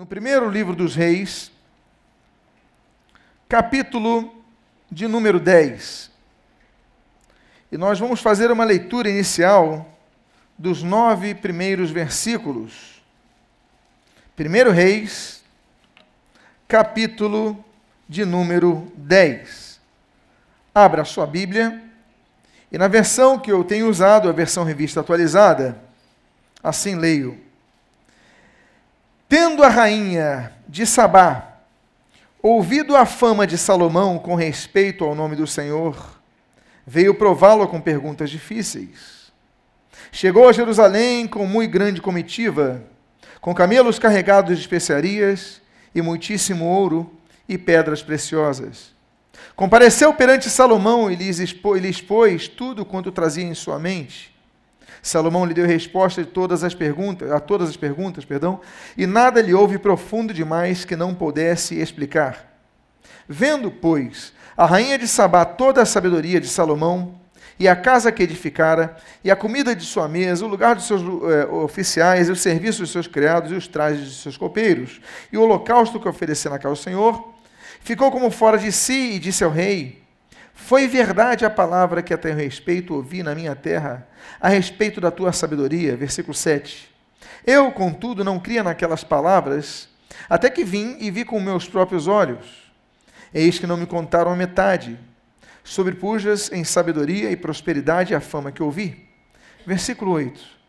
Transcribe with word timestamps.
no 0.00 0.06
primeiro 0.06 0.48
livro 0.48 0.74
dos 0.74 0.94
Reis, 0.94 1.52
capítulo 3.46 4.32
de 4.90 5.06
número 5.06 5.38
10. 5.38 6.10
E 7.70 7.76
nós 7.76 7.98
vamos 7.98 8.22
fazer 8.22 8.50
uma 8.50 8.64
leitura 8.64 9.10
inicial 9.10 9.86
dos 10.56 10.82
nove 10.82 11.34
primeiros 11.34 11.90
versículos. 11.90 13.02
Primeiro 14.34 14.70
Reis, 14.70 15.44
capítulo 16.66 17.62
de 18.08 18.24
número 18.24 18.90
10. 18.96 19.78
Abra 20.74 21.04
sua 21.04 21.26
Bíblia. 21.26 21.78
E 22.72 22.78
na 22.78 22.88
versão 22.88 23.38
que 23.38 23.52
eu 23.52 23.62
tenho 23.62 23.86
usado, 23.86 24.30
a 24.30 24.32
versão 24.32 24.64
revista 24.64 25.00
atualizada, 25.00 25.78
assim 26.62 26.94
leio: 26.94 27.49
Tendo 29.30 29.62
a 29.62 29.68
rainha 29.68 30.52
de 30.66 30.84
Sabá 30.84 31.60
ouvido 32.42 32.96
a 32.96 33.06
fama 33.06 33.46
de 33.46 33.56
Salomão 33.56 34.18
com 34.18 34.34
respeito 34.34 35.04
ao 35.04 35.14
nome 35.14 35.36
do 35.36 35.46
Senhor, 35.46 36.20
veio 36.84 37.14
prová-lo 37.14 37.68
com 37.68 37.80
perguntas 37.80 38.28
difíceis. 38.28 39.30
Chegou 40.10 40.48
a 40.48 40.52
Jerusalém 40.52 41.28
com 41.28 41.46
muito 41.46 41.70
grande 41.70 42.02
comitiva, 42.02 42.82
com 43.40 43.54
camelos 43.54 44.00
carregados 44.00 44.56
de 44.56 44.62
especiarias 44.62 45.62
e 45.94 46.02
muitíssimo 46.02 46.64
ouro 46.64 47.16
e 47.48 47.56
pedras 47.56 48.02
preciosas. 48.02 48.92
Compareceu 49.54 50.12
perante 50.12 50.50
Salomão 50.50 51.08
e 51.08 51.14
lhe 51.14 51.88
expôs 51.88 52.48
tudo 52.48 52.84
quanto 52.84 53.12
trazia 53.12 53.44
em 53.44 53.54
sua 53.54 53.78
mente. 53.78 54.39
Salomão 55.02 55.44
lhe 55.44 55.54
deu 55.54 55.66
resposta 55.66 56.22
de 56.22 56.28
todas 56.30 56.62
as 56.64 56.74
perguntas, 56.74 57.30
a 57.30 57.40
todas 57.40 57.68
as 57.68 57.76
perguntas, 57.76 58.24
perdão, 58.24 58.60
e 58.96 59.06
nada 59.06 59.40
lhe 59.40 59.54
houve 59.54 59.78
profundo 59.78 60.34
demais 60.34 60.84
que 60.84 60.96
não 60.96 61.14
pudesse 61.14 61.80
explicar. 61.80 62.46
Vendo, 63.28 63.70
pois, 63.70 64.32
a 64.56 64.66
rainha 64.66 64.98
de 64.98 65.06
Sabá 65.06 65.44
toda 65.44 65.82
a 65.82 65.86
sabedoria 65.86 66.40
de 66.40 66.48
Salomão, 66.48 67.20
e 67.60 67.68
a 67.68 67.76
casa 67.76 68.10
que 68.10 68.22
edificara, 68.22 68.96
e 69.22 69.30
a 69.30 69.36
comida 69.36 69.76
de 69.76 69.84
sua 69.84 70.08
mesa, 70.08 70.46
o 70.46 70.48
lugar 70.48 70.74
dos 70.74 70.86
seus 70.86 71.02
eh, 71.02 71.46
oficiais, 71.46 72.30
e 72.30 72.32
o 72.32 72.36
serviço 72.36 72.80
dos 72.80 72.90
seus 72.90 73.06
criados, 73.06 73.52
e 73.52 73.54
os 73.54 73.68
trajes 73.68 74.08
de 74.08 74.14
seus 74.14 74.38
copeiros, 74.38 74.98
e 75.30 75.36
o 75.36 75.42
holocausto 75.42 76.00
que 76.00 76.08
ofereceu 76.08 76.50
na 76.50 76.58
casa 76.58 76.74
do 76.74 76.80
Senhor, 76.80 77.34
ficou 77.82 78.10
como 78.10 78.30
fora 78.30 78.56
de 78.56 78.72
si 78.72 79.12
e 79.12 79.18
disse 79.18 79.44
ao 79.44 79.50
rei: 79.50 79.99
Foi 80.62 80.86
verdade 80.86 81.44
a 81.44 81.50
palavra 81.50 82.00
que 82.00 82.14
a 82.14 82.18
teu 82.18 82.32
respeito 82.32 82.94
ouvi 82.94 83.24
na 83.24 83.34
minha 83.34 83.56
terra, 83.56 84.06
a 84.40 84.48
respeito 84.48 85.00
da 85.00 85.10
tua 85.10 85.32
sabedoria. 85.32 85.96
Versículo 85.96 86.32
7. 86.32 86.88
Eu, 87.44 87.72
contudo, 87.72 88.22
não 88.22 88.38
cria 88.38 88.62
naquelas 88.62 89.02
palavras, 89.02 89.88
até 90.28 90.48
que 90.48 90.62
vim 90.62 90.96
e 91.00 91.10
vi 91.10 91.24
com 91.24 91.40
meus 91.40 91.66
próprios 91.66 92.06
olhos. 92.06 92.70
Eis 93.34 93.58
que 93.58 93.66
não 93.66 93.76
me 93.76 93.86
contaram 93.86 94.30
a 94.30 94.36
metade. 94.36 94.96
Sobrepujas 95.64 96.52
em 96.52 96.62
sabedoria 96.62 97.32
e 97.32 97.36
prosperidade 97.36 98.14
a 98.14 98.20
fama 98.20 98.52
que 98.52 98.62
ouvi. 98.62 99.08
Versículo 99.66 100.12
8. 100.12 100.59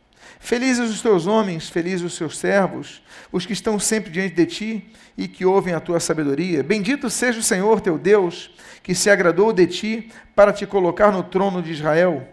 Felizes 0.43 0.89
os 0.89 1.03
teus 1.03 1.27
homens, 1.27 1.69
felizes 1.69 2.01
os 2.01 2.15
seus 2.15 2.35
servos, 2.35 3.03
os 3.31 3.45
que 3.45 3.53
estão 3.53 3.79
sempre 3.79 4.09
diante 4.09 4.33
de 4.33 4.45
ti 4.47 4.91
e 5.15 5.27
que 5.27 5.45
ouvem 5.45 5.75
a 5.75 5.79
tua 5.79 5.99
sabedoria. 5.99 6.63
Bendito 6.63 7.11
seja 7.11 7.39
o 7.39 7.43
Senhor 7.43 7.79
teu 7.79 7.95
Deus, 7.95 8.49
que 8.81 8.95
se 8.95 9.11
agradou 9.11 9.53
de 9.53 9.67
ti 9.67 10.11
para 10.35 10.51
te 10.51 10.65
colocar 10.65 11.11
no 11.11 11.21
trono 11.21 11.61
de 11.61 11.71
Israel. 11.71 12.27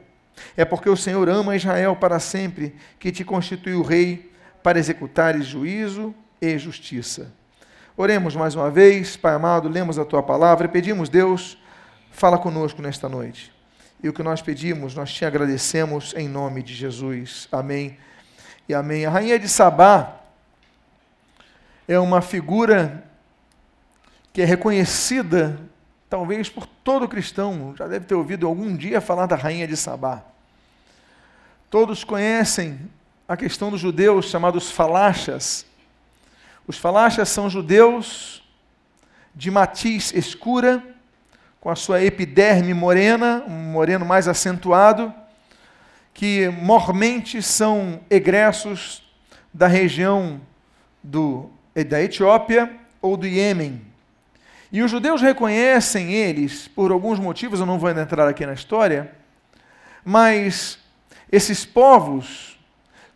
É 0.57 0.65
porque 0.65 0.89
o 0.89 0.97
Senhor 0.97 1.29
ama 1.29 1.55
Israel 1.55 1.95
para 1.97 2.19
sempre, 2.19 2.75
que 2.99 3.13
te 3.13 3.25
constituiu 3.25 3.83
rei 3.83 4.33
para 4.63 4.79
executares 4.79 5.45
juízo 5.45 6.15
e 6.41 6.57
justiça. 6.57 7.31
Oremos 7.95 8.35
mais 8.35 8.55
uma 8.55 8.71
vez, 8.71 9.19
Pai 9.19 9.35
amado, 9.35 9.69
lemos 9.69 9.99
a 9.99 10.05
tua 10.05 10.23
palavra 10.23 10.67
e 10.67 10.71
pedimos, 10.71 11.11
Deus, 11.11 11.59
fala 12.11 12.39
conosco 12.39 12.81
nesta 12.81 13.07
noite. 13.07 13.58
E 14.03 14.09
o 14.09 14.13
que 14.13 14.23
nós 14.23 14.41
pedimos, 14.41 14.95
nós 14.95 15.13
te 15.13 15.25
agradecemos 15.25 16.15
em 16.17 16.29
nome 16.29 16.63
de 16.63 16.75
Jesus. 16.75 17.49
Amém 17.51 17.99
e 18.69 18.75
amém. 18.75 19.05
A 19.05 19.11
rainha 19.11 19.39
de 19.39 19.49
Sabá 19.49 20.21
é 21.89 21.99
uma 21.99 22.21
figura 22.21 23.05
que 24.33 24.43
é 24.43 24.45
reconhecida, 24.45 25.59
talvez 26.09 26.49
por 26.49 26.65
todo 26.67 27.09
cristão, 27.09 27.75
já 27.77 27.89
deve 27.89 28.07
ter 28.07 28.15
ouvido 28.15 28.47
algum 28.47 28.77
dia 28.77 29.01
falar 29.01 29.27
da 29.27 29.35
rainha 29.35 29.67
de 29.67 29.77
Sabá. 29.77 30.23
Todos 31.69 32.05
conhecem 32.05 32.79
a 33.27 33.37
questão 33.37 33.71
dos 33.71 33.81
judeus 33.81 34.27
chamados 34.27 34.71
falachas. 34.71 35.67
Os 36.67 36.79
falachas 36.79 37.29
são 37.29 37.51
judeus 37.51 38.43
de 39.35 39.51
matiz 39.51 40.13
escura, 40.15 40.83
com 41.61 41.71
a 41.71 41.77
sua 41.77 42.03
epiderme 42.03 42.73
morena, 42.73 43.43
um 43.47 43.73
moreno 43.73 44.05
mais 44.05 44.29
acentuado, 44.29 45.13
que 46.15 46.49
mormente 46.49 47.43
são 47.43 48.01
egressos 48.11 49.03
da 49.53 49.67
região 49.67 50.41
do, 51.03 51.51
da 51.89 52.03
Etiópia 52.03 52.71
ou 53.01 53.17
do 53.17 53.27
Iêmen. 53.27 53.83
E 54.71 54.83
os 54.83 54.91
judeus 54.91 55.23
reconhecem 55.23 56.13
eles, 56.13 56.69
por 56.69 56.91
alguns 56.91 57.19
motivos, 57.19 57.61
eu 57.61 57.67
não 57.67 57.79
vou 57.79 57.91
entrar 57.91 58.29
aqui 58.29 58.45
na 58.45 58.53
história, 58.53 59.13
mas 60.05 60.79
esses 61.31 61.65
povos 61.65 62.59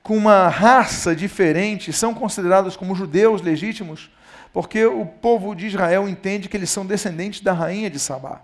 com 0.03 0.17
uma 0.17 0.49
raça 0.49 1.15
diferente 1.15 1.93
são 1.93 2.13
considerados 2.13 2.77
como 2.77 2.95
judeus 2.95 3.41
legítimos 3.41 4.11
porque 4.53 4.85
o 4.85 5.07
povo 5.07 5.55
de 5.55 5.67
Israel 5.67 6.09
entende 6.09 6.49
que 6.49 6.57
eles 6.57 6.71
são 6.71 6.85
descendentes 6.85 7.41
da 7.41 7.53
rainha 7.53 7.89
de 7.89 7.99
Sabá. 7.99 8.41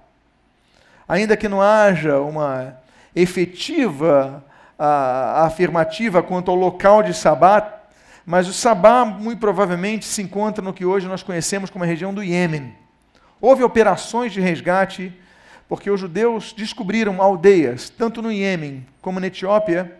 Ainda 1.06 1.36
que 1.36 1.48
não 1.48 1.60
haja 1.60 2.18
uma 2.20 2.76
efetiva 3.14 4.44
a, 4.78 5.44
afirmativa 5.46 6.22
quanto 6.22 6.50
ao 6.50 6.56
local 6.56 7.02
de 7.02 7.12
Sabá, 7.12 7.74
mas 8.24 8.48
o 8.48 8.52
Sabá 8.52 9.04
muito 9.04 9.38
provavelmente 9.38 10.04
se 10.04 10.22
encontra 10.22 10.62
no 10.62 10.72
que 10.72 10.84
hoje 10.84 11.08
nós 11.08 11.22
conhecemos 11.22 11.70
como 11.70 11.84
a 11.84 11.86
região 11.86 12.12
do 12.12 12.22
Iêmen. 12.22 12.74
Houve 13.40 13.62
operações 13.62 14.32
de 14.32 14.40
resgate, 14.40 15.12
porque 15.68 15.90
os 15.90 16.00
judeus 16.00 16.52
descobriram 16.52 17.22
aldeias, 17.22 17.90
tanto 17.90 18.22
no 18.22 18.32
Iêmen 18.32 18.86
como 19.00 19.20
na 19.20 19.26
Etiópia, 19.26 19.94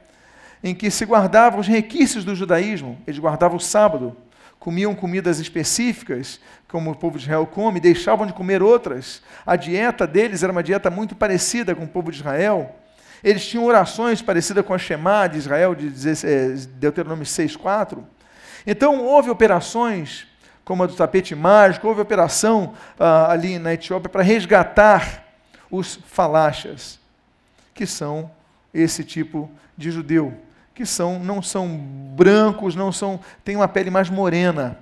em 0.63 0.75
que 0.75 0.91
se 0.91 1.05
guardavam 1.05 1.61
os 1.61 1.67
requisitos 1.67 2.25
do 2.25 2.35
judaísmo. 2.35 2.99
Eles 3.07 3.21
guardavam 3.21 3.59
o 3.59 3.61
sábado, 3.61 4.17
comiam 4.59 4.95
comidas 4.95 5.39
específicas, 5.39 6.41
como 6.67 6.91
o 6.91 6.97
povo 6.97 7.17
de 7.17 7.25
Israel 7.25 7.47
come, 7.47 7.81
deixavam 7.81 8.27
de 8.27 8.33
comer 8.33 8.63
outras. 8.63 9.23
A 9.47 9.57
dieta 9.57 10.07
deles 10.07 10.43
era 10.43 10.53
uma 10.53 10.63
dieta 10.63 10.91
muito 10.91 11.15
parecida 11.15 11.75
com 11.75 11.85
o 11.85 11.89
povo 11.89 12.11
de 12.11 12.19
Israel. 12.19 12.75
Eles 13.23 13.47
tinham 13.47 13.65
orações 13.65 14.21
parecidas 14.21 14.65
com 14.65 14.75
a 14.75 14.79
Shema 14.79 15.27
de 15.27 15.39
Israel, 15.39 15.75
de 15.75 15.89
eh, 16.09 16.55
Deuteronômio 16.79 17.25
6,4. 17.25 17.99
Então, 18.67 19.01
houve 19.05 19.31
operações, 19.31 20.27
como 20.65 20.83
a 20.83 20.87
do 20.87 20.95
tapete 20.95 21.35
mágico, 21.35 21.89
houve 21.89 22.01
operação 22.01 22.75
ah, 22.99 23.31
ali 23.31 23.59
na 23.59 23.73
Etiópia 23.73 24.09
para 24.09 24.23
resgatar 24.23 25.25
os 25.71 25.99
falachas, 26.07 26.99
que 27.75 27.87
são 27.87 28.31
esse 28.73 29.03
tipo 29.03 29.51
de 29.77 29.91
judeu 29.91 30.48
que 30.79 30.87
são, 30.87 31.19
não 31.19 31.43
são 31.43 31.67
brancos, 31.67 32.77
não 32.77 32.93
são, 32.93 33.19
têm 33.45 33.57
uma 33.57 33.67
pele 33.67 33.91
mais 33.91 34.09
morena. 34.09 34.79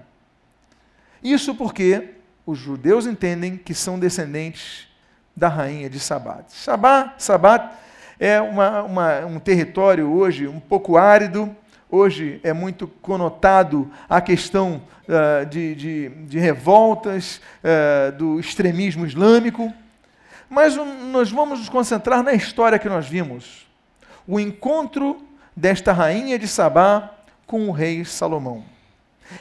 Isso 1.22 1.54
porque 1.54 2.10
os 2.44 2.58
judeus 2.58 3.06
entendem 3.06 3.56
que 3.56 3.72
são 3.72 3.98
descendentes 3.98 4.88
da 5.34 5.48
rainha 5.48 5.88
de 5.88 5.98
Sabat. 5.98 6.52
Sabá, 6.52 7.14
Sabat 7.16 7.74
é 8.20 8.38
uma, 8.42 8.82
uma, 8.82 9.20
um 9.20 9.38
território 9.38 10.12
hoje 10.12 10.46
um 10.46 10.60
pouco 10.60 10.98
árido, 10.98 11.56
hoje 11.90 12.42
é 12.44 12.52
muito 12.52 12.86
conotado 12.86 13.90
a 14.06 14.20
questão 14.20 14.82
uh, 15.08 15.46
de, 15.46 15.74
de, 15.74 16.08
de, 16.26 16.38
revoltas, 16.38 17.40
uh, 17.64 18.12
do 18.12 18.38
extremismo 18.38 19.06
islâmico, 19.06 19.72
mas 20.46 20.76
um, 20.76 21.10
nós 21.10 21.30
vamos 21.30 21.60
nos 21.60 21.70
concentrar 21.70 22.22
na 22.22 22.34
história 22.34 22.78
que 22.78 22.86
nós 22.86 23.08
vimos. 23.08 23.66
O 24.28 24.38
encontro 24.38 25.24
desta 25.56 25.92
rainha 25.92 26.38
de 26.38 26.46
Sabá 26.46 27.14
com 27.46 27.68
o 27.68 27.72
rei 27.72 28.04
Salomão. 28.04 28.62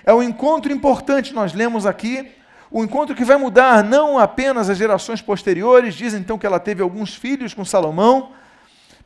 É 0.05 0.13
um 0.13 0.23
encontro 0.23 0.71
importante, 0.71 1.33
nós 1.33 1.53
lemos 1.53 1.85
aqui, 1.85 2.31
o 2.71 2.79
um 2.79 2.83
encontro 2.83 3.13
que 3.13 3.25
vai 3.25 3.37
mudar 3.37 3.83
não 3.83 4.17
apenas 4.17 4.69
as 4.69 4.77
gerações 4.77 5.21
posteriores, 5.21 5.93
dizem 5.93 6.21
então 6.21 6.37
que 6.37 6.45
ela 6.45 6.59
teve 6.59 6.81
alguns 6.81 7.13
filhos 7.13 7.53
com 7.53 7.65
Salomão, 7.65 8.31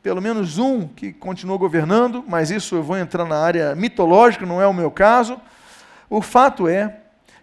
pelo 0.02 0.22
menos 0.22 0.58
um 0.58 0.88
que 0.88 1.12
continuou 1.12 1.58
governando, 1.58 2.24
mas 2.28 2.52
isso 2.52 2.76
eu 2.76 2.84
vou 2.84 2.98
entrar 2.98 3.26
na 3.26 3.38
área 3.38 3.76
mitológica, 3.76 4.46
não 4.46 4.62
é 4.62 4.68
o 4.68 4.74
meu 4.74 4.90
caso. 4.90 5.40
O 6.10 6.22
fato 6.22 6.68
é 6.68 6.98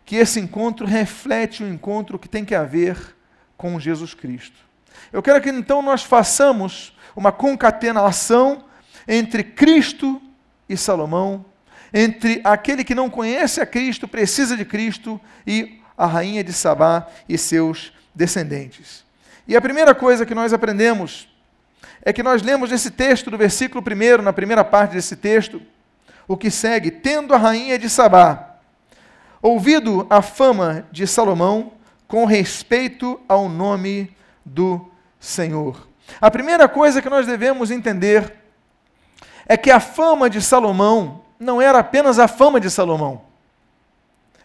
que 0.04 0.16
esse 0.16 0.40
encontro 0.40 0.86
reflete 0.86 1.62
o 1.62 1.68
encontro 1.68 2.18
que 2.18 2.28
tem 2.28 2.44
que 2.44 2.54
haver 2.54 2.96
com 3.56 3.78
Jesus 3.78 4.14
Cristo. 4.14 4.56
Eu 5.12 5.22
quero 5.22 5.40
que 5.40 5.50
então 5.50 5.82
nós 5.82 6.02
façamos 6.02 6.96
uma 7.14 7.30
concatenação 7.30 8.64
entre 9.06 9.42
Cristo 9.44 10.20
e 10.68 10.76
Salomão, 10.76 11.44
entre 11.92 12.40
aquele 12.44 12.84
que 12.84 12.94
não 12.94 13.08
conhece 13.08 13.60
a 13.60 13.66
Cristo, 13.66 14.08
precisa 14.08 14.56
de 14.56 14.64
Cristo, 14.64 15.20
e 15.46 15.80
a 15.96 16.06
rainha 16.06 16.44
de 16.44 16.52
Sabá 16.52 17.06
e 17.28 17.38
seus 17.38 17.92
descendentes. 18.14 19.04
E 19.46 19.56
a 19.56 19.60
primeira 19.60 19.94
coisa 19.94 20.26
que 20.26 20.34
nós 20.34 20.52
aprendemos 20.52 21.28
é 22.02 22.12
que 22.12 22.22
nós 22.22 22.42
lemos 22.42 22.70
nesse 22.70 22.90
texto, 22.90 23.30
do 23.30 23.38
versículo 23.38 23.82
1, 23.82 24.22
na 24.22 24.32
primeira 24.32 24.64
parte 24.64 24.92
desse 24.92 25.16
texto, 25.16 25.62
o 26.26 26.36
que 26.36 26.50
segue: 26.50 26.90
Tendo 26.90 27.32
a 27.34 27.38
rainha 27.38 27.78
de 27.78 27.88
Sabá 27.88 28.56
ouvido 29.40 30.06
a 30.10 30.22
fama 30.22 30.86
de 30.90 31.06
Salomão 31.06 31.72
com 32.08 32.24
respeito 32.24 33.20
ao 33.28 33.48
nome 33.48 34.10
do 34.44 34.90
Senhor. 35.20 35.88
A 36.20 36.30
primeira 36.30 36.68
coisa 36.68 37.02
que 37.02 37.10
nós 37.10 37.26
devemos 37.26 37.70
entender 37.70 38.32
é 39.46 39.56
que 39.56 39.70
a 39.70 39.80
fama 39.80 40.28
de 40.28 40.42
Salomão 40.42 41.22
não 41.38 41.60
era 41.60 41.78
apenas 41.78 42.18
a 42.18 42.26
fama 42.26 42.60
de 42.60 42.70
Salomão. 42.70 43.22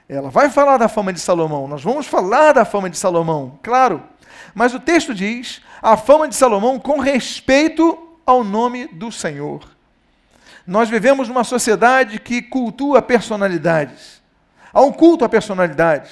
Ela 0.08 0.30
vai 0.30 0.50
falar 0.50 0.78
da 0.78 0.88
fama 0.88 1.14
de 1.14 1.20
Salomão, 1.20 1.68
nós 1.68 1.82
vamos 1.82 2.06
falar 2.06 2.52
da 2.54 2.66
fama 2.66 2.90
de 2.90 2.98
Salomão, 2.98 3.58
claro. 3.64 4.04
Mas 4.54 4.74
o 4.74 4.80
texto 4.80 5.14
diz 5.14 5.62
a 5.82 5.96
fama 5.96 6.28
de 6.28 6.36
Salomão 6.36 6.78
com 6.80 7.00
respeito 7.00 7.98
ao 8.26 8.44
nome 8.44 8.88
do 8.88 9.12
Senhor. 9.12 9.62
Nós 10.68 10.90
vivemos 10.90 11.28
numa 11.28 11.44
sociedade 11.44 12.20
que 12.20 12.42
cultua 12.42 13.02
personalidades. 13.02 14.22
Há 14.74 14.82
um 14.82 14.92
culto 14.92 15.26
a 15.26 15.30
personalidades. 15.30 16.12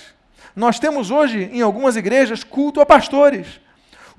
Nós 0.55 0.79
temos 0.79 1.11
hoje, 1.11 1.49
em 1.53 1.61
algumas 1.61 1.95
igrejas, 1.95 2.43
culto 2.43 2.81
a 2.81 2.85
pastores. 2.85 3.59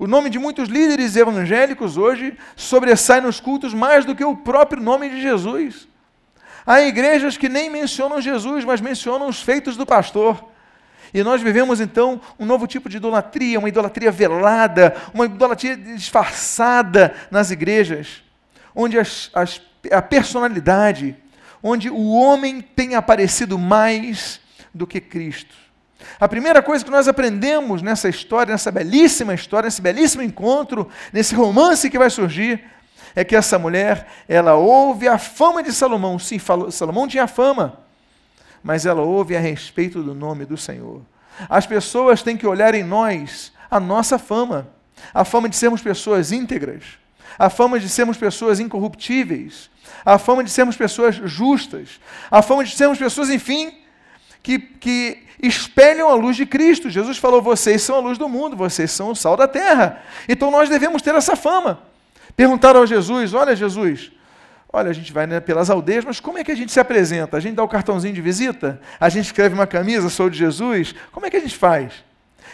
O 0.01 0.07
nome 0.07 0.31
de 0.31 0.39
muitos 0.39 0.67
líderes 0.67 1.15
evangélicos 1.15 1.95
hoje 1.95 2.35
sobressai 2.55 3.21
nos 3.21 3.39
cultos 3.39 3.71
mais 3.71 4.03
do 4.03 4.15
que 4.15 4.25
o 4.25 4.35
próprio 4.35 4.81
nome 4.81 5.07
de 5.07 5.21
Jesus. 5.21 5.87
Há 6.65 6.81
igrejas 6.81 7.37
que 7.37 7.47
nem 7.47 7.69
mencionam 7.69 8.19
Jesus, 8.19 8.65
mas 8.65 8.81
mencionam 8.81 9.27
os 9.27 9.43
feitos 9.43 9.77
do 9.77 9.85
pastor. 9.85 10.43
E 11.13 11.21
nós 11.21 11.39
vivemos 11.39 11.79
então 11.79 12.19
um 12.39 12.47
novo 12.47 12.65
tipo 12.65 12.89
de 12.89 12.97
idolatria, 12.97 13.59
uma 13.59 13.69
idolatria 13.69 14.09
velada, 14.09 14.95
uma 15.13 15.25
idolatria 15.25 15.77
disfarçada 15.77 17.13
nas 17.29 17.51
igrejas, 17.51 18.23
onde 18.73 18.97
as, 18.97 19.29
as, 19.35 19.61
a 19.91 20.01
personalidade, 20.01 21.15
onde 21.61 21.91
o 21.91 22.09
homem 22.09 22.59
tem 22.59 22.95
aparecido 22.95 23.55
mais 23.55 24.41
do 24.73 24.87
que 24.87 24.99
Cristo. 24.99 25.60
A 26.19 26.27
primeira 26.27 26.61
coisa 26.61 26.83
que 26.83 26.91
nós 26.91 27.07
aprendemos 27.07 27.81
nessa 27.81 28.09
história, 28.09 28.51
nessa 28.51 28.71
belíssima 28.71 29.33
história, 29.33 29.67
nesse 29.67 29.81
belíssimo 29.81 30.23
encontro, 30.23 30.89
nesse 31.11 31.35
romance 31.35 31.89
que 31.89 31.97
vai 31.97 32.09
surgir, 32.09 32.63
é 33.15 33.23
que 33.23 33.35
essa 33.35 33.59
mulher, 33.59 34.07
ela 34.27 34.55
ouve 34.55 35.07
a 35.07 35.17
fama 35.17 35.61
de 35.61 35.71
Salomão. 35.73 36.17
Sim, 36.17 36.39
Salomão 36.71 37.07
tinha 37.07 37.27
fama, 37.27 37.79
mas 38.63 38.85
ela 38.85 39.01
ouve 39.01 39.35
a 39.35 39.39
respeito 39.39 40.01
do 40.01 40.13
nome 40.13 40.45
do 40.45 40.57
Senhor. 40.57 41.01
As 41.49 41.65
pessoas 41.65 42.21
têm 42.21 42.37
que 42.37 42.47
olhar 42.47 42.73
em 42.75 42.83
nós 42.83 43.51
a 43.69 43.79
nossa 43.79 44.17
fama, 44.19 44.67
a 45.13 45.25
fama 45.25 45.49
de 45.49 45.55
sermos 45.55 45.81
pessoas 45.81 46.31
íntegras, 46.31 46.83
a 47.37 47.49
fama 47.49 47.79
de 47.79 47.89
sermos 47.89 48.17
pessoas 48.17 48.59
incorruptíveis, 48.59 49.69
a 50.05 50.17
fama 50.17 50.43
de 50.43 50.49
sermos 50.49 50.75
pessoas 50.75 51.15
justas, 51.15 51.99
a 52.29 52.41
fama 52.41 52.63
de 52.63 52.75
sermos 52.75 52.97
pessoas, 52.97 53.29
enfim, 53.29 53.73
que, 54.43 54.59
que 54.59 55.23
espelham 55.41 56.09
a 56.09 56.15
luz 56.15 56.35
de 56.35 56.45
Cristo. 56.45 56.89
Jesus 56.89 57.17
falou: 57.17 57.41
vocês 57.41 57.81
são 57.81 57.95
a 57.95 57.99
luz 57.99 58.17
do 58.17 58.29
mundo, 58.29 58.55
vocês 58.55 58.91
são 58.91 59.09
o 59.09 59.15
sal 59.15 59.35
da 59.35 59.47
terra. 59.47 60.01
Então 60.29 60.51
nós 60.51 60.69
devemos 60.69 61.01
ter 61.01 61.15
essa 61.15 61.35
fama. 61.35 61.81
Perguntaram 62.35 62.83
a 62.83 62.85
Jesus: 62.85 63.33
Olha, 63.33 63.55
Jesus, 63.55 64.11
olha, 64.71 64.89
a 64.89 64.93
gente 64.93 65.11
vai 65.11 65.25
né, 65.27 65.39
pelas 65.39 65.69
aldeias, 65.69 66.05
mas 66.05 66.19
como 66.19 66.37
é 66.37 66.43
que 66.43 66.51
a 66.51 66.55
gente 66.55 66.71
se 66.71 66.79
apresenta? 66.79 67.37
A 67.37 67.39
gente 67.39 67.55
dá 67.55 67.63
o 67.63 67.67
cartãozinho 67.67 68.13
de 68.13 68.21
visita? 68.21 68.79
A 68.99 69.09
gente 69.09 69.25
escreve 69.25 69.55
uma 69.55 69.67
camisa, 69.67 70.09
sou 70.09 70.29
de 70.29 70.37
Jesus? 70.37 70.93
Como 71.11 71.25
é 71.25 71.29
que 71.29 71.37
a 71.37 71.41
gente 71.41 71.57
faz? 71.57 71.93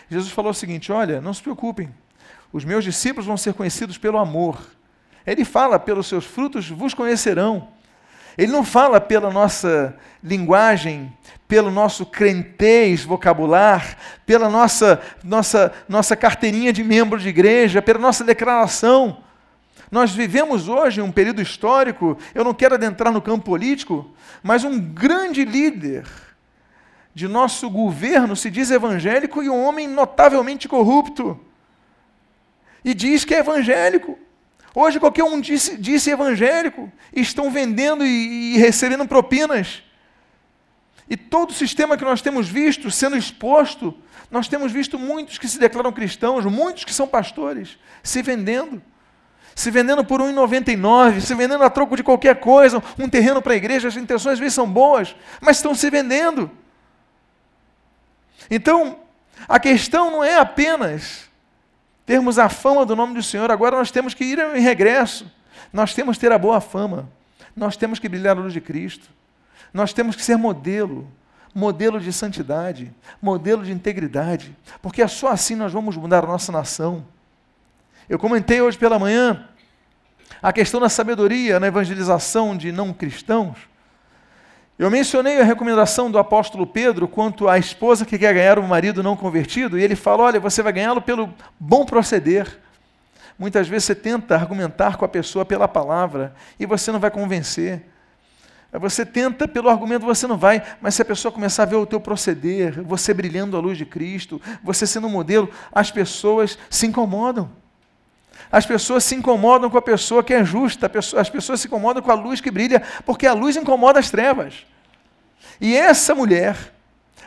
Jesus 0.09 0.31
falou 0.31 0.51
o 0.51 0.55
seguinte: 0.55 0.91
Olha, 0.91 1.19
não 1.21 1.33
se 1.33 1.41
preocupem, 1.41 1.89
os 2.51 2.63
meus 2.63 2.83
discípulos 2.83 3.25
vão 3.25 3.37
ser 3.37 3.53
conhecidos 3.53 3.97
pelo 3.97 4.17
amor. 4.17 4.59
Ele 5.25 5.43
fala: 5.43 5.77
pelos 5.77 6.07
seus 6.07 6.25
frutos 6.25 6.69
vos 6.69 6.93
conhecerão. 6.93 7.67
Ele 8.37 8.51
não 8.51 8.63
fala 8.63 9.01
pela 9.01 9.31
nossa 9.31 9.97
linguagem, 10.23 11.11
pelo 11.47 11.71
nosso 11.71 12.05
crentez 12.05 13.03
vocabular, 13.03 13.97
pela 14.25 14.49
nossa, 14.49 15.01
nossa, 15.23 15.73
nossa 15.87 16.15
carteirinha 16.15 16.71
de 16.71 16.83
membro 16.83 17.19
de 17.19 17.29
igreja, 17.29 17.81
pela 17.81 17.99
nossa 17.99 18.23
declaração. 18.23 19.23
Nós 19.89 20.11
vivemos 20.11 20.67
hoje 20.67 21.01
um 21.01 21.11
período 21.11 21.41
histórico, 21.41 22.17
eu 22.35 22.43
não 22.43 22.53
quero 22.53 22.75
adentrar 22.75 23.11
no 23.11 23.21
campo 23.21 23.45
político, 23.45 24.11
mas 24.43 24.63
um 24.63 24.77
grande 24.79 25.45
líder 25.45 26.05
de 27.15 27.27
nosso 27.27 27.69
governo 27.69 28.35
se 28.35 28.51
diz 28.51 28.69
evangélico 28.69 29.41
e 29.41 29.49
um 29.49 29.65
homem 29.65 29.87
notavelmente 29.87 30.67
corrupto. 30.67 31.39
E 32.83 32.93
diz 32.93 33.25
que 33.25 33.33
é 33.33 33.39
evangélico. 33.39 34.19
Hoje 34.79 34.99
qualquer 34.99 35.23
um 35.23 35.41
disse, 35.41 35.75
disse 35.75 36.11
evangélico, 36.11 36.91
estão 37.11 37.49
vendendo 37.49 38.05
e, 38.05 38.53
e 38.53 38.57
recebendo 38.59 39.07
propinas. 39.07 39.81
E 41.09 41.17
todo 41.17 41.49
o 41.49 41.53
sistema 41.53 41.97
que 41.97 42.03
nós 42.03 42.21
temos 42.21 42.47
visto 42.47 42.91
sendo 42.91 43.17
exposto, 43.17 43.91
nós 44.29 44.47
temos 44.47 44.71
visto 44.71 44.99
muitos 44.99 45.39
que 45.39 45.47
se 45.47 45.57
declaram 45.57 45.91
cristãos, 45.91 46.45
muitos 46.45 46.83
que 46.83 46.93
são 46.93 47.07
pastores, 47.07 47.75
se 48.03 48.21
vendendo. 48.21 48.79
Se 49.55 49.71
vendendo 49.71 50.05
por 50.05 50.21
1,99, 50.21 51.21
se 51.21 51.33
vendendo 51.33 51.63
a 51.63 51.71
troco 51.71 51.97
de 51.97 52.03
qualquer 52.03 52.39
coisa, 52.39 52.79
um 52.99 53.09
terreno 53.09 53.41
para 53.41 53.53
a 53.53 53.57
igreja, 53.57 53.87
as 53.87 53.97
intenções 53.97 54.33
às 54.33 54.39
vezes 54.39 54.53
são 54.53 54.69
boas, 54.69 55.15
mas 55.41 55.57
estão 55.57 55.73
se 55.73 55.89
vendendo. 55.89 56.51
Então, 58.47 58.99
a 59.47 59.59
questão 59.59 60.11
não 60.11 60.23
é 60.23 60.37
apenas 60.37 61.26
termos 62.07 62.39
a 62.39 62.47
fama 62.47 62.85
do 62.85 62.95
nome 62.95 63.13
do 63.13 63.21
Senhor, 63.21 63.51
agora 63.51 63.75
nós 63.75 63.91
temos 63.91 64.13
que 64.13 64.23
ir 64.23 64.39
em 64.39 64.61
regresso. 64.61 65.29
Nós 65.73 65.93
temos 65.93 66.15
que 66.15 66.21
ter 66.21 66.31
a 66.31 66.37
boa 66.37 66.61
fama. 66.61 67.09
Nós 67.53 67.75
temos 67.75 67.99
que 67.99 68.07
brilhar 68.07 68.37
a 68.37 68.39
luz 68.39 68.53
de 68.53 68.61
Cristo. 68.61 69.09
Nós 69.73 69.91
temos 69.91 70.15
que 70.15 70.23
ser 70.23 70.37
modelo, 70.37 71.05
modelo 71.53 71.99
de 71.99 72.13
santidade, 72.13 72.95
modelo 73.21 73.61
de 73.61 73.73
integridade, 73.73 74.55
porque 74.81 75.01
é 75.01 75.07
só 75.07 75.27
assim 75.27 75.53
nós 75.53 75.73
vamos 75.73 75.97
mudar 75.97 76.23
a 76.23 76.27
nossa 76.27 76.49
nação. 76.49 77.05
Eu 78.07 78.17
comentei 78.17 78.61
hoje 78.61 78.77
pela 78.77 78.97
manhã 78.97 79.45
a 80.41 80.53
questão 80.53 80.79
da 80.79 80.87
sabedoria 80.87 81.59
na 81.59 81.67
evangelização 81.67 82.55
de 82.55 82.71
não 82.71 82.93
cristãos. 82.93 83.57
Eu 84.77 84.91
mencionei 84.91 85.41
a 85.41 85.43
recomendação 85.43 86.11
do 86.11 86.19
apóstolo 86.19 86.67
Pedro 86.67 87.07
quanto 87.07 87.49
à 87.49 87.57
esposa 87.57 88.05
que 88.05 88.17
quer 88.17 88.31
ganhar 88.31 88.59
um 88.59 88.67
marido 88.67 89.01
não 89.01 89.17
convertido, 89.17 89.77
e 89.77 89.83
ele 89.83 89.95
fala: 89.95 90.23
olha, 90.23 90.39
você 90.39 90.61
vai 90.61 90.71
ganhá-lo 90.71 91.01
pelo 91.01 91.33
bom 91.59 91.83
proceder. 91.83 92.59
Muitas 93.39 93.67
vezes 93.67 93.85
você 93.85 93.95
tenta 93.95 94.35
argumentar 94.35 94.97
com 94.97 95.05
a 95.05 95.07
pessoa 95.07 95.43
pela 95.43 95.67
palavra 95.67 96.35
e 96.59 96.65
você 96.65 96.91
não 96.91 96.99
vai 96.99 97.09
convencer. 97.09 97.83
Você 98.73 99.05
tenta 99.05 99.47
pelo 99.47 99.69
argumento, 99.69 100.05
você 100.05 100.27
não 100.27 100.37
vai, 100.37 100.61
mas 100.81 100.93
se 100.93 101.01
a 101.01 101.05
pessoa 101.05 101.31
começar 101.31 101.63
a 101.63 101.67
ver 101.67 101.77
o 101.77 101.85
teu 101.85 101.99
proceder, 101.99 102.83
você 102.83 103.13
brilhando 103.13 103.55
a 103.55 103.59
luz 103.59 103.77
de 103.77 103.85
Cristo, 103.85 104.41
você 104.61 104.85
sendo 104.85 105.07
um 105.07 105.11
modelo, 105.11 105.49
as 105.71 105.89
pessoas 105.89 106.57
se 106.69 106.85
incomodam. 106.85 107.49
As 108.51 108.65
pessoas 108.65 109.03
se 109.03 109.15
incomodam 109.15 109.69
com 109.69 109.77
a 109.77 109.81
pessoa 109.81 110.23
que 110.23 110.33
é 110.33 110.43
justa, 110.43 110.89
as 111.17 111.29
pessoas 111.29 111.59
se 111.59 111.67
incomodam 111.67 112.01
com 112.01 112.11
a 112.11 112.15
luz 112.15 112.39
que 112.39 112.51
brilha, 112.51 112.81
porque 113.05 113.27
a 113.27 113.33
luz 113.33 113.55
incomoda 113.55 113.99
as 113.99 114.09
trevas. 114.09 114.65
E 115.59 115.75
essa 115.75 116.15
mulher, 116.15 116.55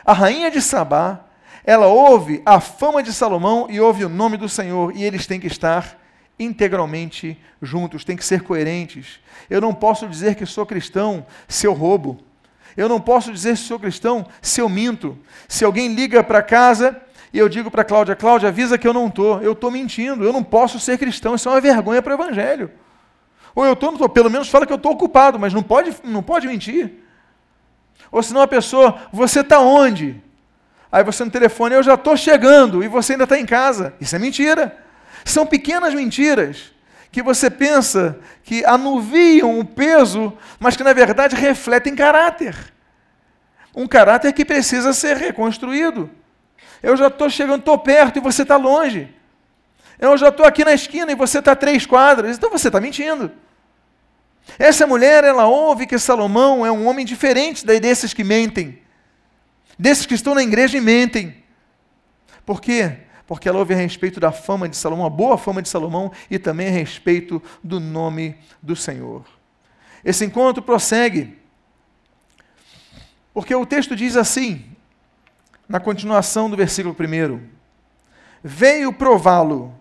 a 0.05 0.13
rainha 0.13 0.49
de 0.49 0.61
Sabá, 0.61 1.21
ela 1.63 1.87
ouve 1.87 2.41
a 2.45 2.59
fama 2.59 3.03
de 3.03 3.13
Salomão 3.13 3.67
e 3.69 3.79
ouve 3.79 4.03
o 4.03 4.09
nome 4.09 4.37
do 4.37 4.49
Senhor, 4.49 4.95
e 4.95 5.03
eles 5.03 5.27
têm 5.27 5.39
que 5.39 5.47
estar 5.47 5.99
integralmente 6.39 7.39
juntos, 7.61 8.03
têm 8.03 8.17
que 8.17 8.25
ser 8.25 8.41
coerentes. 8.41 9.19
Eu 9.49 9.61
não 9.61 9.73
posso 9.73 10.07
dizer 10.07 10.35
que 10.35 10.45
sou 10.45 10.65
cristão 10.65 11.25
se 11.47 11.67
eu 11.67 11.73
roubo. 11.73 12.19
Eu 12.75 12.89
não 12.89 12.99
posso 12.99 13.31
dizer 13.31 13.51
que 13.51 13.63
sou 13.63 13.79
cristão 13.79 14.25
se 14.41 14.61
eu 14.61 14.67
minto. 14.67 15.17
Se 15.47 15.63
alguém 15.63 15.93
liga 15.93 16.23
para 16.23 16.41
casa 16.41 16.99
e 17.33 17.39
eu 17.39 17.47
digo 17.47 17.71
para 17.71 17.83
Cláudia, 17.83 18.15
Cláudia, 18.15 18.49
avisa 18.49 18.77
que 18.77 18.87
eu 18.87 18.93
não 18.93 19.07
estou, 19.07 19.41
eu 19.41 19.53
estou 19.53 19.71
mentindo, 19.71 20.23
eu 20.23 20.33
não 20.33 20.43
posso 20.43 20.79
ser 20.79 20.97
cristão, 20.97 21.35
isso 21.35 21.47
é 21.47 21.51
uma 21.51 21.61
vergonha 21.61 22.01
para 22.01 22.11
o 22.11 22.21
Evangelho. 22.21 22.69
Ou 23.55 23.65
eu 23.65 23.73
estou, 23.73 23.89
não 23.89 23.95
estou, 23.95 24.09
pelo 24.09 24.29
menos 24.29 24.49
fala 24.49 24.65
que 24.65 24.73
eu 24.73 24.77
estou 24.77 24.91
ocupado, 24.91 25.39
mas 25.39 25.53
não 25.53 25.63
pode, 25.63 25.95
não 26.03 26.21
pode 26.21 26.47
mentir. 26.47 26.91
Ou 28.11 28.21
senão 28.21 28.41
a 28.41 28.47
pessoa, 28.47 28.99
você 29.13 29.39
está 29.39 29.59
onde? 29.59 30.21
Aí 30.91 31.03
você 31.03 31.23
no 31.23 31.31
telefone, 31.31 31.75
eu 31.75 31.83
já 31.83 31.93
estou 31.93 32.17
chegando, 32.17 32.83
e 32.83 32.87
você 32.87 33.13
ainda 33.13 33.23
está 33.23 33.39
em 33.39 33.45
casa. 33.45 33.93
Isso 33.99 34.15
é 34.15 34.19
mentira. 34.19 34.77
São 35.23 35.45
pequenas 35.45 35.93
mentiras 35.93 36.71
que 37.11 37.21
você 37.21 37.49
pensa 37.49 38.19
que 38.43 38.65
anuviam 38.65 39.57
o 39.59 39.65
peso, 39.65 40.33
mas 40.59 40.75
que 40.75 40.83
na 40.83 40.91
verdade 40.91 41.35
refletem 41.35 41.95
caráter. 41.95 42.55
Um 43.73 43.87
caráter 43.87 44.33
que 44.33 44.43
precisa 44.43 44.91
ser 44.91 45.15
reconstruído. 45.15 46.09
Eu 46.81 46.97
já 46.97 47.07
estou 47.07 47.29
chegando, 47.29 47.59
estou 47.59 47.77
perto 47.77 48.17
e 48.17 48.19
você 48.19 48.41
está 48.41 48.57
longe. 48.57 49.13
Eu 49.99 50.17
já 50.17 50.29
estou 50.29 50.45
aqui 50.45 50.65
na 50.65 50.73
esquina 50.73 51.11
e 51.11 51.15
você 51.15 51.39
está 51.39 51.55
três 51.55 51.85
quadras. 51.85 52.37
Então 52.37 52.49
você 52.49 52.67
está 52.67 52.81
mentindo. 52.81 53.31
Essa 54.57 54.87
mulher, 54.87 55.23
ela 55.23 55.47
ouve 55.47 55.85
que 55.85 55.97
Salomão 55.99 56.65
é 56.65 56.71
um 56.71 56.87
homem 56.87 57.05
diferente 57.05 57.65
desses 57.65 58.13
que 58.13 58.23
mentem, 58.23 58.81
desses 59.77 60.05
que 60.05 60.15
estão 60.15 60.33
na 60.33 60.43
igreja 60.43 60.77
e 60.77 60.81
mentem. 60.81 61.43
Por 62.45 62.59
quê? 62.59 62.97
Porque 63.27 63.47
ela 63.47 63.59
ouve 63.59 63.73
a 63.73 63.77
respeito 63.77 64.19
da 64.19 64.31
fama 64.31 64.67
de 64.67 64.75
Salomão, 64.75 65.05
a 65.05 65.09
boa 65.09 65.37
fama 65.37 65.61
de 65.61 65.69
Salomão, 65.69 66.11
e 66.29 66.39
também 66.39 66.67
a 66.67 66.71
respeito 66.71 67.41
do 67.63 67.79
nome 67.79 68.35
do 68.61 68.75
Senhor. 68.75 69.23
Esse 70.03 70.25
encontro 70.25 70.61
prossegue, 70.63 71.37
porque 73.33 73.53
o 73.53 73.65
texto 73.65 73.95
diz 73.95 74.17
assim, 74.17 74.65
na 75.71 75.79
continuação 75.79 76.49
do 76.49 76.57
versículo 76.57 76.93
1: 76.99 77.39
Veio 78.43 78.91
prová-lo 78.91 79.73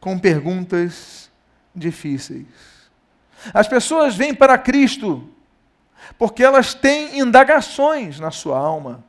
com 0.00 0.16
perguntas 0.16 1.28
difíceis. 1.74 2.46
As 3.52 3.66
pessoas 3.66 4.14
vêm 4.14 4.32
para 4.32 4.56
Cristo 4.56 5.28
porque 6.16 6.44
elas 6.44 6.72
têm 6.72 7.18
indagações 7.18 8.20
na 8.20 8.30
sua 8.30 8.56
alma. 8.58 9.04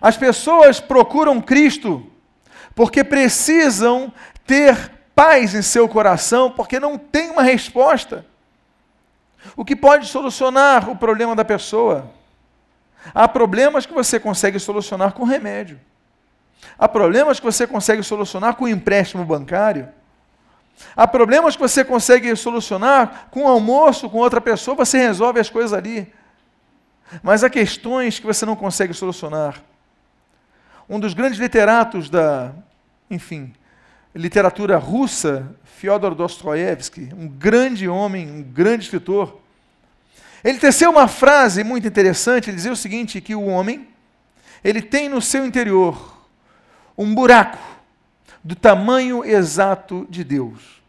As 0.00 0.16
pessoas 0.16 0.78
procuram 0.78 1.40
Cristo 1.40 2.08
porque 2.72 3.02
precisam 3.02 4.12
ter 4.46 4.92
paz 5.12 5.56
em 5.56 5.62
seu 5.62 5.88
coração, 5.88 6.52
porque 6.52 6.78
não 6.78 6.96
tem 6.96 7.30
uma 7.30 7.42
resposta. 7.42 8.24
O 9.56 9.64
que 9.64 9.74
pode 9.74 10.06
solucionar 10.06 10.88
o 10.88 10.96
problema 10.96 11.34
da 11.34 11.44
pessoa? 11.44 12.10
Há 13.12 13.26
problemas 13.26 13.84
que 13.86 13.92
você 13.92 14.20
consegue 14.20 14.58
solucionar 14.58 15.12
com 15.12 15.24
remédio. 15.24 15.80
Há 16.78 16.88
problemas 16.88 17.38
que 17.38 17.46
você 17.46 17.66
consegue 17.66 18.02
solucionar 18.02 18.54
com 18.56 18.68
empréstimo 18.68 19.24
bancário. 19.24 19.88
Há 20.96 21.06
problemas 21.06 21.56
que 21.56 21.62
você 21.62 21.84
consegue 21.84 22.34
solucionar 22.36 23.28
com 23.30 23.46
almoço 23.46 24.08
com 24.08 24.18
outra 24.18 24.40
pessoa, 24.40 24.76
você 24.76 24.98
resolve 24.98 25.40
as 25.40 25.50
coisas 25.50 25.72
ali. 25.72 26.12
Mas 27.22 27.44
há 27.44 27.50
questões 27.50 28.18
que 28.18 28.26
você 28.26 28.44
não 28.46 28.56
consegue 28.56 28.94
solucionar. 28.94 29.62
Um 30.88 30.98
dos 30.98 31.14
grandes 31.14 31.38
literatos 31.38 32.10
da, 32.10 32.52
enfim, 33.10 33.54
literatura 34.14 34.76
russa, 34.78 35.54
Fyodor 35.64 36.14
Dostoevsky, 36.14 37.10
um 37.16 37.28
grande 37.28 37.88
homem, 37.88 38.30
um 38.30 38.42
grande 38.42 38.84
escritor, 38.84 39.40
ele 40.44 40.58
teceu 40.58 40.90
uma 40.90 41.08
frase 41.08 41.64
muito 41.64 41.88
interessante, 41.88 42.50
ele 42.50 42.56
dizia 42.56 42.72
o 42.72 42.76
seguinte, 42.76 43.20
que 43.20 43.34
o 43.34 43.46
homem, 43.46 43.88
ele 44.62 44.82
tem 44.82 45.08
no 45.08 45.22
seu 45.22 45.46
interior 45.46 46.22
um 46.96 47.14
buraco 47.14 47.58
do 48.42 48.54
tamanho 48.54 49.24
exato 49.24 50.06
de 50.10 50.22
Deus. 50.22 50.82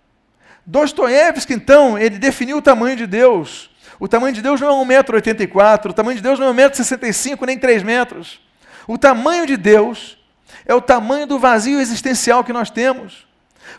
Dostoiévski, 0.65 1.53
então, 1.53 1.97
ele 1.97 2.19
definiu 2.19 2.57
o 2.57 2.61
tamanho 2.61 2.97
de 2.97 3.07
Deus. 3.07 3.69
O 3.97 4.09
tamanho 4.09 4.33
de 4.33 4.41
Deus 4.41 4.59
não 4.59 4.83
é 4.91 5.01
1,84m, 5.01 5.89
o 5.89 5.93
tamanho 5.93 6.17
de 6.17 6.21
Deus 6.21 6.37
não 6.37 6.49
é 6.49 6.53
1,65m, 6.69 7.45
nem 7.45 7.57
3 7.57 7.81
metros. 7.81 8.41
O 8.85 8.97
tamanho 8.97 9.47
de 9.47 9.55
Deus 9.55 10.17
é 10.65 10.75
o 10.75 10.81
tamanho 10.81 11.25
do 11.25 11.39
vazio 11.39 11.79
existencial 11.79 12.43
que 12.43 12.51
nós 12.51 12.69
temos. 12.69 13.25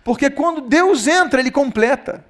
Porque 0.02 0.30
quando 0.30 0.62
Deus 0.62 1.06
entra, 1.06 1.38
ele 1.38 1.50
completa. 1.50 2.25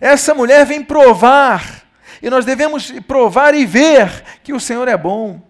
Essa 0.00 0.34
mulher 0.34 0.64
vem 0.64 0.82
provar 0.82 1.81
e 2.22 2.30
nós 2.30 2.44
devemos 2.44 2.92
provar 3.00 3.54
e 3.54 3.66
ver 3.66 4.22
que 4.44 4.52
o 4.52 4.60
Senhor 4.60 4.86
é 4.86 4.96
bom. 4.96 5.42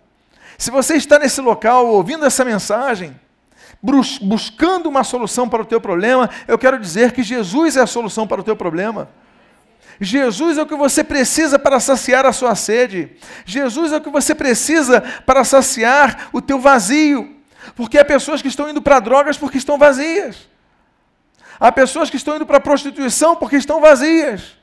Se 0.56 0.70
você 0.70 0.94
está 0.94 1.18
nesse 1.18 1.40
local 1.40 1.86
ouvindo 1.86 2.24
essa 2.24 2.44
mensagem, 2.44 3.14
buscando 4.22 4.88
uma 4.88 5.04
solução 5.04 5.48
para 5.48 5.60
o 5.60 5.66
teu 5.66 5.80
problema, 5.80 6.30
eu 6.48 6.58
quero 6.58 6.78
dizer 6.78 7.12
que 7.12 7.22
Jesus 7.22 7.76
é 7.76 7.82
a 7.82 7.86
solução 7.86 8.26
para 8.26 8.40
o 8.40 8.44
teu 8.44 8.56
problema. 8.56 9.10
Jesus 10.00 10.56
é 10.56 10.62
o 10.62 10.66
que 10.66 10.74
você 10.74 11.04
precisa 11.04 11.58
para 11.58 11.78
saciar 11.78 12.24
a 12.24 12.32
sua 12.32 12.54
sede. 12.54 13.10
Jesus 13.44 13.92
é 13.92 13.96
o 13.96 14.00
que 14.00 14.10
você 14.10 14.34
precisa 14.34 15.00
para 15.26 15.44
saciar 15.44 16.28
o 16.32 16.40
teu 16.40 16.58
vazio. 16.58 17.36
Porque 17.76 17.98
há 17.98 18.04
pessoas 18.04 18.40
que 18.40 18.48
estão 18.48 18.68
indo 18.68 18.80
para 18.80 18.98
drogas 18.98 19.36
porque 19.36 19.58
estão 19.58 19.76
vazias. 19.78 20.48
Há 21.60 21.70
pessoas 21.70 22.08
que 22.08 22.16
estão 22.16 22.36
indo 22.36 22.46
para 22.46 22.58
prostituição 22.58 23.36
porque 23.36 23.56
estão 23.56 23.80
vazias. 23.80 24.62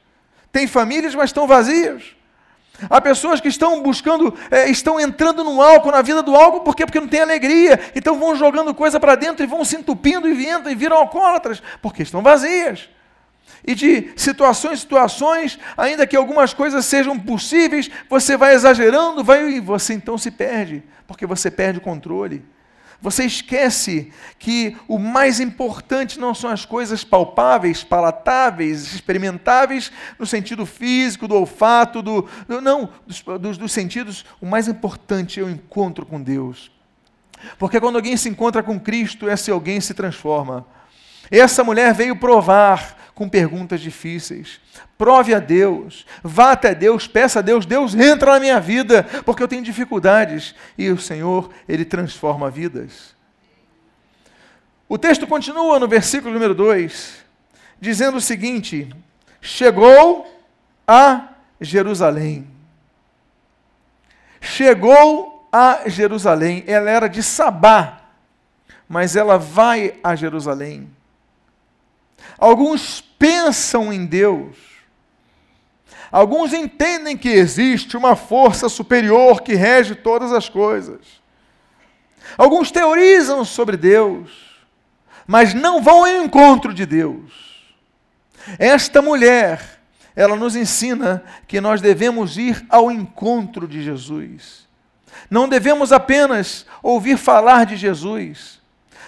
Tem 0.51 0.67
famílias, 0.67 1.15
mas 1.15 1.29
estão 1.29 1.47
vazias. 1.47 2.15
Há 2.89 3.01
pessoas 3.01 3.41
que 3.41 3.47
estão 3.47 3.81
buscando, 3.81 4.33
é, 4.49 4.69
estão 4.69 4.99
entrando 4.99 5.43
no 5.43 5.61
álcool, 5.61 5.91
na 5.91 6.01
vida 6.01 6.21
do 6.21 6.35
álcool, 6.35 6.61
por 6.61 6.75
quê? 6.75 6.85
Porque 6.85 6.99
não 6.99 7.07
tem 7.07 7.21
alegria. 7.21 7.79
Então 7.95 8.17
vão 8.17 8.35
jogando 8.35 8.73
coisa 8.73 8.99
para 8.99 9.15
dentro 9.15 9.43
e 9.43 9.47
vão 9.47 9.65
se 9.65 9.75
entupindo 9.75 10.29
e 10.29 10.33
vindo 10.33 10.69
e 10.69 10.75
viram 10.75 10.97
alcoólatras, 10.97 11.61
porque 11.81 12.03
estão 12.03 12.21
vazias. 12.21 12.89
E 13.65 13.75
de 13.75 14.11
situações 14.15 14.73
em 14.73 14.81
situações, 14.81 15.59
ainda 15.75 16.07
que 16.07 16.15
algumas 16.15 16.53
coisas 16.53 16.85
sejam 16.85 17.19
possíveis, 17.19 17.89
você 18.09 18.37
vai 18.37 18.53
exagerando, 18.53 19.23
vai 19.23 19.49
e 19.49 19.59
você 19.59 19.93
então 19.93 20.17
se 20.17 20.31
perde, 20.31 20.83
porque 21.05 21.25
você 21.25 21.51
perde 21.51 21.79
o 21.79 21.81
controle. 21.81 22.45
Você 23.01 23.23
esquece 23.23 24.11
que 24.37 24.75
o 24.87 24.99
mais 24.99 25.39
importante 25.39 26.19
não 26.19 26.35
são 26.35 26.49
as 26.49 26.65
coisas 26.65 27.01
palpáveis, 27.03 27.81
palatáveis, 27.81 28.93
experimentáveis, 28.93 29.89
no 30.17 30.25
sentido 30.25 30.65
físico, 30.65 31.27
do 31.27 31.35
olfato, 31.35 32.01
do, 32.01 32.27
do 32.45 32.59
não, 32.59 32.89
dos, 33.07 33.21
dos, 33.21 33.57
dos 33.57 33.71
sentidos. 33.71 34.25
O 34.41 34.45
mais 34.45 34.67
importante 34.67 35.39
é 35.39 35.43
o 35.43 35.49
encontro 35.49 36.05
com 36.05 36.21
Deus. 36.21 36.69
Porque 37.57 37.79
quando 37.79 37.95
alguém 37.95 38.17
se 38.17 38.27
encontra 38.27 38.61
com 38.61 38.77
Cristo, 38.77 39.29
esse 39.29 39.49
alguém 39.49 39.79
se 39.79 39.93
transforma. 39.93 40.65
Essa 41.31 41.63
mulher 41.63 41.93
veio 41.93 42.17
provar 42.17 42.97
com 43.19 43.27
perguntas 43.27 43.81
difíceis. 43.81 44.61
Prove 44.97 45.35
a 45.35 45.39
Deus, 45.39 46.05
vá 46.23 46.53
até 46.53 46.73
Deus, 46.73 47.05
peça 47.05 47.39
a 47.39 47.41
Deus, 47.41 47.65
Deus 47.65 47.93
entra 47.93 48.31
na 48.31 48.39
minha 48.39 48.61
vida, 48.61 49.03
porque 49.25 49.43
eu 49.43 49.47
tenho 49.47 49.61
dificuldades. 49.61 50.55
E 50.77 50.89
o 50.89 50.97
Senhor, 50.97 51.49
Ele 51.67 51.83
transforma 51.83 52.49
vidas. 52.49 53.13
O 54.87 54.97
texto 54.97 55.27
continua 55.27 55.77
no 55.79 55.87
versículo 55.87 56.33
número 56.33 56.55
2, 56.55 57.17
dizendo 57.81 58.19
o 58.19 58.21
seguinte: 58.21 58.87
Chegou 59.41 60.25
a 60.87 61.27
Jerusalém. 61.59 62.47
Chegou 64.39 65.45
a 65.51 65.89
Jerusalém. 65.89 66.63
Ela 66.65 66.89
era 66.89 67.09
de 67.09 67.21
Sabá, 67.21 67.99
mas 68.87 69.17
ela 69.17 69.37
vai 69.37 69.99
a 70.01 70.15
Jerusalém. 70.15 70.89
Alguns 72.39 73.01
pensam 73.01 73.91
em 73.91 74.05
Deus. 74.05 74.55
Alguns 76.11 76.53
entendem 76.53 77.15
que 77.15 77.29
existe 77.29 77.95
uma 77.95 78.15
força 78.15 78.67
superior 78.67 79.41
que 79.41 79.53
rege 79.53 79.93
todas 79.93 80.31
as 80.31 80.49
coisas. 80.49 80.99
Alguns 82.37 82.71
teorizam 82.71 83.43
sobre 83.43 83.77
Deus, 83.77 84.29
mas 85.27 85.53
não 85.53 85.81
vão 85.81 86.05
ao 86.05 86.23
encontro 86.23 86.73
de 86.73 86.85
Deus. 86.85 87.49
Esta 88.57 89.01
mulher, 89.01 89.81
ela 90.15 90.35
nos 90.35 90.55
ensina 90.55 91.23
que 91.47 91.61
nós 91.61 91.81
devemos 91.81 92.37
ir 92.37 92.65
ao 92.69 92.91
encontro 92.91 93.67
de 93.67 93.83
Jesus. 93.83 94.67
Não 95.29 95.47
devemos 95.47 95.91
apenas 95.91 96.65
ouvir 96.81 97.17
falar 97.17 97.65
de 97.65 97.75
Jesus, 97.75 98.59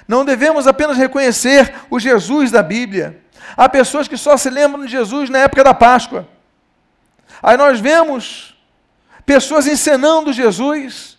não 0.07 0.25
devemos 0.25 0.67
apenas 0.67 0.97
reconhecer 0.97 1.73
o 1.89 1.99
Jesus 1.99 2.51
da 2.51 2.61
Bíblia. 2.61 3.20
Há 3.55 3.67
pessoas 3.67 4.07
que 4.07 4.17
só 4.17 4.37
se 4.37 4.49
lembram 4.49 4.85
de 4.85 4.91
Jesus 4.91 5.29
na 5.29 5.39
época 5.39 5.63
da 5.63 5.73
Páscoa. 5.73 6.27
Aí 7.41 7.57
nós 7.57 7.79
vemos 7.79 8.55
pessoas 9.25 9.67
encenando 9.67 10.31
Jesus, 10.31 11.17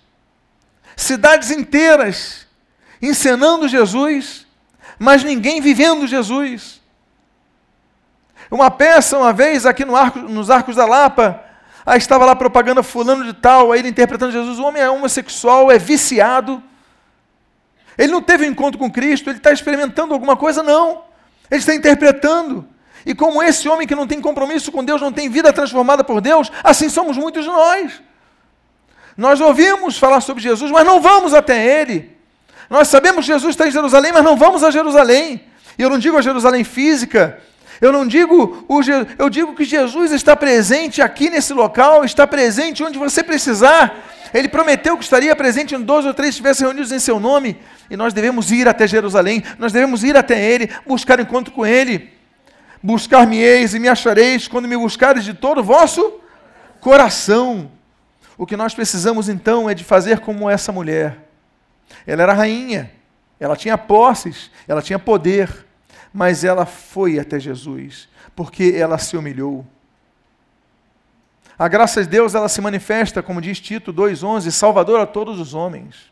cidades 0.97 1.50
inteiras 1.50 2.43
encenando 3.02 3.67
Jesus, 3.67 4.47
mas 4.97 5.25
ninguém 5.25 5.61
vivendo 5.61 6.07
Jesus. 6.07 6.81
Uma 8.49 8.71
peça, 8.71 9.19
uma 9.19 9.33
vez, 9.33 9.67
aqui 9.67 9.85
no 9.85 9.97
arco, 9.97 10.21
nos 10.21 10.50
Arcos 10.50 10.76
da 10.76 10.87
Lapa, 10.87 11.43
aí 11.85 11.99
estava 11.99 12.25
lá 12.25 12.37
propaganda 12.37 12.83
fulano 12.83 13.25
de 13.25 13.33
tal, 13.33 13.73
aí 13.73 13.81
ele 13.81 13.88
interpretando 13.88 14.31
Jesus, 14.31 14.59
o 14.61 14.64
homem 14.64 14.81
é 14.81 14.88
homossexual, 14.88 15.73
é 15.73 15.79
viciado, 15.79 16.62
ele 17.99 18.12
não 18.12 18.23
teve 18.23 18.47
um 18.47 18.50
encontro 18.50 18.79
com 18.79 18.91
Cristo, 18.91 19.29
ele 19.29 19.38
está 19.38 19.52
experimentando 19.52 20.14
alguma 20.14 20.37
coisa? 20.37 20.62
Não. 20.62 21.02
Ele 21.52 21.59
está 21.59 21.75
interpretando. 21.75 22.66
E 23.04 23.14
como 23.14 23.42
esse 23.42 23.68
homem 23.68 23.87
que 23.87 23.94
não 23.94 24.06
tem 24.06 24.23
compromisso 24.23 24.73
com 24.73 24.82
Deus, 24.82 25.02
não 25.02 25.12
tem 25.12 25.28
vida 25.28 25.52
transformada 25.52 26.02
por 26.02 26.18
Deus, 26.23 26.50
assim 26.64 26.88
somos 26.88 27.18
muitos 27.18 27.44
de 27.44 27.50
nós. 27.50 28.00
Nós 29.18 29.38
ouvimos 29.38 29.99
falar 29.99 30.23
sobre 30.23 30.42
Jesus, 30.42 30.71
mas 30.71 30.87
não 30.87 30.99
vamos 30.99 31.35
até 31.35 31.82
Ele. 31.82 32.16
Nós 32.71 32.88
sabemos 32.88 33.26
que 33.26 33.32
Jesus 33.32 33.50
está 33.50 33.68
em 33.68 33.71
Jerusalém, 33.71 34.12
mas 34.12 34.25
não 34.25 34.35
vamos 34.35 34.64
a 34.64 34.71
Jerusalém. 34.71 35.44
E 35.78 35.82
eu 35.82 35.90
não 35.90 35.99
digo 35.99 36.16
a 36.16 36.23
Jerusalém 36.23 36.64
física, 36.64 37.38
eu 37.82 37.92
não 37.92 38.06
digo, 38.06 38.64
o, 38.66 38.80
eu 39.18 39.28
digo 39.28 39.54
que 39.54 39.64
Jesus 39.64 40.11
está 40.12 40.35
presente 40.35 41.02
aqui 41.02 41.28
nesse 41.28 41.52
local, 41.52 42.02
está 42.02 42.26
presente 42.26 42.82
onde 42.82 42.99
você 42.99 43.23
precisar. 43.23 43.94
Ele 44.32 44.49
prometeu 44.49 44.97
que 44.97 45.04
estaria 45.04 45.37
presente 45.37 45.75
em 45.75 45.82
dois 45.82 46.06
ou 46.06 46.14
três 46.14 46.30
estivessem 46.30 46.66
reunidos 46.66 46.92
em 46.92 46.99
seu 46.99 47.21
nome. 47.21 47.59
E 47.92 47.96
nós 47.96 48.14
devemos 48.14 48.50
ir 48.50 48.66
até 48.66 48.87
Jerusalém, 48.87 49.44
nós 49.58 49.70
devemos 49.70 50.02
ir 50.02 50.16
até 50.16 50.42
Ele, 50.42 50.70
buscar 50.87 51.20
encontro 51.20 51.52
com 51.52 51.66
Ele. 51.66 52.11
Buscar-me-eis 52.82 53.75
e 53.75 53.78
me 53.78 53.87
achareis 53.87 54.49
quando 54.49 54.66
me 54.66 54.75
buscares 54.78 55.22
de 55.22 55.34
todo 55.34 55.58
o 55.58 55.62
vosso 55.62 56.18
coração. 56.80 57.70
O 58.38 58.46
que 58.46 58.56
nós 58.56 58.75
precisamos 58.75 59.28
então 59.28 59.68
é 59.68 59.75
de 59.75 59.84
fazer 59.84 60.20
como 60.20 60.49
essa 60.49 60.72
mulher. 60.72 61.18
Ela 62.06 62.22
era 62.22 62.32
rainha, 62.32 62.90
ela 63.38 63.56
tinha 63.56 63.76
posses, 63.76 64.50
ela 64.66 64.80
tinha 64.80 64.99
poder, 64.99 65.66
mas 66.14 66.44
ela 66.44 66.64
foi 66.64 67.18
até 67.18 67.38
Jesus, 67.38 68.08
porque 68.34 68.72
ela 68.75 68.96
se 68.96 69.18
humilhou. 69.18 69.66
A 71.58 71.68
graça 71.68 72.02
de 72.02 72.08
Deus, 72.08 72.34
ela 72.34 72.49
se 72.49 72.62
manifesta, 72.62 73.22
como 73.22 73.38
diz 73.38 73.61
Tito 73.61 73.92
2:11, 73.92 74.50
salvador 74.50 74.99
a 74.99 75.04
todos 75.04 75.38
os 75.38 75.52
homens. 75.52 76.11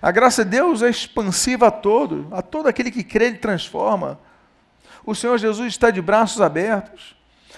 A 0.00 0.10
graça 0.10 0.44
de 0.44 0.50
Deus 0.50 0.82
é 0.82 0.90
expansiva 0.90 1.68
a 1.68 1.70
todo, 1.70 2.28
a 2.30 2.42
todo 2.42 2.68
aquele 2.68 2.90
que 2.90 3.04
crê, 3.04 3.26
ele 3.26 3.38
transforma. 3.38 4.18
O 5.04 5.14
Senhor 5.14 5.38
Jesus 5.38 5.68
está 5.68 5.90
de 5.90 6.02
braços 6.02 6.40
abertos. 6.40 7.14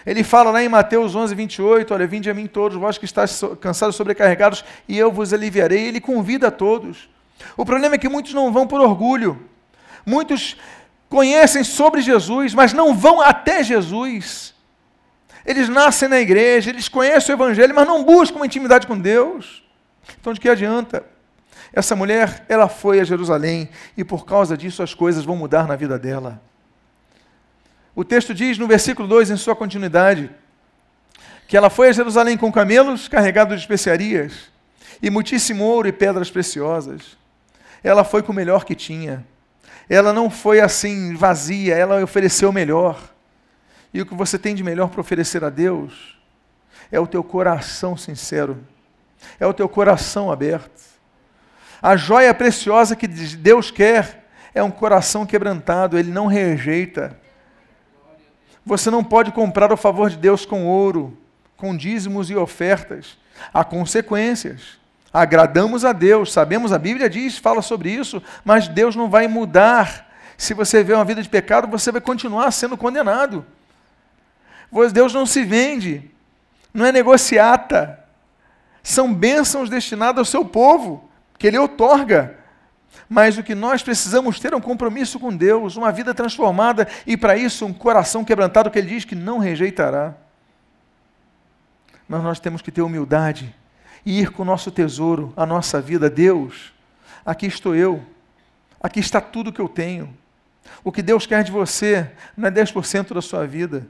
Ele 0.06 0.22
fala 0.22 0.50
lá 0.50 0.62
em 0.62 0.68
Mateus 0.68 1.14
11, 1.14 1.34
28, 1.34 1.92
olha, 1.92 2.06
vinde 2.06 2.30
a 2.30 2.34
mim 2.34 2.46
todos 2.46 2.78
vós 2.78 2.98
que 2.98 3.04
estáis 3.04 3.40
cansados, 3.60 3.96
sobrecarregados, 3.96 4.64
e 4.86 4.96
eu 4.96 5.10
vos 5.10 5.32
aliviarei. 5.32 5.88
Ele 5.88 6.00
convida 6.00 6.48
a 6.48 6.50
todos. 6.50 7.08
O 7.56 7.64
problema 7.64 7.94
é 7.94 7.98
que 7.98 8.08
muitos 8.08 8.34
não 8.34 8.52
vão 8.52 8.66
por 8.66 8.80
orgulho. 8.80 9.48
Muitos 10.06 10.56
conhecem 11.08 11.64
sobre 11.64 12.00
Jesus, 12.00 12.54
mas 12.54 12.72
não 12.72 12.94
vão 12.94 13.20
até 13.20 13.62
Jesus. 13.62 14.54
Eles 15.44 15.68
nascem 15.68 16.08
na 16.08 16.20
igreja, 16.20 16.70
eles 16.70 16.88
conhecem 16.88 17.34
o 17.34 17.36
Evangelho, 17.36 17.74
mas 17.74 17.86
não 17.86 18.04
buscam 18.04 18.36
uma 18.36 18.46
intimidade 18.46 18.86
com 18.86 18.98
Deus. 18.98 19.64
Então, 20.20 20.32
de 20.32 20.40
que 20.40 20.48
adianta? 20.48 21.04
Essa 21.72 21.94
mulher, 21.94 22.44
ela 22.48 22.68
foi 22.68 23.00
a 23.00 23.04
Jerusalém 23.04 23.68
e 23.96 24.04
por 24.04 24.24
causa 24.24 24.56
disso 24.56 24.82
as 24.82 24.94
coisas 24.94 25.24
vão 25.24 25.36
mudar 25.36 25.66
na 25.66 25.76
vida 25.76 25.98
dela. 25.98 26.40
O 27.94 28.04
texto 28.04 28.32
diz 28.32 28.58
no 28.58 28.66
versículo 28.66 29.08
2, 29.08 29.30
em 29.30 29.36
sua 29.36 29.56
continuidade, 29.56 30.30
que 31.48 31.56
ela 31.56 31.68
foi 31.68 31.88
a 31.88 31.92
Jerusalém 31.92 32.36
com 32.36 32.52
camelos 32.52 33.08
carregados 33.08 33.56
de 33.56 33.60
especiarias 33.60 34.50
e 35.02 35.10
muitíssimo 35.10 35.64
ouro 35.64 35.88
e 35.88 35.92
pedras 35.92 36.30
preciosas. 36.30 37.16
Ela 37.82 38.04
foi 38.04 38.22
com 38.22 38.32
o 38.32 38.34
melhor 38.34 38.64
que 38.64 38.74
tinha. 38.74 39.26
Ela 39.88 40.12
não 40.12 40.28
foi 40.28 40.60
assim 40.60 41.14
vazia, 41.14 41.74
ela 41.74 42.02
ofereceu 42.02 42.50
o 42.50 42.52
melhor. 42.52 43.00
E 43.92 44.00
o 44.00 44.06
que 44.06 44.14
você 44.14 44.38
tem 44.38 44.54
de 44.54 44.62
melhor 44.62 44.90
para 44.90 45.00
oferecer 45.00 45.42
a 45.42 45.50
Deus 45.50 46.18
é 46.92 47.00
o 47.00 47.06
teu 47.06 47.24
coração 47.24 47.96
sincero, 47.96 48.62
é 49.40 49.46
o 49.46 49.54
teu 49.54 49.68
coração 49.68 50.30
aberto. 50.30 50.87
A 51.80 51.96
joia 51.96 52.34
preciosa 52.34 52.96
que 52.96 53.06
Deus 53.06 53.70
quer 53.70 54.26
é 54.54 54.62
um 54.62 54.70
coração 54.70 55.24
quebrantado, 55.24 55.98
ele 55.98 56.10
não 56.10 56.26
rejeita. 56.26 57.16
Você 58.66 58.90
não 58.90 59.02
pode 59.02 59.32
comprar 59.32 59.72
o 59.72 59.76
favor 59.76 60.10
de 60.10 60.16
Deus 60.16 60.44
com 60.44 60.66
ouro, 60.66 61.16
com 61.56 61.76
dízimos 61.76 62.30
e 62.30 62.36
ofertas. 62.36 63.16
Há 63.54 63.64
consequências. 63.64 64.78
Agradamos 65.12 65.84
a 65.84 65.92
Deus, 65.92 66.32
sabemos, 66.32 66.72
a 66.72 66.78
Bíblia 66.78 67.08
diz, 67.08 67.38
fala 67.38 67.62
sobre 67.62 67.90
isso, 67.90 68.22
mas 68.44 68.68
Deus 68.68 68.94
não 68.94 69.08
vai 69.08 69.26
mudar. 69.26 70.06
Se 70.36 70.52
você 70.52 70.84
vê 70.84 70.92
uma 70.92 71.04
vida 71.04 71.22
de 71.22 71.28
pecado, 71.28 71.66
você 71.66 71.90
vai 71.90 72.00
continuar 72.00 72.50
sendo 72.50 72.76
condenado. 72.76 73.44
Deus 74.92 75.14
não 75.14 75.24
se 75.24 75.44
vende, 75.44 76.10
não 76.74 76.84
é 76.84 76.92
negociata. 76.92 78.04
São 78.82 79.12
bênçãos 79.14 79.70
destinadas 79.70 80.18
ao 80.18 80.24
seu 80.24 80.44
povo, 80.44 81.07
que 81.38 81.46
Ele 81.46 81.58
outorga. 81.58 82.36
Mas 83.08 83.38
o 83.38 83.42
que 83.42 83.54
nós 83.54 83.82
precisamos 83.82 84.38
ter 84.38 84.52
é 84.52 84.56
um 84.56 84.60
compromisso 84.60 85.18
com 85.18 85.34
Deus, 85.34 85.76
uma 85.76 85.92
vida 85.92 86.12
transformada 86.12 86.86
e, 87.06 87.16
para 87.16 87.36
isso, 87.36 87.64
um 87.64 87.72
coração 87.72 88.24
quebrantado 88.24 88.70
que 88.70 88.78
Ele 88.78 88.88
diz 88.88 89.04
que 89.04 89.14
não 89.14 89.38
rejeitará. 89.38 90.14
Mas 92.08 92.22
nós 92.22 92.40
temos 92.40 92.60
que 92.60 92.72
ter 92.72 92.82
humildade 92.82 93.54
e 94.04 94.20
ir 94.20 94.30
com 94.30 94.42
o 94.42 94.46
nosso 94.46 94.70
tesouro, 94.70 95.32
a 95.36 95.44
nossa 95.44 95.80
vida. 95.80 96.08
Deus, 96.08 96.72
aqui 97.24 97.46
estou 97.46 97.74
eu, 97.74 98.02
aqui 98.80 99.00
está 99.00 99.20
tudo 99.20 99.52
que 99.52 99.60
eu 99.60 99.68
tenho. 99.68 100.16
O 100.82 100.92
que 100.92 101.02
Deus 101.02 101.26
quer 101.26 101.42
de 101.44 101.52
você 101.52 102.10
não 102.36 102.48
é 102.48 102.50
10% 102.50 103.14
da 103.14 103.22
sua 103.22 103.46
vida. 103.46 103.86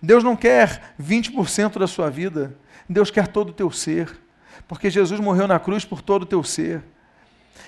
Deus 0.00 0.22
não 0.22 0.36
quer 0.36 0.94
20% 1.00 1.78
da 1.78 1.86
sua 1.86 2.10
vida. 2.10 2.56
Deus 2.88 3.10
quer 3.10 3.28
todo 3.28 3.50
o 3.50 3.52
teu 3.52 3.70
ser. 3.70 4.23
Porque 4.66 4.90
Jesus 4.90 5.20
morreu 5.20 5.46
na 5.46 5.58
cruz 5.58 5.84
por 5.84 6.00
todo 6.00 6.22
o 6.22 6.26
teu 6.26 6.42
ser. 6.42 6.82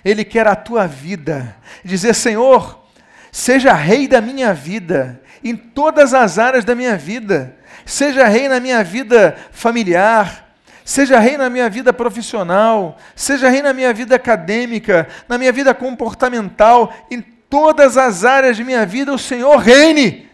Ele 0.05 0.25
quer 0.25 0.47
a 0.47 0.57
tua 0.57 0.87
vida. 0.87 1.57
Dizer, 1.85 2.15
Senhor, 2.15 2.85
seja 3.31 3.73
rei 3.73 4.09
da 4.09 4.21
minha 4.21 4.55
vida, 4.55 5.21
em 5.43 5.55
todas 5.57 6.15
as 6.15 6.39
áreas 6.39 6.65
da 6.65 6.75
minha 6.75 6.97
vida. 6.97 7.57
Seja 7.85 8.27
rei 8.27 8.49
na 8.49 8.59
minha 8.59 8.83
vida 8.83 9.37
familiar, 9.53 10.57
seja 10.85 11.19
rei 11.19 11.37
na 11.37 11.51
minha 11.51 11.69
vida 11.69 11.93
profissional, 11.93 12.97
seja 13.15 13.49
rei 13.49 13.63
na 13.63 13.73
minha 13.73 13.93
vida 13.93 14.17
acadêmica, 14.17 15.07
na 15.29 15.39
minha 15.39 15.53
vida 15.53 15.75
comportamental, 15.75 16.93
em 17.11 17.21
todas 17.21 17.97
as 17.97 18.25
áreas 18.25 18.57
de 18.57 18.65
minha 18.65 18.85
vida, 18.87 19.13
o 19.13 19.19
Senhor 19.19 19.57
reine. 19.59 20.29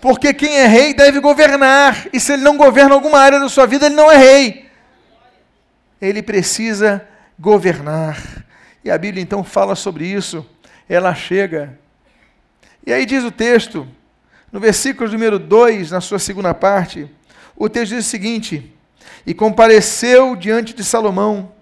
Porque 0.00 0.34
quem 0.34 0.58
é 0.58 0.66
rei 0.66 0.94
deve 0.94 1.20
governar, 1.20 2.08
e 2.12 2.18
se 2.18 2.32
ele 2.32 2.42
não 2.42 2.56
governa 2.56 2.94
alguma 2.94 3.20
área 3.20 3.38
da 3.38 3.48
sua 3.48 3.66
vida, 3.66 3.86
ele 3.86 3.94
não 3.94 4.10
é 4.10 4.16
rei. 4.16 4.71
Ele 6.02 6.20
precisa 6.20 7.08
governar. 7.38 8.44
E 8.84 8.90
a 8.90 8.98
Bíblia 8.98 9.22
então 9.22 9.44
fala 9.44 9.76
sobre 9.76 10.04
isso. 10.04 10.44
Ela 10.88 11.14
chega. 11.14 11.78
E 12.84 12.92
aí 12.92 13.06
diz 13.06 13.22
o 13.22 13.30
texto, 13.30 13.86
no 14.50 14.58
versículo 14.58 15.08
número 15.08 15.38
2, 15.38 15.92
na 15.92 16.00
sua 16.00 16.18
segunda 16.18 16.52
parte, 16.52 17.08
o 17.56 17.68
texto 17.68 17.94
diz 17.94 18.04
o 18.04 18.10
seguinte: 18.10 18.74
E 19.24 19.32
compareceu 19.32 20.34
diante 20.34 20.74
de 20.74 20.82
Salomão 20.82 21.52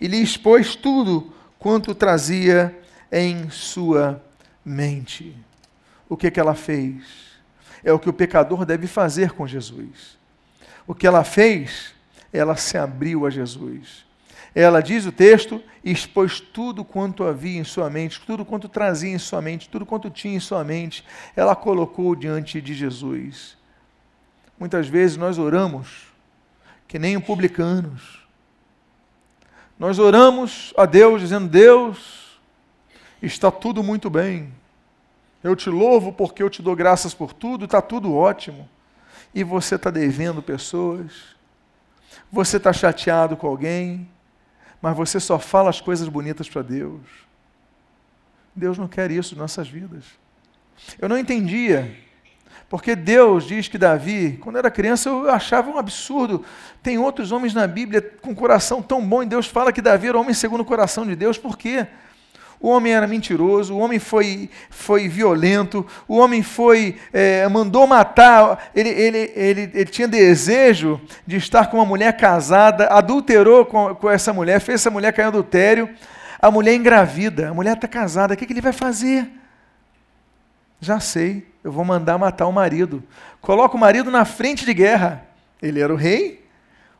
e 0.00 0.06
lhe 0.06 0.22
expôs 0.22 0.76
tudo 0.76 1.34
quanto 1.58 1.92
trazia 1.92 2.78
em 3.10 3.50
sua 3.50 4.22
mente. 4.64 5.36
O 6.08 6.16
que, 6.16 6.30
que 6.30 6.38
ela 6.38 6.54
fez? 6.54 7.02
É 7.82 7.92
o 7.92 7.98
que 7.98 8.08
o 8.08 8.12
pecador 8.12 8.64
deve 8.64 8.86
fazer 8.86 9.32
com 9.32 9.44
Jesus. 9.44 10.16
O 10.86 10.94
que 10.94 11.06
ela 11.06 11.24
fez? 11.24 11.97
Ela 12.32 12.56
se 12.56 12.76
abriu 12.76 13.26
a 13.26 13.30
Jesus. 13.30 14.06
Ela 14.54 14.80
diz 14.80 15.06
o 15.06 15.12
texto, 15.12 15.62
expôs 15.84 16.40
tudo 16.40 16.84
quanto 16.84 17.24
havia 17.24 17.60
em 17.60 17.64
sua 17.64 17.88
mente, 17.90 18.20
tudo 18.20 18.44
quanto 18.44 18.68
trazia 18.68 19.10
em 19.10 19.18
sua 19.18 19.40
mente, 19.40 19.68
tudo 19.68 19.86
quanto 19.86 20.10
tinha 20.10 20.36
em 20.36 20.40
sua 20.40 20.64
mente, 20.64 21.04
ela 21.36 21.54
colocou 21.54 22.14
diante 22.14 22.60
de 22.60 22.74
Jesus. 22.74 23.56
Muitas 24.58 24.88
vezes 24.88 25.16
nós 25.16 25.38
oramos 25.38 26.08
que 26.88 26.98
nem 26.98 27.20
publicanos. 27.20 28.26
Nós 29.78 29.98
oramos 29.98 30.72
a 30.76 30.86
Deus 30.86 31.20
dizendo: 31.20 31.46
Deus, 31.46 32.40
está 33.22 33.50
tudo 33.50 33.82
muito 33.82 34.10
bem. 34.10 34.52
Eu 35.44 35.54
te 35.54 35.70
louvo 35.70 36.12
porque 36.12 36.42
eu 36.42 36.50
te 36.50 36.62
dou 36.62 36.74
graças 36.74 37.14
por 37.14 37.32
tudo, 37.32 37.66
está 37.66 37.80
tudo 37.80 38.12
ótimo. 38.12 38.68
E 39.32 39.44
você 39.44 39.76
está 39.76 39.90
devendo 39.90 40.42
pessoas, 40.42 41.37
você 42.30 42.56
está 42.58 42.72
chateado 42.72 43.36
com 43.36 43.46
alguém, 43.46 44.08
mas 44.80 44.96
você 44.96 45.18
só 45.18 45.38
fala 45.38 45.70
as 45.70 45.80
coisas 45.80 46.08
bonitas 46.08 46.48
para 46.48 46.62
Deus. 46.62 47.00
Deus 48.54 48.76
não 48.76 48.88
quer 48.88 49.10
isso 49.10 49.34
em 49.34 49.38
nossas 49.38 49.68
vidas. 49.68 50.04
Eu 50.98 51.08
não 51.08 51.18
entendia, 51.18 51.96
porque 52.68 52.94
Deus 52.94 53.44
diz 53.46 53.68
que 53.68 53.78
Davi, 53.78 54.38
quando 54.40 54.58
era 54.58 54.70
criança, 54.70 55.08
eu 55.08 55.30
achava 55.30 55.70
um 55.70 55.78
absurdo. 55.78 56.44
Tem 56.82 56.98
outros 56.98 57.32
homens 57.32 57.54
na 57.54 57.66
Bíblia 57.66 58.02
com 58.20 58.34
coração 58.34 58.82
tão 58.82 59.04
bom, 59.06 59.22
e 59.22 59.26
Deus 59.26 59.46
fala 59.46 59.72
que 59.72 59.82
Davi 59.82 60.08
era 60.08 60.18
homem 60.18 60.34
segundo 60.34 60.60
o 60.60 60.64
coração 60.64 61.06
de 61.06 61.16
Deus, 61.16 61.38
por 61.38 61.56
quê? 61.56 61.86
O 62.60 62.68
homem 62.68 62.92
era 62.92 63.06
mentiroso, 63.06 63.74
o 63.74 63.78
homem 63.78 63.98
foi, 63.98 64.50
foi 64.68 65.08
violento, 65.08 65.86
o 66.08 66.16
homem 66.16 66.42
foi 66.42 66.96
é, 67.12 67.46
mandou 67.48 67.86
matar, 67.86 68.70
ele, 68.74 68.88
ele, 68.88 69.32
ele, 69.36 69.70
ele 69.72 69.84
tinha 69.84 70.08
desejo 70.08 71.00
de 71.26 71.36
estar 71.36 71.70
com 71.70 71.76
uma 71.76 71.86
mulher 71.86 72.16
casada, 72.16 72.88
adulterou 72.88 73.64
com, 73.64 73.94
com 73.94 74.10
essa 74.10 74.32
mulher, 74.32 74.60
fez 74.60 74.80
essa 74.80 74.90
mulher 74.90 75.12
cair 75.12 75.26
em 75.26 75.28
adultério, 75.28 75.88
a 76.40 76.50
mulher 76.50 76.74
engravida, 76.74 77.50
a 77.50 77.54
mulher 77.54 77.76
está 77.76 77.86
casada, 77.86 78.34
o 78.34 78.36
que, 78.36 78.44
que 78.44 78.52
ele 78.52 78.60
vai 78.60 78.72
fazer? 78.72 79.30
Já 80.80 81.00
sei, 81.00 81.46
eu 81.62 81.72
vou 81.72 81.84
mandar 81.84 82.18
matar 82.18 82.46
o 82.46 82.52
marido. 82.52 83.02
Coloca 83.40 83.76
o 83.76 83.80
marido 83.80 84.10
na 84.10 84.24
frente 84.24 84.64
de 84.64 84.72
guerra. 84.72 85.24
Ele 85.60 85.80
era 85.80 85.92
o 85.92 85.96
rei, 85.96 86.46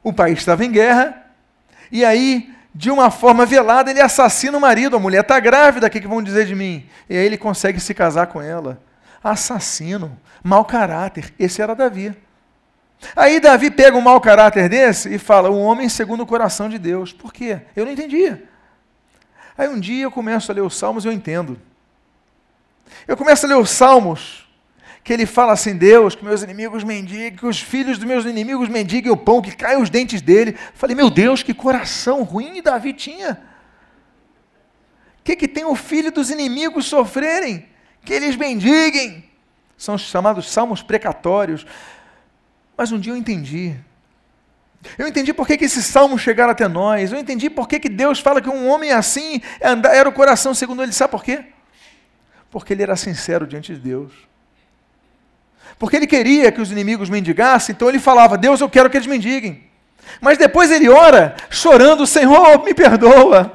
o 0.03 0.12
país 0.12 0.38
estava 0.38 0.64
em 0.64 0.73
guerra, 0.73 1.25
e 1.92 2.05
aí 2.05 2.53
de 2.75 2.91
uma 2.91 3.11
forma 3.11 3.47
velada, 3.47 3.91
ele 3.91 4.01
assassina 4.01 4.57
o 4.57 4.61
marido. 4.61 4.97
A 4.97 5.01
mulher 5.01 5.23
está 5.23 5.41
grávida, 5.41 5.87
o 5.87 5.91
que, 5.91 6.01
que 6.01 6.09
vão 6.09 6.23
dizer 6.23 6.47
de 6.47 6.55
mim? 6.55 6.89
E 7.09 7.17
aí 7.17 7.25
ele 7.25 7.39
consegue 7.39 7.81
se 7.81 7.95
casar 7.95 8.27
com 8.29 8.41
ela. 8.41 8.81
Assassino, 9.23 10.19
mau 10.43 10.65
caráter. 10.65 11.33
Esse 11.39 11.61
era 11.61 11.75
Davi. 11.75 12.15
Aí 13.15 13.41
Davi 13.41 13.71
pega 13.71 13.97
um 13.97 14.01
mau 14.01 14.21
caráter 14.21 14.69
desse 14.69 15.13
e 15.13 15.19
fala: 15.19 15.51
um 15.51 15.61
homem 15.61 15.89
segundo 15.89 16.23
o 16.23 16.27
coração 16.27 16.69
de 16.69 16.79
Deus. 16.79 17.13
Por 17.13 17.33
quê? 17.33 17.61
Eu 17.75 17.85
não 17.85 17.93
entendia. 17.93 18.45
Aí 19.57 19.69
um 19.69 19.79
dia 19.79 20.05
eu 20.05 20.11
começo 20.11 20.51
a 20.51 20.55
ler 20.55 20.61
os 20.61 20.77
Salmos 20.77 21.05
e 21.05 21.09
eu 21.09 21.13
entendo. 21.13 21.59
Eu 23.07 23.17
começo 23.17 23.45
a 23.45 23.49
ler 23.49 23.57
os 23.57 23.71
Salmos 23.71 24.48
que 25.03 25.13
ele 25.13 25.27
fala 25.27 25.53
assim: 25.53 25.77
Deus, 25.77 26.15
que 26.15 26.25
meus 26.25 26.43
inimigos 26.43 26.85
mendiguem, 26.85 27.35
que 27.35 27.47
os 27.47 27.61
filhos 27.61 27.99
dos 27.99 28.07
meus 28.07 28.25
inimigos 28.25 28.69
mendiguem 28.69 29.11
o 29.11 29.17
pão, 29.17 29.41
que 29.41 29.55
caiam 29.55 29.83
os 29.83 29.91
dentes 29.91 30.21
dele. 30.21 30.57
Falei, 30.75 30.95
meu 30.95 31.11
Deus, 31.11 31.43
que 31.43 31.55
coração 31.55 32.23
ruim 32.23 32.63
Davi 32.63 32.93
tinha. 32.93 33.41
O 35.21 35.23
que, 35.25 35.37
que 35.37 35.49
tem 35.49 35.65
o 35.65 35.75
filho 35.75 36.11
dos 36.11 36.31
inimigos 36.31 36.87
sofrerem? 36.87 37.67
Que 38.05 38.13
eles 38.15 38.37
mendiguem. 38.37 39.25
São 39.77 39.95
os 39.95 40.03
chamados 40.03 40.51
salmos 40.51 40.83
precatórios. 40.83 41.67
Mas 42.77 42.93
um 42.93 42.99
dia 42.99 43.13
eu 43.13 43.17
entendi. 43.17 43.77
Eu 44.97 45.09
entendi 45.09 45.33
por 45.33 45.47
que, 45.47 45.57
que 45.57 45.65
esses 45.65 45.85
salmos 45.85 46.21
chegaram 46.21 46.53
até 46.53 46.69
nós. 46.69 47.13
Eu 47.13 47.19
entendi 47.19 47.51
por 47.51 47.69
que, 47.69 47.81
que 47.81 47.89
Deus 47.89 48.21
fala 48.21 48.41
que 48.41 48.49
um 48.49 48.69
homem 48.69 48.93
assim 48.93 49.41
era 49.61 50.09
o 50.09 50.13
coração 50.13 50.55
segundo 50.55 50.83
ele. 50.83 50.93
Sabe 50.93 51.11
por 51.11 51.25
quê? 51.25 51.47
Porque 52.51 52.73
ele 52.73 52.83
era 52.83 52.97
sincero 52.97 53.47
diante 53.47 53.75
de 53.75 53.81
Deus. 53.81 54.13
Porque 55.79 55.97
ele 55.97 56.07
queria 56.07 56.51
que 56.51 56.61
os 56.61 56.73
inimigos 56.73 57.09
mendigassem, 57.09 57.75
então 57.75 57.88
ele 57.88 57.99
falava: 57.99 58.37
Deus, 58.37 58.61
eu 58.61 58.69
quero 58.69 58.91
que 58.91 58.97
eles 58.97 59.07
mendiguem. 59.07 59.62
Mas 60.21 60.38
depois 60.38 60.71
ele 60.71 60.88
ora, 60.88 61.37
chorando: 61.49 62.07
Senhor, 62.07 62.64
me 62.64 62.75
perdoa. 62.75 63.53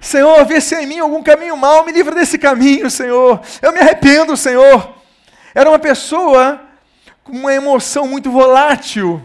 Senhor, 0.00 0.44
vê 0.44 0.60
se 0.60 0.74
há 0.74 0.82
em 0.82 0.86
mim 0.86 0.98
algum 0.98 1.22
caminho 1.22 1.56
mau, 1.56 1.84
me 1.84 1.92
livra 1.92 2.12
desse 2.12 2.36
caminho, 2.36 2.90
Senhor. 2.90 3.40
Eu 3.62 3.72
me 3.72 3.78
arrependo, 3.78 4.36
Senhor. 4.36 4.96
Era 5.54 5.70
uma 5.70 5.78
pessoa 5.78 6.60
com 7.22 7.32
uma 7.32 7.54
emoção 7.54 8.08
muito 8.08 8.28
volátil. 8.28 9.24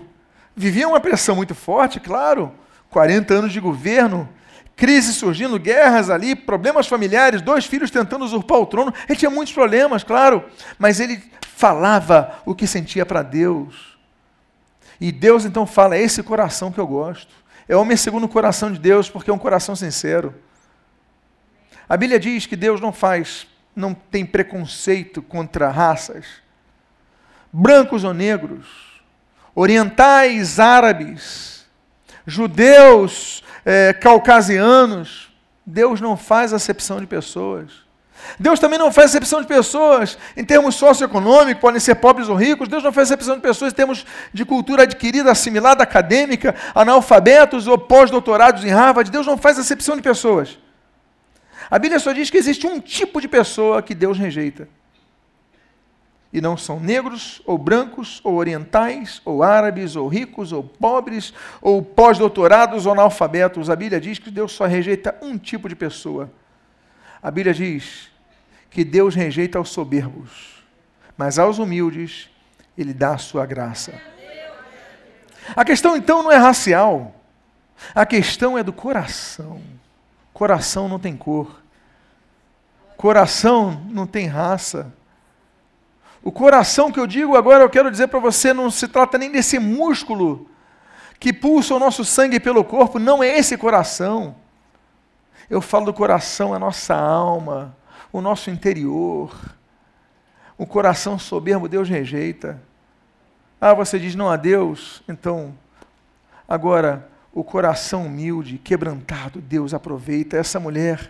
Vivia 0.55 0.87
uma 0.87 0.99
pressão 0.99 1.35
muito 1.35 1.55
forte, 1.55 1.99
claro. 1.99 2.53
40 2.91 3.33
anos 3.33 3.51
de 3.53 3.59
governo, 3.59 4.29
crise 4.77 5.11
surgindo, 5.11 5.59
guerras 5.59 6.09
ali, 6.11 6.35
problemas 6.35 6.87
familiares, 6.87 7.41
dois 7.41 7.65
filhos 7.65 7.89
tentando 7.89 8.23
usurpar 8.23 8.59
o 8.59 8.65
trono. 8.67 8.93
Ele 9.09 9.17
tinha 9.17 9.31
muitos 9.31 9.53
problemas, 9.53 10.03
claro, 10.03 10.45
mas 10.77 10.99
ele 10.99 11.21
falava 11.41 12.39
o 12.45 12.53
que 12.53 12.67
sentia 12.67 13.03
para 13.03 13.23
Deus. 13.23 13.97
E 15.01 15.11
Deus 15.11 15.43
então 15.43 15.65
fala: 15.65 15.95
é 15.97 16.01
esse 16.01 16.21
coração 16.21 16.71
que 16.71 16.79
eu 16.79 16.85
gosto. 16.85 17.33
É 17.67 17.75
homem 17.75 17.97
segundo 17.97 18.25
o 18.25 18.29
coração 18.29 18.71
de 18.71 18.79
Deus, 18.79 19.09
porque 19.09 19.31
é 19.31 19.33
um 19.33 19.39
coração 19.39 19.75
sincero. 19.75 20.33
A 21.89 21.97
Bíblia 21.97 22.19
diz 22.19 22.45
que 22.45 22.55
Deus 22.55 22.79
não 22.79 22.93
faz, 22.93 23.47
não 23.75 23.93
tem 23.93 24.25
preconceito 24.25 25.21
contra 25.21 25.69
raças, 25.69 26.25
brancos 27.51 28.03
ou 28.03 28.13
negros, 28.13 28.67
orientais, 29.55 30.59
árabes, 30.59 31.65
judeus, 32.25 33.43
é, 33.67 33.91
caucasianos. 33.91 35.29
Deus 35.65 35.99
não 35.99 36.15
faz 36.15 36.53
acepção 36.53 37.01
de 37.01 37.05
pessoas. 37.05 37.85
Deus 38.39 38.59
também 38.59 38.79
não 38.79 38.91
faz 38.91 39.13
exceção 39.13 39.41
de 39.41 39.47
pessoas 39.47 40.17
em 40.37 40.43
termos 40.43 40.75
socioeconômicos, 40.75 41.59
podem 41.61 41.79
ser 41.79 41.95
pobres 41.95 42.29
ou 42.29 42.35
ricos. 42.35 42.69
Deus 42.69 42.81
não 42.81 42.93
faz 42.93 43.11
exceção 43.11 43.35
de 43.35 43.41
pessoas 43.41 43.73
em 43.73 43.75
termos 43.75 44.05
de 44.33 44.45
cultura 44.45 44.83
adquirida, 44.83 45.29
assimilada, 45.29 45.83
acadêmica, 45.83 46.55
analfabetos 46.73 47.67
ou 47.67 47.77
pós-doutorados 47.77 48.63
em 48.63 48.69
Harvard. 48.69 49.11
Deus 49.11 49.27
não 49.27 49.37
faz 49.37 49.57
exceção 49.57 49.97
de 49.97 50.01
pessoas. 50.01 50.57
A 51.69 51.77
Bíblia 51.77 51.99
só 51.99 52.13
diz 52.13 52.29
que 52.29 52.37
existe 52.37 52.65
um 52.65 52.79
tipo 52.79 53.19
de 53.19 53.27
pessoa 53.27 53.81
que 53.81 53.93
Deus 53.93 54.17
rejeita. 54.17 54.69
E 56.37 56.41
não 56.41 56.55
são 56.55 56.79
negros, 56.79 57.41
ou 57.45 57.57
brancos, 57.57 58.21
ou 58.23 58.35
orientais, 58.35 59.21
ou 59.25 59.41
árabes, 59.41 59.95
ou 59.95 60.07
ricos, 60.07 60.51
ou 60.51 60.63
pobres, 60.63 61.33
ou 61.61 61.81
pós-doutorados, 61.81 62.85
ou 62.85 62.91
analfabetos. 62.91 63.69
A 63.69 63.75
Bíblia 63.75 63.99
diz 63.99 64.19
que 64.19 64.29
Deus 64.29 64.51
só 64.51 64.65
rejeita 64.65 65.15
um 65.21 65.37
tipo 65.37 65.67
de 65.67 65.75
pessoa 65.75 66.29
a 67.21 67.31
Bíblia 67.31 67.53
diz 67.53 68.09
que 68.69 68.83
Deus 68.83 69.15
rejeita 69.15 69.59
os 69.59 69.69
soberbos, 69.69 70.63
mas 71.17 71.39
aos 71.39 71.57
humildes 71.57 72.29
ele 72.77 72.93
dá 72.93 73.15
a 73.15 73.17
sua 73.17 73.45
graça. 73.45 73.99
A 75.55 75.65
questão 75.65 75.95
então 75.97 76.21
não 76.21 76.31
é 76.31 76.37
racial, 76.37 77.15
a 77.93 78.05
questão 78.05 78.57
é 78.57 78.63
do 78.63 78.73
coração. 78.73 79.61
Coração 80.33 80.87
não 80.87 80.99
tem 80.99 81.17
cor, 81.17 81.61
coração 82.95 83.83
não 83.89 84.05
tem 84.05 84.27
raça. 84.27 84.93
O 86.27 86.31
coração 86.33 86.91
que 86.91 86.99
eu 86.99 87.07
digo 87.07 87.37
agora, 87.37 87.63
eu 87.63 87.69
quero 87.69 87.89
dizer 87.89 88.07
para 88.09 88.19
você, 88.19 88.53
não 88.53 88.69
se 88.69 88.85
trata 88.85 89.17
nem 89.17 89.31
desse 89.31 89.57
músculo 89.57 90.49
que 91.17 91.31
pulsa 91.31 91.73
o 91.73 91.79
nosso 91.79 92.03
sangue 92.03 92.37
pelo 92.37 92.65
corpo, 92.65 92.99
não 92.99 93.23
é 93.23 93.37
esse 93.37 93.55
coração. 93.55 94.35
Eu 95.49 95.61
falo 95.61 95.85
do 95.85 95.93
coração, 95.93 96.53
a 96.53 96.59
nossa 96.59 96.93
alma, 96.93 97.73
o 98.11 98.19
nosso 98.19 98.49
interior. 98.49 99.33
O 100.57 100.65
coração 100.65 101.17
soberbo 101.17 101.69
Deus 101.69 101.87
rejeita. 101.87 102.61
Ah, 103.61 103.73
você 103.73 103.97
diz 103.97 104.13
não 104.13 104.29
a 104.29 104.35
Deus, 104.35 105.01
então 105.07 105.57
agora 106.45 107.09
o 107.31 107.41
coração 107.41 108.05
humilde, 108.05 108.57
quebrantado, 108.57 109.39
Deus 109.39 109.73
aproveita. 109.73 110.35
Essa 110.35 110.59
mulher, 110.59 111.09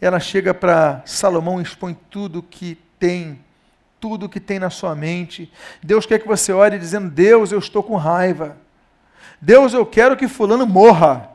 ela 0.00 0.18
chega 0.18 0.54
para 0.54 1.02
Salomão 1.04 1.60
e 1.60 1.64
expõe 1.64 1.94
tudo 2.08 2.42
que 2.42 2.78
tem, 2.98 3.38
tudo 4.00 4.28
que 4.28 4.40
tem 4.40 4.58
na 4.58 4.70
sua 4.70 4.94
mente. 4.94 5.52
Deus 5.82 6.06
quer 6.06 6.18
que 6.18 6.28
você 6.28 6.52
ore 6.52 6.78
dizendo: 6.78 7.10
Deus, 7.10 7.52
eu 7.52 7.58
estou 7.58 7.82
com 7.82 7.96
raiva. 7.96 8.56
Deus, 9.40 9.72
eu 9.72 9.86
quero 9.86 10.16
que 10.16 10.28
Fulano 10.28 10.66
morra. 10.66 11.30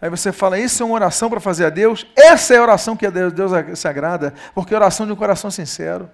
Aí 0.00 0.10
você 0.10 0.30
fala, 0.30 0.58
isso 0.58 0.82
é 0.82 0.86
uma 0.86 0.94
oração 0.94 1.30
para 1.30 1.40
fazer 1.40 1.64
a 1.64 1.70
Deus? 1.70 2.06
Essa 2.14 2.54
é 2.54 2.58
a 2.58 2.62
oração 2.62 2.94
que 2.94 3.06
a 3.06 3.10
Deus, 3.10 3.32
Deus 3.32 3.52
se 3.78 3.88
agrada, 3.88 4.34
porque 4.54 4.74
é 4.74 4.76
oração 4.76 5.06
de 5.06 5.12
um 5.12 5.16
coração 5.16 5.50
sincero. 5.50 6.10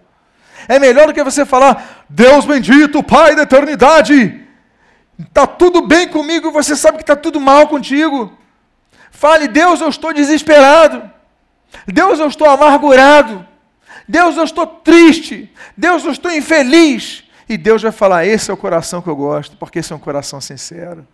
É 0.69 0.79
melhor 0.79 1.09
do 1.09 1.13
que 1.13 1.23
você 1.25 1.45
falar, 1.45 2.05
Deus 2.09 2.45
bendito, 2.45 3.03
Pai 3.03 3.35
da 3.35 3.43
eternidade, 3.43 4.47
está 5.19 5.47
tudo 5.47 5.87
bem 5.87 6.09
comigo 6.09 6.53
você 6.53 6.77
sabe 6.77 6.99
que 6.99 7.03
está 7.03 7.17
tudo 7.17 7.41
mal 7.41 7.67
contigo. 7.67 8.33
Fale, 9.11 9.49
Deus, 9.49 9.81
eu 9.81 9.89
estou 9.89 10.13
desesperado. 10.13 11.11
Deus, 11.87 12.19
eu 12.19 12.29
estou 12.29 12.49
amargurado. 12.49 13.47
Deus, 14.13 14.37
eu 14.37 14.45
estou 14.45 14.67
triste. 14.67 15.51
Deus, 15.75 16.05
eu 16.05 16.13
estou 16.13 16.31
infeliz. 16.31 17.25
E 17.49 17.57
Deus 17.57 17.81
vai 17.81 17.91
falar: 17.91 18.27
esse 18.27 18.51
é 18.51 18.55
o 18.55 18.59
coração 18.59 19.01
que 19.01 19.09
eu 19.09 19.17
gosto, 19.17 19.57
porque 19.57 19.79
esse 19.79 19.91
é 19.91 19.97
um 19.97 19.99
coração 19.99 20.39
sincero. 20.39 21.09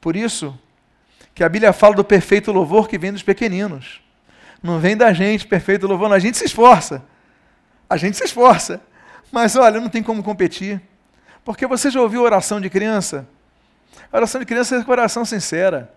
Por 0.00 0.16
isso, 0.16 0.58
que 1.34 1.44
a 1.44 1.48
Bíblia 1.50 1.74
fala 1.74 1.94
do 1.94 2.02
perfeito 2.02 2.50
louvor 2.50 2.88
que 2.88 2.96
vem 2.96 3.12
dos 3.12 3.22
pequeninos. 3.22 4.00
Não 4.62 4.80
vem 4.80 4.96
da 4.96 5.12
gente, 5.12 5.46
perfeito 5.46 5.86
louvor, 5.86 6.10
a 6.10 6.18
gente 6.18 6.38
se 6.38 6.46
esforça. 6.46 7.04
A 7.88 7.98
gente 7.98 8.16
se 8.16 8.24
esforça. 8.24 8.80
Mas 9.30 9.54
olha, 9.54 9.78
não 9.78 9.90
tem 9.90 10.02
como 10.02 10.22
competir. 10.22 10.80
Porque 11.44 11.66
você 11.66 11.90
já 11.90 12.00
ouviu 12.00 12.22
oração 12.22 12.62
de 12.62 12.70
criança? 12.70 13.28
A 14.10 14.16
oração 14.16 14.40
de 14.40 14.46
criança 14.46 14.76
é 14.76 14.82
coração 14.84 15.22
sincera. 15.26 15.92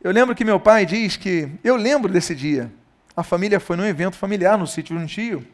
Eu 0.00 0.12
lembro 0.12 0.36
que 0.36 0.44
meu 0.44 0.60
pai 0.60 0.86
diz 0.86 1.16
que. 1.16 1.50
Eu 1.64 1.74
lembro 1.74 2.12
desse 2.12 2.32
dia. 2.32 2.70
A 3.16 3.22
família 3.22 3.60
foi 3.60 3.76
num 3.76 3.84
evento 3.84 4.16
familiar 4.16 4.58
no 4.58 4.66
sítio 4.66 4.96
de 4.96 5.02
um 5.02 5.06
tio. 5.06 5.46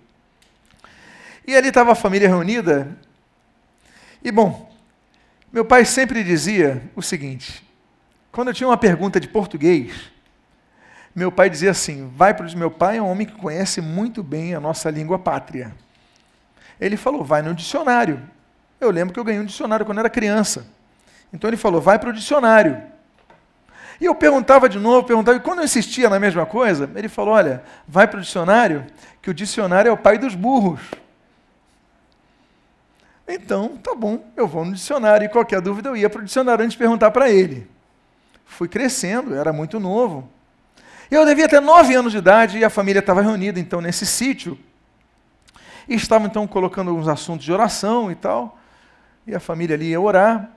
E 1.46 1.54
ali 1.54 1.68
estava 1.68 1.92
a 1.92 1.94
família 1.94 2.28
reunida. 2.28 2.96
E 4.22 4.30
bom, 4.30 4.70
meu 5.52 5.64
pai 5.64 5.84
sempre 5.84 6.22
dizia 6.22 6.82
o 6.94 7.02
seguinte: 7.02 7.66
quando 8.30 8.48
eu 8.48 8.54
tinha 8.54 8.68
uma 8.68 8.76
pergunta 8.76 9.18
de 9.18 9.28
português, 9.28 10.10
meu 11.14 11.32
pai 11.32 11.50
dizia 11.50 11.70
assim: 11.70 12.10
vai 12.14 12.32
para 12.32 12.46
meu 12.54 12.70
pai 12.70 12.98
é 12.98 13.02
um 13.02 13.08
homem 13.08 13.26
que 13.26 13.34
conhece 13.34 13.80
muito 13.80 14.22
bem 14.22 14.54
a 14.54 14.60
nossa 14.60 14.90
língua 14.90 15.18
pátria. 15.18 15.74
Ele 16.80 16.96
falou: 16.96 17.24
vai 17.24 17.42
no 17.42 17.54
dicionário. 17.54 18.22
Eu 18.80 18.90
lembro 18.90 19.12
que 19.12 19.20
eu 19.20 19.24
ganhei 19.24 19.40
um 19.40 19.44
dicionário 19.44 19.84
quando 19.84 19.98
era 19.98 20.08
criança. 20.08 20.66
Então 21.32 21.50
ele 21.50 21.56
falou: 21.56 21.80
vai 21.80 21.98
para 21.98 22.10
o 22.10 22.12
dicionário. 22.12 22.80
E 24.00 24.06
eu 24.06 24.14
perguntava 24.14 24.68
de 24.68 24.78
novo, 24.78 25.06
perguntava, 25.06 25.36
e 25.36 25.40
quando 25.40 25.58
eu 25.58 25.64
insistia 25.64 26.08
na 26.08 26.18
mesma 26.18 26.46
coisa, 26.46 26.90
ele 26.94 27.08
falou: 27.08 27.34
olha, 27.34 27.62
vai 27.86 28.06
para 28.06 28.18
o 28.18 28.22
dicionário, 28.22 28.86
que 29.20 29.30
o 29.30 29.34
dicionário 29.34 29.90
é 29.90 29.92
o 29.92 29.96
pai 29.96 30.16
dos 30.16 30.34
burros. 30.34 30.80
Então, 33.28 33.76
tá 33.76 33.94
bom, 33.94 34.24
eu 34.36 34.48
vou 34.48 34.64
no 34.64 34.72
dicionário, 34.72 35.24
e 35.24 35.28
qualquer 35.28 35.60
dúvida 35.60 35.90
eu 35.90 35.96
ia 35.96 36.08
para 36.10 36.20
o 36.20 36.24
dicionário 36.24 36.64
antes 36.64 36.72
de 36.72 36.78
perguntar 36.78 37.10
para 37.10 37.30
ele 37.30 37.68
fui 38.50 38.68
crescendo, 38.68 39.34
era 39.34 39.52
muito 39.52 39.78
novo. 39.80 40.28
Eu 41.10 41.24
devia 41.24 41.48
ter 41.48 41.60
nove 41.60 41.94
anos 41.94 42.12
de 42.12 42.18
idade 42.18 42.58
e 42.58 42.64
a 42.64 42.70
família 42.70 43.00
estava 43.00 43.22
reunida 43.22 43.58
então 43.58 43.80
nesse 43.80 44.04
sítio. 44.04 44.58
E 45.88 45.94
estavam 45.94 46.26
então 46.26 46.46
colocando 46.46 46.90
alguns 46.90 47.08
assuntos 47.08 47.44
de 47.44 47.52
oração 47.52 48.10
e 48.10 48.14
tal. 48.14 48.58
E 49.26 49.34
a 49.34 49.40
família 49.40 49.74
ali 49.76 49.90
ia 49.90 50.00
orar. 50.00 50.50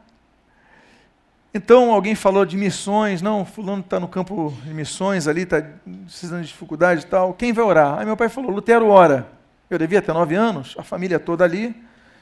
Então 1.53 1.91
alguém 1.91 2.15
falou 2.15 2.45
de 2.45 2.57
missões, 2.57 3.21
não, 3.21 3.45
fulano 3.45 3.81
está 3.81 3.99
no 3.99 4.07
campo 4.07 4.53
de 4.63 4.73
missões 4.73 5.27
ali, 5.27 5.43
está 5.43 5.63
precisando 6.05 6.41
de 6.41 6.47
dificuldade 6.47 7.01
e 7.01 7.05
tal. 7.05 7.33
Quem 7.33 7.53
vai 7.53 7.63
orar? 7.63 7.99
Aí 7.99 8.05
meu 8.05 8.17
pai 8.17 8.29
falou, 8.29 8.49
Lutero 8.49 8.87
ora. 8.87 9.27
Eu 9.69 9.77
devia 9.77 10.01
ter 10.01 10.13
nove 10.13 10.35
anos, 10.35 10.75
a 10.77 10.83
família 10.83 11.19
toda 11.19 11.43
ali. 11.43 11.75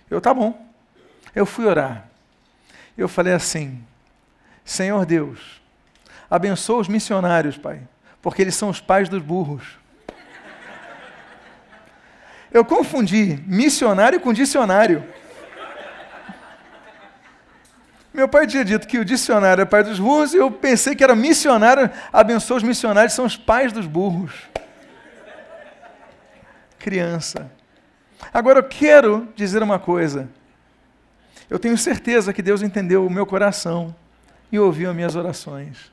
Eu, 0.09 0.19
tá 0.19 0.33
bom. 0.33 0.65
Eu 1.33 1.45
fui 1.45 1.65
orar. 1.65 2.07
Eu 2.97 3.07
falei 3.07 3.33
assim, 3.33 3.81
Senhor 4.65 5.05
Deus, 5.05 5.61
Abençoa 6.31 6.79
os 6.79 6.87
missionários, 6.87 7.57
Pai, 7.57 7.81
porque 8.21 8.41
eles 8.41 8.55
são 8.55 8.69
os 8.69 8.79
pais 8.79 9.09
dos 9.09 9.21
burros. 9.21 9.77
Eu 12.53 12.63
confundi 12.63 13.37
missionário 13.45 14.17
com 14.17 14.31
dicionário. 14.31 15.03
Meu 18.13 18.27
pai 18.27 18.45
tinha 18.45 18.65
dito 18.65 18.87
que 18.87 18.99
o 18.99 19.05
dicionário 19.05 19.61
é 19.61 19.65
pai 19.65 19.83
dos 19.83 19.99
burros 19.99 20.33
e 20.33 20.37
eu 20.37 20.51
pensei 20.51 20.95
que 20.95 21.03
era 21.03 21.15
missionário. 21.15 21.89
Abençoa 22.11 22.57
os 22.57 22.63
missionários, 22.63 23.13
são 23.13 23.25
os 23.25 23.37
pais 23.37 23.71
dos 23.71 23.85
burros. 23.85 24.33
Criança. 26.77 27.49
Agora 28.33 28.59
eu 28.59 28.63
quero 28.63 29.29
dizer 29.35 29.63
uma 29.63 29.79
coisa. 29.79 30.29
Eu 31.49 31.57
tenho 31.57 31.77
certeza 31.77 32.33
que 32.33 32.41
Deus 32.41 32.61
entendeu 32.61 33.05
o 33.05 33.09
meu 33.09 33.25
coração 33.25 33.95
e 34.51 34.59
ouviu 34.59 34.89
as 34.89 34.95
minhas 34.95 35.15
orações, 35.15 35.91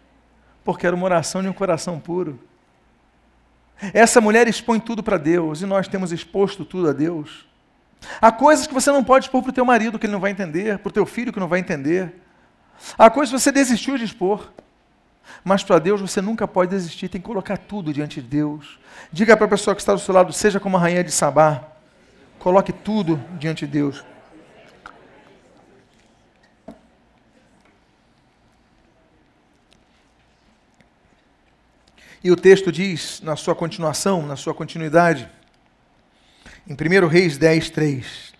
porque 0.64 0.87
era 0.87 0.94
uma 0.94 1.04
oração 1.04 1.42
de 1.42 1.48
um 1.48 1.52
coração 1.52 2.00
puro. 2.00 2.38
Essa 3.92 4.20
mulher 4.20 4.48
expõe 4.48 4.81
tudo 4.81 5.02
para 5.02 5.16
Deus 5.16 5.62
e 5.62 5.66
nós 5.66 5.87
temos 5.87 6.11
exposto 6.11 6.64
tudo 6.64 6.88
a 6.88 6.92
Deus. 6.92 7.46
Há 8.21 8.33
coisas 8.33 8.67
que 8.67 8.75
você 8.75 8.91
não 8.91 9.05
pode 9.05 9.27
expor 9.27 9.43
para 9.43 9.51
o 9.51 9.53
teu 9.53 9.65
marido 9.65 9.99
que 9.99 10.07
ele 10.07 10.13
não 10.13 10.21
vai 10.21 10.31
entender, 10.31 10.79
para 10.79 10.89
o 10.89 10.93
teu 10.93 11.07
filho 11.07 11.33
que 11.33 11.41
não 11.41 11.49
vai 11.49 11.61
entender. 11.61 12.15
Há 12.97 13.11
coisas 13.11 13.33
que 13.33 13.41
você 13.41 13.53
desistiu 13.53 13.97
de 13.99 14.05
expor. 14.05 14.53
Mas 15.45 15.63
para 15.63 15.79
Deus 15.79 16.01
você 16.01 16.21
nunca 16.21 16.49
pode 16.49 16.71
desistir, 16.71 17.09
tem 17.09 17.21
que 17.21 17.27
colocar 17.27 17.57
tudo 17.57 17.93
diante 17.93 18.21
de 18.21 18.29
Deus. 18.29 18.79
Diga 19.13 19.37
para 19.37 19.47
a 19.47 19.49
pessoa 19.49 19.75
que 19.75 19.83
está 19.83 19.93
do 19.93 20.01
seu 20.01 20.15
lado, 20.15 20.33
seja 20.33 20.59
como 20.59 20.77
a 20.77 20.81
rainha 20.81 21.05
de 21.05 21.13
Sabá. 21.13 21.63
Coloque 22.39 22.73
tudo 22.73 23.23
diante 23.39 23.67
de 23.67 23.73
Deus. 23.73 24.05
E 32.23 32.33
o 32.33 32.37
texto 32.37 32.73
diz, 32.73 33.21
na 33.23 33.37
sua 33.37 33.55
continuação, 33.55 34.27
na 34.27 34.35
sua 34.35 34.53
continuidade, 34.53 35.29
em 36.68 36.74
1 36.74 37.07
Reis 37.07 37.38
10, 37.38 37.70
3, 37.70 38.35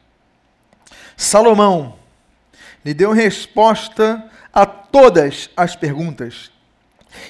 Salomão 1.17 1.99
lhe 2.85 2.93
deu 2.93 3.11
resposta 3.13 4.31
a 4.53 4.67
todas 4.67 5.49
as 5.57 5.75
perguntas, 5.75 6.53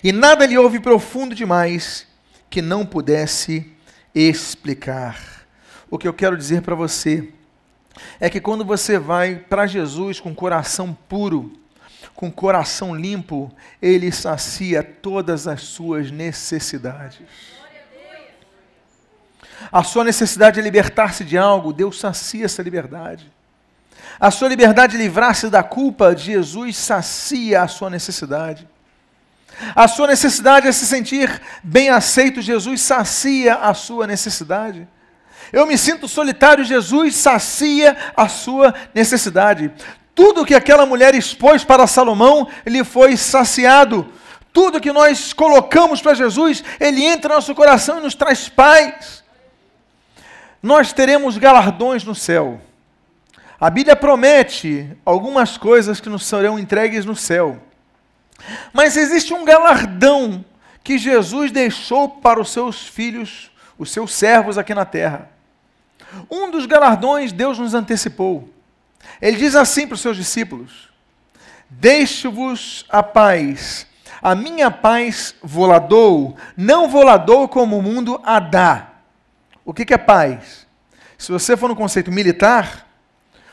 e 0.02 0.10
nada 0.10 0.44
lhe 0.44 0.58
houve 0.58 0.80
profundo 0.80 1.34
demais 1.34 2.06
que 2.50 2.60
não 2.60 2.84
pudesse 2.84 3.70
explicar. 4.14 5.46
O 5.88 5.96
que 5.96 6.08
eu 6.08 6.12
quero 6.12 6.36
dizer 6.36 6.62
para 6.62 6.74
você 6.74 7.32
é 8.18 8.28
que 8.28 8.40
quando 8.40 8.64
você 8.64 8.98
vai 8.98 9.36
para 9.36 9.66
Jesus 9.66 10.18
com 10.18 10.34
coração 10.34 10.96
puro, 11.08 11.52
com 12.14 12.30
coração 12.30 12.94
limpo, 12.94 13.52
ele 13.80 14.10
sacia 14.10 14.82
todas 14.82 15.46
as 15.46 15.62
suas 15.62 16.10
necessidades. 16.10 17.20
A 19.70 19.82
sua 19.82 20.04
necessidade 20.04 20.56
de 20.56 20.62
libertar-se 20.62 21.24
de 21.24 21.36
algo, 21.36 21.72
Deus 21.72 21.98
sacia 21.98 22.44
essa 22.44 22.62
liberdade. 22.62 23.30
A 24.20 24.30
sua 24.30 24.48
liberdade 24.48 24.96
de 24.96 25.02
livrar-se 25.02 25.48
da 25.48 25.62
culpa, 25.62 26.16
Jesus 26.16 26.76
sacia 26.76 27.62
a 27.62 27.68
sua 27.68 27.90
necessidade. 27.90 28.66
A 29.74 29.88
sua 29.88 30.06
necessidade 30.06 30.68
é 30.68 30.72
se 30.72 30.86
sentir 30.86 31.40
bem 31.62 31.88
aceito, 31.88 32.40
Jesus 32.40 32.80
sacia 32.80 33.54
a 33.54 33.74
sua 33.74 34.06
necessidade. 34.06 34.86
Eu 35.52 35.66
me 35.66 35.76
sinto 35.78 36.06
solitário, 36.06 36.64
Jesus 36.64 37.16
sacia 37.16 37.96
a 38.16 38.28
sua 38.28 38.74
necessidade. 38.94 39.72
Tudo 40.14 40.44
que 40.44 40.54
aquela 40.54 40.84
mulher 40.84 41.14
expôs 41.14 41.64
para 41.64 41.86
Salomão, 41.86 42.48
ele 42.66 42.84
foi 42.84 43.16
saciado. 43.16 44.06
Tudo 44.52 44.80
que 44.80 44.92
nós 44.92 45.32
colocamos 45.32 46.00
para 46.02 46.14
Jesus, 46.14 46.62
ele 46.80 47.04
entra 47.04 47.28
no 47.28 47.34
nosso 47.36 47.54
coração 47.54 47.98
e 47.98 48.02
nos 48.02 48.14
traz 48.14 48.48
paz. 48.48 49.17
Nós 50.62 50.92
teremos 50.92 51.38
galardões 51.38 52.04
no 52.04 52.14
céu. 52.14 52.60
A 53.60 53.70
Bíblia 53.70 53.96
promete 53.96 54.96
algumas 55.04 55.56
coisas 55.56 56.00
que 56.00 56.08
nos 56.08 56.24
serão 56.24 56.58
entregues 56.58 57.04
no 57.04 57.16
céu. 57.16 57.60
Mas 58.72 58.96
existe 58.96 59.34
um 59.34 59.44
galardão 59.44 60.44
que 60.82 60.96
Jesus 60.96 61.50
deixou 61.50 62.08
para 62.08 62.40
os 62.40 62.50
seus 62.50 62.86
filhos, 62.86 63.50
os 63.78 63.90
seus 63.90 64.12
servos 64.12 64.56
aqui 64.56 64.74
na 64.74 64.84
terra. 64.84 65.30
Um 66.30 66.50
dos 66.50 66.66
galardões 66.66 67.32
Deus 67.32 67.58
nos 67.58 67.74
antecipou. 67.74 68.48
Ele 69.20 69.36
diz 69.36 69.54
assim 69.54 69.86
para 69.86 69.94
os 69.94 70.00
seus 70.00 70.16
discípulos: 70.16 70.88
Deixo-vos 71.68 72.86
a 72.88 73.02
paz, 73.02 73.86
a 74.22 74.34
minha 74.34 74.70
paz 74.70 75.34
voladou, 75.42 76.36
não 76.56 76.88
voladou 76.88 77.48
como 77.48 77.78
o 77.78 77.82
mundo 77.82 78.20
a 78.24 78.40
dá. 78.40 78.87
O 79.68 79.74
que, 79.74 79.84
que 79.84 79.92
é 79.92 79.98
paz? 79.98 80.66
Se 81.18 81.30
você 81.30 81.54
for 81.54 81.68
no 81.68 81.76
conceito 81.76 82.10
militar, 82.10 82.86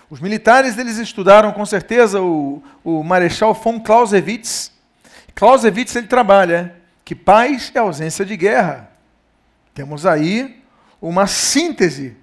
os 0.10 0.22
militares 0.22 0.78
eles 0.78 0.98
estudaram 0.98 1.52
com 1.52 1.66
certeza 1.66 2.22
o, 2.22 2.64
o 2.86 3.04
Marechal 3.04 3.54
von 3.54 3.82
Clausewitz. 3.82 4.72
Clausewitz 5.36 5.94
ele 5.94 6.08
trabalha 6.08 6.74
que 7.04 7.14
paz 7.14 7.70
é 7.76 7.80
ausência 7.80 8.24
de 8.24 8.38
guerra. 8.38 8.90
Temos 9.74 10.06
aí 10.06 10.64
uma 11.02 11.28
síntese. 11.28 12.16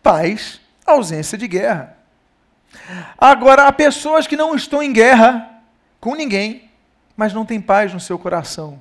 Paz, 0.00 0.60
ausência 0.86 1.36
de 1.36 1.48
guerra. 1.48 1.96
Agora, 3.18 3.66
há 3.66 3.72
pessoas 3.72 4.28
que 4.28 4.36
não 4.36 4.54
estão 4.54 4.80
em 4.80 4.92
guerra 4.92 5.60
com 5.98 6.14
ninguém, 6.14 6.70
mas 7.16 7.34
não 7.34 7.44
têm 7.44 7.60
paz 7.60 7.92
no 7.92 7.98
seu 7.98 8.16
coração. 8.16 8.78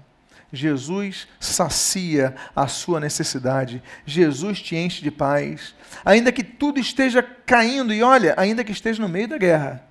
Jesus 0.51 1.27
sacia 1.39 2.35
a 2.55 2.67
sua 2.67 2.99
necessidade. 2.99 3.83
Jesus 4.05 4.61
te 4.61 4.75
enche 4.75 5.01
de 5.01 5.11
paz. 5.11 5.75
Ainda 6.05 6.31
que 6.31 6.43
tudo 6.43 6.79
esteja 6.79 7.21
caindo, 7.45 7.93
e 7.93 8.01
olha, 8.01 8.33
ainda 8.37 8.63
que 8.63 8.71
esteja 8.71 9.01
no 9.01 9.09
meio 9.09 9.27
da 9.27 9.37
guerra, 9.37 9.87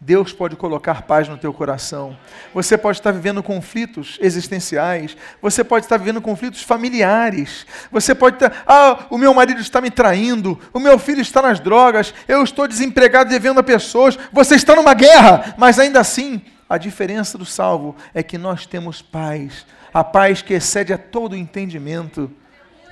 Deus 0.00 0.32
pode 0.32 0.54
colocar 0.54 1.02
paz 1.02 1.28
no 1.28 1.36
teu 1.36 1.52
coração. 1.52 2.16
Você 2.54 2.78
pode 2.78 2.98
estar 2.98 3.10
vivendo 3.10 3.42
conflitos 3.42 4.16
existenciais. 4.20 5.16
Você 5.42 5.64
pode 5.64 5.86
estar 5.86 5.96
vivendo 5.96 6.20
conflitos 6.20 6.62
familiares. 6.62 7.66
Você 7.90 8.14
pode 8.14 8.36
estar, 8.36 8.62
ah, 8.64 9.06
o 9.10 9.18
meu 9.18 9.34
marido 9.34 9.60
está 9.60 9.80
me 9.80 9.90
traindo. 9.90 10.58
O 10.72 10.78
meu 10.78 11.00
filho 11.00 11.20
está 11.20 11.42
nas 11.42 11.58
drogas. 11.58 12.14
Eu 12.28 12.44
estou 12.44 12.68
desempregado 12.68 13.28
devendo 13.28 13.58
a 13.58 13.62
pessoas. 13.62 14.16
Você 14.32 14.54
está 14.54 14.76
numa 14.76 14.94
guerra, 14.94 15.56
mas 15.58 15.80
ainda 15.80 15.98
assim, 15.98 16.42
a 16.70 16.78
diferença 16.78 17.36
do 17.36 17.44
salvo 17.44 17.96
é 18.14 18.22
que 18.22 18.38
nós 18.38 18.66
temos 18.66 19.02
paz. 19.02 19.66
A 19.92 20.04
paz 20.04 20.42
que 20.42 20.54
excede 20.54 20.92
a 20.92 20.98
todo 20.98 21.36
entendimento. 21.36 22.30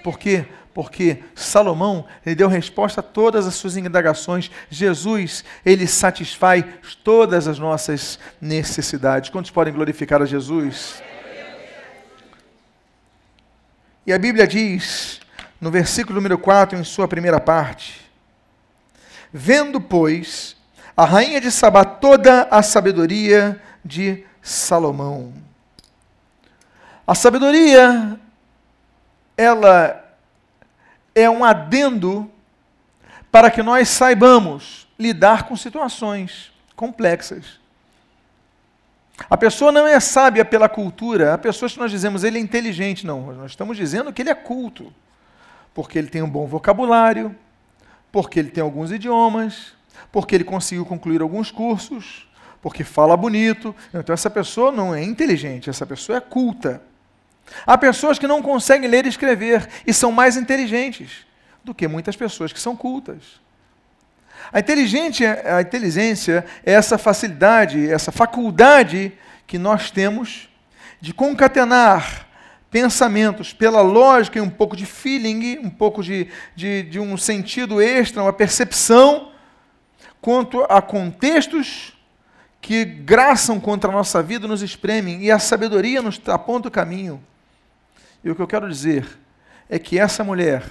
Por 0.03 0.19
quê? 0.19 0.47
porque 0.77 1.23
Salomão 1.35 2.05
ele 2.25 2.35
deu 2.35 2.49
resposta 2.49 3.01
a 3.01 3.03
todas 3.03 3.47
as 3.47 3.55
suas 3.55 3.79
indagações. 3.79 4.51
Jesus, 4.69 5.43
ele 5.65 5.87
satisfaz 5.87 6.67
todas 7.03 7.49
as 7.49 7.59
nossas 7.59 8.19
necessidades. 8.39 9.31
Quantos 9.31 9.51
podem 9.51 9.73
glorificar 9.73 10.21
a 10.21 10.27
Jesus? 10.27 11.03
E 14.07 14.13
a 14.13 14.19
Bíblia 14.19 14.47
diz, 14.47 15.19
no 15.59 15.71
versículo 15.71 16.17
número 16.17 16.37
4, 16.37 16.79
em 16.79 16.85
sua 16.85 17.09
primeira 17.09 17.41
parte: 17.41 18.03
Vendo, 19.33 19.81
pois, 19.81 20.59
a 20.95 21.07
rainha 21.07 21.41
de 21.41 21.51
Sabá 21.51 21.87
toda 21.87 22.49
a 22.51 22.63
sabedoria 22.63 23.59
de 23.83 24.27
Salomão. 24.43 25.46
A 27.07 27.15
sabedoria, 27.15 28.19
ela 29.37 30.05
é 31.15 31.31
um 31.31 31.45
adendo 31.45 32.29
para 33.31 33.51
que 33.51 33.63
nós 33.63 33.89
saibamos 33.89 34.89
lidar 34.99 35.45
com 35.45 35.55
situações 35.57 36.53
complexas. 36.75 37.61
A 39.31 39.37
pessoa 39.37 39.71
não 39.71 39.87
é 39.87 40.01
sábia 40.01 40.45
pela 40.45 40.69
cultura, 40.69 41.33
há 41.33 41.39
pessoas 41.39 41.73
que 41.73 41.79
nós 41.79 41.91
dizemos 41.91 42.25
ele 42.25 42.39
é 42.39 42.41
inteligente. 42.41 43.07
Não, 43.07 43.33
nós 43.33 43.53
estamos 43.53 43.77
dizendo 43.77 44.13
que 44.13 44.23
ele 44.23 44.31
é 44.31 44.35
culto, 44.35 44.93
porque 45.73 45.99
ele 45.99 46.09
tem 46.09 46.23
um 46.23 46.29
bom 46.29 46.47
vocabulário, 46.47 47.35
porque 48.11 48.39
ele 48.39 48.51
tem 48.51 48.63
alguns 48.63 48.91
idiomas, 48.91 49.75
porque 50.11 50.35
ele 50.35 50.45
conseguiu 50.45 50.85
concluir 50.85 51.23
alguns 51.23 51.51
cursos, 51.51 52.29
porque 52.61 52.83
fala 52.83 53.17
bonito. 53.17 53.75
Então, 53.95 54.13
essa 54.13 54.29
pessoa 54.29 54.73
não 54.73 54.95
é 54.95 55.03
inteligente, 55.03 55.71
essa 55.71 55.87
pessoa 55.87 56.19
é 56.19 56.21
culta. 56.21 56.83
Há 57.67 57.77
pessoas 57.79 58.19
que 58.19 58.27
não 58.27 58.43
conseguem 58.43 58.89
ler 58.89 59.07
e 59.07 59.09
escrever 59.09 59.69
e 59.87 59.93
são 59.93 60.11
mais 60.11 60.37
inteligentes 60.37 61.27
do 61.65 61.75
que 61.75 61.89
muitas 61.89 62.17
pessoas 62.17 62.53
que 62.53 62.61
são 62.61 62.77
cultas. 62.77 63.41
A, 64.53 64.59
a 64.59 65.61
inteligência 65.61 66.45
é 66.65 66.73
essa 66.73 66.97
facilidade, 66.99 67.91
essa 67.91 68.13
faculdade 68.13 69.13
que 69.47 69.59
nós 69.59 69.91
temos 69.91 70.49
de 71.01 71.13
concatenar 71.13 72.27
pensamentos 72.71 73.53
pela 73.53 73.81
lógica 73.81 74.39
e 74.39 74.43
um 74.43 74.51
pouco 74.51 74.77
de 74.77 74.85
feeling, 74.85 75.59
um 75.59 75.71
pouco 75.71 76.03
de, 76.03 76.29
de, 76.55 76.83
de 76.83 77.01
um 77.01 77.17
sentido 77.17 77.81
extra, 77.81 78.23
uma 78.23 78.33
percepção, 78.33 79.33
quanto 80.21 80.63
a 80.69 80.83
contextos 80.83 81.97
que 82.61 82.85
graçam 82.85 83.61
contra 83.61 83.91
a 83.91 83.95
nossa 83.95 84.23
vida, 84.23 84.49
nos 84.49 84.63
espremem, 84.63 85.23
e 85.23 85.31
a 85.31 85.39
sabedoria 85.39 86.03
nos 86.03 86.21
aponta 86.27 86.69
o 86.69 86.71
caminho. 86.71 87.23
E 88.23 88.31
o 88.31 88.35
que 88.35 88.43
eu 88.43 88.47
quero 88.47 88.69
dizer 88.69 89.07
é 89.69 89.79
que 89.79 89.99
essa 89.99 90.25
mulher 90.25 90.63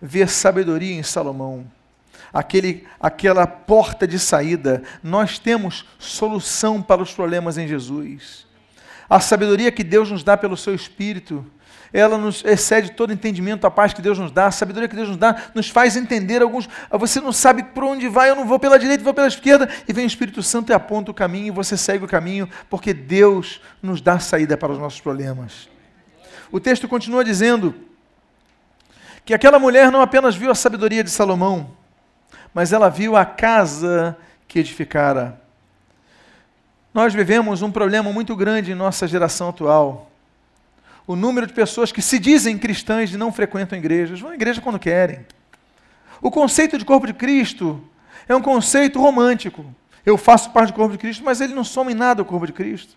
vê 0.00 0.26
sabedoria 0.26 0.94
em 0.94 1.02
Salomão. 1.02 1.64
Aquele, 2.32 2.86
aquela 3.00 3.46
porta 3.46 4.06
de 4.06 4.18
saída. 4.18 4.82
Nós 5.02 5.38
temos 5.38 5.84
solução 5.98 6.80
para 6.80 7.02
os 7.02 7.12
problemas 7.12 7.58
em 7.58 7.66
Jesus. 7.66 8.46
A 9.08 9.18
sabedoria 9.18 9.72
que 9.72 9.82
Deus 9.82 10.10
nos 10.10 10.22
dá 10.22 10.36
pelo 10.36 10.56
seu 10.56 10.74
Espírito 10.74 11.44
ela 11.92 12.16
nos 12.16 12.44
excede 12.44 12.92
todo 12.92 13.12
entendimento, 13.12 13.66
a 13.66 13.70
paz 13.70 13.92
que 13.92 14.02
Deus 14.02 14.18
nos 14.18 14.30
dá, 14.30 14.46
a 14.46 14.50
sabedoria 14.50 14.88
que 14.88 14.94
Deus 14.94 15.08
nos 15.08 15.16
dá, 15.16 15.50
nos 15.54 15.68
faz 15.68 15.96
entender 15.96 16.40
alguns. 16.40 16.68
Você 16.92 17.20
não 17.20 17.32
sabe 17.32 17.64
por 17.64 17.84
onde 17.84 18.08
vai, 18.08 18.30
eu 18.30 18.36
não 18.36 18.46
vou 18.46 18.58
pela 18.58 18.78
direita, 18.78 19.02
vou 19.02 19.14
pela 19.14 19.26
esquerda, 19.26 19.68
e 19.88 19.92
vem 19.92 20.04
o 20.04 20.06
Espírito 20.06 20.42
Santo 20.42 20.70
e 20.70 20.72
aponta 20.72 21.10
o 21.10 21.14
caminho, 21.14 21.48
e 21.48 21.50
você 21.50 21.76
segue 21.76 22.04
o 22.04 22.08
caminho, 22.08 22.48
porque 22.68 22.94
Deus 22.94 23.60
nos 23.82 24.00
dá 24.00 24.18
saída 24.18 24.56
para 24.56 24.72
os 24.72 24.78
nossos 24.78 25.00
problemas. 25.00 25.69
O 26.50 26.58
texto 26.60 26.88
continua 26.88 27.24
dizendo 27.24 27.74
que 29.24 29.34
aquela 29.34 29.58
mulher 29.58 29.90
não 29.90 30.00
apenas 30.00 30.34
viu 30.34 30.50
a 30.50 30.54
sabedoria 30.54 31.04
de 31.04 31.10
Salomão, 31.10 31.70
mas 32.52 32.72
ela 32.72 32.88
viu 32.88 33.16
a 33.16 33.24
casa 33.24 34.16
que 34.48 34.58
edificara. 34.58 35.40
Nós 36.92 37.14
vivemos 37.14 37.62
um 37.62 37.70
problema 37.70 38.12
muito 38.12 38.34
grande 38.34 38.72
em 38.72 38.74
nossa 38.74 39.06
geração 39.06 39.50
atual 39.50 40.10
o 41.10 41.16
número 41.16 41.44
de 41.44 41.52
pessoas 41.52 41.90
que 41.90 42.00
se 42.00 42.20
dizem 42.20 42.56
cristãs 42.56 43.12
e 43.12 43.16
não 43.16 43.32
frequentam 43.32 43.76
igrejas, 43.76 44.20
vão 44.20 44.30
à 44.30 44.34
igreja 44.34 44.60
quando 44.60 44.78
querem. 44.78 45.26
O 46.22 46.30
conceito 46.30 46.78
de 46.78 46.84
corpo 46.84 47.04
de 47.04 47.12
Cristo 47.12 47.82
é 48.28 48.36
um 48.36 48.40
conceito 48.40 49.00
romântico. 49.00 49.66
Eu 50.06 50.16
faço 50.16 50.52
parte 50.52 50.68
do 50.68 50.74
corpo 50.74 50.92
de 50.92 50.98
Cristo, 50.98 51.24
mas 51.24 51.40
ele 51.40 51.52
não 51.52 51.64
soma 51.64 51.90
em 51.90 51.96
nada 51.96 52.22
o 52.22 52.24
corpo 52.24 52.46
de 52.46 52.52
Cristo. 52.52 52.96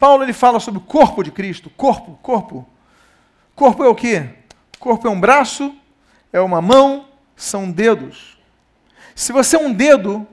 Paulo 0.00 0.24
ele 0.24 0.32
fala 0.32 0.58
sobre 0.58 0.78
o 0.78 0.82
corpo 0.82 1.22
de 1.22 1.30
Cristo, 1.30 1.68
corpo, 1.76 2.18
corpo. 2.22 2.66
Corpo 3.54 3.84
é 3.84 3.88
o 3.88 3.94
quê? 3.94 4.30
Corpo 4.78 5.06
é 5.06 5.10
um 5.10 5.20
braço, 5.20 5.74
é 6.32 6.40
uma 6.40 6.62
mão, 6.62 7.04
são 7.36 7.70
dedos. 7.70 8.38
Se 9.14 9.30
você 9.30 9.56
é 9.56 9.58
um 9.58 9.70
dedo, 9.70 10.26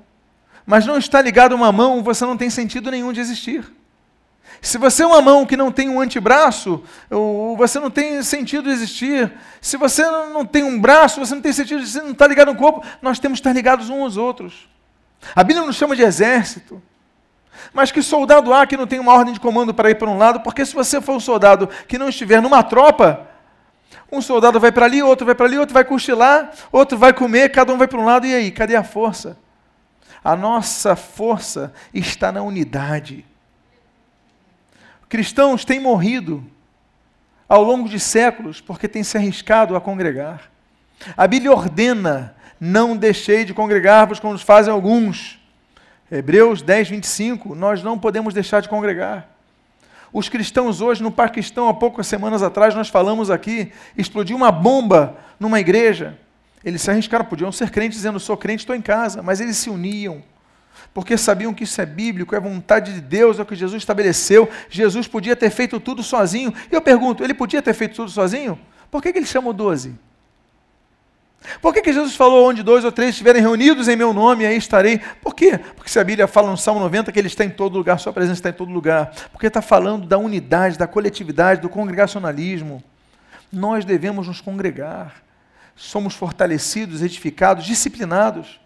mas 0.66 0.86
não 0.86 0.98
está 0.98 1.22
ligado 1.22 1.52
a 1.52 1.56
uma 1.58 1.70
mão, 1.74 2.02
você 2.02 2.26
não 2.26 2.38
tem 2.38 2.50
sentido 2.50 2.90
nenhum 2.90 3.12
de 3.12 3.20
existir. 3.20 3.70
Se 4.62 4.78
você 4.78 5.04
é 5.04 5.06
uma 5.06 5.22
mão 5.22 5.46
que 5.46 5.58
não 5.58 5.70
tem 5.70 5.90
um 5.90 6.00
antebraço, 6.00 6.82
você 7.58 7.78
não 7.78 7.92
tem 7.92 8.24
sentido 8.24 8.64
de 8.64 8.70
existir. 8.70 9.34
Se 9.60 9.76
você 9.76 10.04
não 10.10 10.46
tem 10.46 10.64
um 10.64 10.80
braço, 10.80 11.20
você 11.20 11.36
não 11.36 11.42
tem 11.42 11.52
sentido 11.52 11.80
de 11.80 11.84
existir, 11.84 12.04
não 12.04 12.12
está 12.12 12.26
ligado 12.26 12.54
no 12.54 12.58
corpo. 12.58 12.86
Nós 13.02 13.20
temos 13.20 13.40
que 13.40 13.42
estar 13.42 13.54
ligados 13.54 13.90
uns 13.90 14.02
aos 14.02 14.18
outros. 14.18 14.70
A 15.36 15.44
Bíblia 15.44 15.66
nos 15.66 15.76
chama 15.76 15.94
de 15.94 16.04
exército. 16.04 16.82
Mas 17.74 17.92
que 17.92 18.02
soldado 18.02 18.54
há 18.54 18.66
que 18.66 18.78
não 18.78 18.88
tem 18.88 19.00
uma 19.00 19.14
ordem 19.14 19.34
de 19.34 19.40
comando 19.40 19.74
para 19.74 19.90
ir 19.90 19.96
para 19.96 20.10
um 20.10 20.18
lado? 20.18 20.42
Porque 20.42 20.66
se 20.66 20.74
você 20.74 21.02
for 21.02 21.16
um 21.16 21.20
soldado 21.20 21.68
que 21.88 21.98
não 21.98 22.10
estiver 22.10 22.42
numa 22.42 22.64
tropa, 22.64 23.28
um 24.12 24.22
soldado 24.22 24.60
vai 24.60 24.72
para 24.72 24.86
ali, 24.86 25.04
outro 25.04 25.26
vai 25.26 25.36
para 25.36 25.46
ali, 25.46 25.58
outro 25.58 25.74
vai 25.74 25.84
cochilar, 25.84 26.52
outro 26.72 26.98
vai 26.98 27.14
comer, 27.14 27.50
cada 27.50 27.74
um 27.74 27.78
vai 27.78 27.88
para 27.88 28.00
um 28.00 28.06
lado. 28.06 28.26
E 28.26 28.34
aí, 28.34 28.52
cadê 28.52 28.76
a 28.76 28.84
força? 28.84 29.38
A 30.24 30.36
nossa 30.36 30.96
força 30.96 31.74
está 31.94 32.32
na 32.32 32.42
unidade. 32.42 33.26
Cristãos 35.10 35.64
têm 35.64 35.80
morrido 35.80 36.44
ao 37.48 37.64
longo 37.64 37.88
de 37.88 38.00
séculos 38.00 38.60
porque 38.60 38.88
têm 38.88 39.04
se 39.04 39.18
arriscado 39.18 39.76
a 39.76 39.82
congregar. 39.82 40.52
A 41.16 41.28
Bíblia 41.28 41.52
ordena: 41.52 42.36
não 42.60 42.96
deixei 42.96 43.46
de 43.46 43.54
congregar-vos 43.54 44.20
como 44.20 44.38
fazem 44.38 44.74
alguns. 44.74 45.37
Hebreus 46.12 46.62
10, 46.62 46.90
25, 46.90 47.56
nós 47.56 47.84
não 47.84 47.98
podemos 47.98 48.34
deixar 48.34 48.62
de 48.62 48.70
congregar. 48.70 49.30
Os 50.14 50.30
cristãos 50.30 50.80
hoje, 50.80 51.04
no 51.04 51.12
Paquistão, 51.12 51.68
há 51.68 51.74
poucas 51.74 52.08
semanas 52.08 52.42
atrás, 52.42 52.74
nós 52.74 52.88
falamos 52.88 53.30
aqui, 53.30 53.72
explodiu 53.98 54.38
uma 54.38 54.52
bomba 54.52 55.18
numa 55.40 55.60
igreja. 55.60 56.18
Eles 56.64 56.82
se 56.82 56.90
arriscaram, 56.90 57.26
podiam 57.26 57.52
ser 57.52 57.70
crentes 57.70 57.98
dizendo, 57.98 58.20
sou 58.20 58.38
crente, 58.38 58.62
estou 58.62 58.76
em 58.76 58.82
casa, 58.82 59.22
mas 59.22 59.42
eles 59.42 59.58
se 59.58 59.70
uniam 59.70 60.24
porque 60.94 61.18
sabiam 61.18 61.54
que 61.54 61.64
isso 61.64 61.80
é 61.80 61.86
bíblico, 61.86 62.36
é 62.36 62.40
vontade 62.40 62.94
de 62.94 63.02
Deus, 63.02 63.38
é 63.38 63.44
o 63.44 63.46
que 63.46 63.56
Jesus 63.56 63.82
estabeleceu. 63.82 64.50
Jesus 64.70 65.08
podia 65.08 65.36
ter 65.36 65.50
feito 65.50 65.80
tudo 65.80 66.02
sozinho. 66.02 66.54
E 66.72 66.76
eu 66.76 66.82
pergunto, 66.82 67.24
ele 67.24 67.34
podia 67.34 67.62
ter 67.62 67.74
feito 67.74 67.96
tudo 67.96 68.10
sozinho? 68.10 68.60
Por 68.90 69.02
que, 69.02 69.12
que 69.12 69.20
ele 69.20 69.26
chamou 69.26 69.54
doze? 69.54 69.94
Por 71.62 71.74
que, 71.74 71.82
que 71.82 71.94
Jesus 71.94 72.16
falou 72.16 72.50
onde 72.50 72.62
dois 72.62 72.84
ou 72.84 72.92
três 72.92 73.12
estiverem 73.12 73.42
reunidos 73.42 73.88
em 73.88 73.96
meu 73.96 74.14
nome, 74.14 74.46
aí 74.46 74.58
estarei? 74.58 75.00
Por 75.22 75.34
quê? 75.34 75.58
Porque 75.76 75.90
se 75.90 76.00
a 76.00 76.04
Bíblia 76.04 76.28
fala 76.28 76.52
no 76.52 76.58
Salmo 76.58 76.80
90 76.82 77.12
que 77.12 77.20
ele 77.20 77.28
está 77.28 77.44
em 77.44 77.50
todo 77.50 77.78
lugar, 77.78 78.00
sua 78.00 78.12
presença 78.12 78.40
está 78.40 78.50
em 78.50 78.54
todo 78.54 78.72
lugar. 78.72 79.12
Porque 79.32 79.48
está 79.48 79.62
falando 79.62 80.06
da 80.06 80.18
unidade, 80.18 80.78
da 80.78 80.88
coletividade, 80.88 81.62
do 81.62 81.70
congregacionalismo. 81.70 82.84
Nós 83.52 83.86
devemos 83.86 84.28
nos 84.28 84.42
congregar. 84.42 85.24
Somos 85.76 86.16
fortalecidos, 86.16 87.02
edificados, 87.02 87.66
disciplinados. 87.66 88.60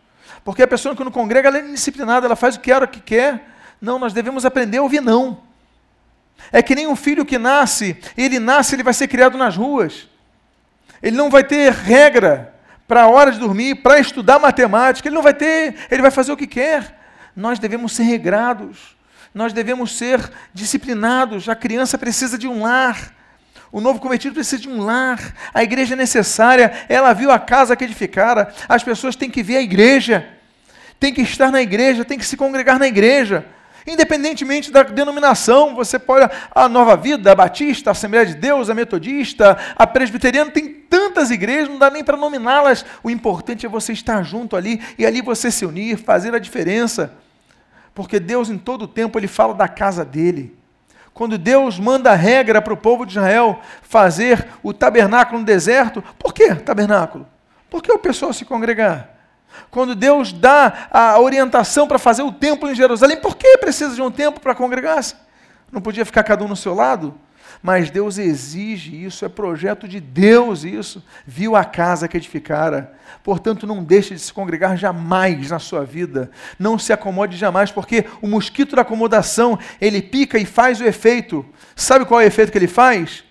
Porque 0.43 0.63
a 0.63 0.67
pessoa 0.67 0.95
que 0.95 1.03
não 1.03 1.11
congrega, 1.11 1.49
ela 1.49 1.57
é 1.59 1.61
indisciplinada, 1.61 2.25
ela 2.25 2.35
faz 2.35 2.55
o 2.55 2.59
que 2.59 2.71
quer, 2.71 2.81
o 2.81 2.87
que 2.87 2.99
quer. 2.99 3.49
Não, 3.79 3.99
nós 3.99 4.13
devemos 4.13 4.45
aprender 4.45 4.77
a 4.77 4.83
ouvir 4.83 5.01
não. 5.01 5.39
É 6.51 6.61
que 6.61 6.73
nem 6.73 6.87
um 6.87 6.95
filho 6.95 7.25
que 7.25 7.37
nasce, 7.37 7.97
ele 8.17 8.39
nasce, 8.39 8.75
ele 8.75 8.83
vai 8.83 8.93
ser 8.93 9.07
criado 9.07 9.37
nas 9.37 9.55
ruas. 9.55 10.07
Ele 11.01 11.15
não 11.15 11.29
vai 11.29 11.43
ter 11.43 11.71
regra 11.71 12.50
para 12.91 13.03
a 13.03 13.07
hora 13.07 13.31
de 13.31 13.39
dormir, 13.39 13.75
para 13.75 13.99
estudar 13.99 14.37
matemática, 14.37 15.07
ele 15.07 15.15
não 15.15 15.21
vai 15.21 15.33
ter, 15.33 15.75
ele 15.89 16.01
vai 16.01 16.11
fazer 16.11 16.33
o 16.33 16.35
que 16.35 16.45
quer. 16.45 16.99
Nós 17.33 17.57
devemos 17.57 17.95
ser 17.95 18.03
regrados, 18.03 18.97
nós 19.33 19.53
devemos 19.53 19.97
ser 19.97 20.19
disciplinados. 20.53 21.47
A 21.47 21.55
criança 21.55 21.97
precisa 21.97 22.37
de 22.37 22.49
um 22.49 22.63
lar. 22.63 23.15
O 23.71 23.79
novo 23.79 23.97
convertido 24.01 24.35
precisa 24.35 24.61
de 24.61 24.67
um 24.67 24.81
lar. 24.81 25.19
A 25.53 25.63
igreja 25.63 25.93
é 25.93 25.95
necessária. 25.95 26.85
Ela 26.89 27.13
viu 27.13 27.31
a 27.31 27.39
casa 27.39 27.77
que 27.77 27.85
edificara. 27.85 28.53
As 28.67 28.83
pessoas 28.83 29.15
têm 29.15 29.29
que 29.29 29.41
ver 29.41 29.55
a 29.55 29.61
igreja. 29.61 30.27
Tem 30.99 31.13
que 31.13 31.21
estar 31.21 31.49
na 31.49 31.61
igreja, 31.61 32.03
tem 32.03 32.17
que 32.17 32.25
se 32.25 32.35
congregar 32.35 32.77
na 32.77 32.87
igreja. 32.87 33.45
Independentemente 33.85 34.71
da 34.71 34.83
denominação, 34.83 35.73
você 35.73 35.97
pode. 35.97 36.29
A 36.53 36.69
Nova 36.69 36.95
Vida, 36.95 37.31
a 37.31 37.35
Batista, 37.35 37.89
a 37.89 37.91
Assembleia 37.91 38.25
de 38.25 38.35
Deus, 38.35 38.69
a 38.69 38.75
Metodista, 38.75 39.57
a 39.75 39.87
Presbiteriana, 39.87 40.51
tem 40.51 40.67
tantas 40.67 41.31
igrejas, 41.31 41.69
não 41.69 41.79
dá 41.79 41.89
nem 41.89 42.03
para 42.03 42.17
nominá-las. 42.17 42.85
O 43.03 43.09
importante 43.09 43.65
é 43.65 43.69
você 43.69 43.93
estar 43.93 44.21
junto 44.23 44.55
ali 44.55 44.81
e 44.97 45.05
ali 45.05 45.21
você 45.21 45.49
se 45.49 45.65
unir, 45.65 45.97
fazer 45.97 46.35
a 46.35 46.39
diferença. 46.39 47.13
Porque 47.93 48.19
Deus, 48.19 48.49
em 48.49 48.57
todo 48.57 48.83
o 48.83 48.87
tempo, 48.87 49.17
Ele 49.17 49.27
fala 49.27 49.53
da 49.53 49.67
casa 49.67 50.05
dele. 50.05 50.55
Quando 51.13 51.37
Deus 51.37 51.77
manda 51.77 52.11
a 52.11 52.15
regra 52.15 52.61
para 52.61 52.73
o 52.73 52.77
povo 52.77 53.05
de 53.05 53.13
Israel 53.13 53.59
fazer 53.81 54.47
o 54.63 54.71
tabernáculo 54.73 55.39
no 55.39 55.45
deserto, 55.45 56.03
por 56.17 56.33
que 56.33 56.55
tabernáculo? 56.55 57.27
Por 57.69 57.81
que 57.81 57.91
o 57.91 57.99
pessoal 57.99 58.31
se 58.31 58.45
congregar? 58.45 59.10
Quando 59.69 59.95
Deus 59.95 60.33
dá 60.33 60.87
a 60.91 61.19
orientação 61.19 61.87
para 61.87 61.99
fazer 61.99 62.23
o 62.23 62.31
templo 62.31 62.69
em 62.69 62.75
Jerusalém, 62.75 63.17
por 63.17 63.35
que 63.35 63.57
precisa 63.57 63.95
de 63.95 64.01
um 64.01 64.11
templo 64.11 64.39
para 64.39 64.55
congregar-se? 64.55 65.15
Não 65.71 65.81
podia 65.81 66.05
ficar 66.05 66.23
cada 66.23 66.43
um 66.43 66.47
no 66.47 66.55
seu 66.55 66.73
lado? 66.73 67.15
Mas 67.61 67.91
Deus 67.91 68.17
exige 68.17 69.05
isso, 69.05 69.23
é 69.23 69.29
projeto 69.29 69.87
de 69.87 69.99
Deus 69.99 70.63
isso. 70.63 71.03
Viu 71.25 71.55
a 71.55 71.63
casa 71.63 72.07
que 72.07 72.17
edificara. 72.17 72.93
Portanto, 73.23 73.67
não 73.67 73.83
deixe 73.83 74.15
de 74.15 74.19
se 74.19 74.33
congregar 74.33 74.75
jamais 74.75 75.49
na 75.49 75.59
sua 75.59 75.85
vida. 75.85 76.31
Não 76.57 76.79
se 76.79 76.91
acomode 76.91 77.37
jamais, 77.37 77.71
porque 77.71 78.05
o 78.21 78.27
mosquito 78.27 78.75
da 78.75 78.81
acomodação, 78.81 79.59
ele 79.79 80.01
pica 80.01 80.39
e 80.39 80.45
faz 80.45 80.81
o 80.81 80.85
efeito. 80.85 81.45
Sabe 81.75 82.05
qual 82.05 82.19
é 82.19 82.23
o 82.23 82.27
efeito 82.27 82.51
que 82.51 82.57
ele 82.57 82.67
faz? 82.67 83.23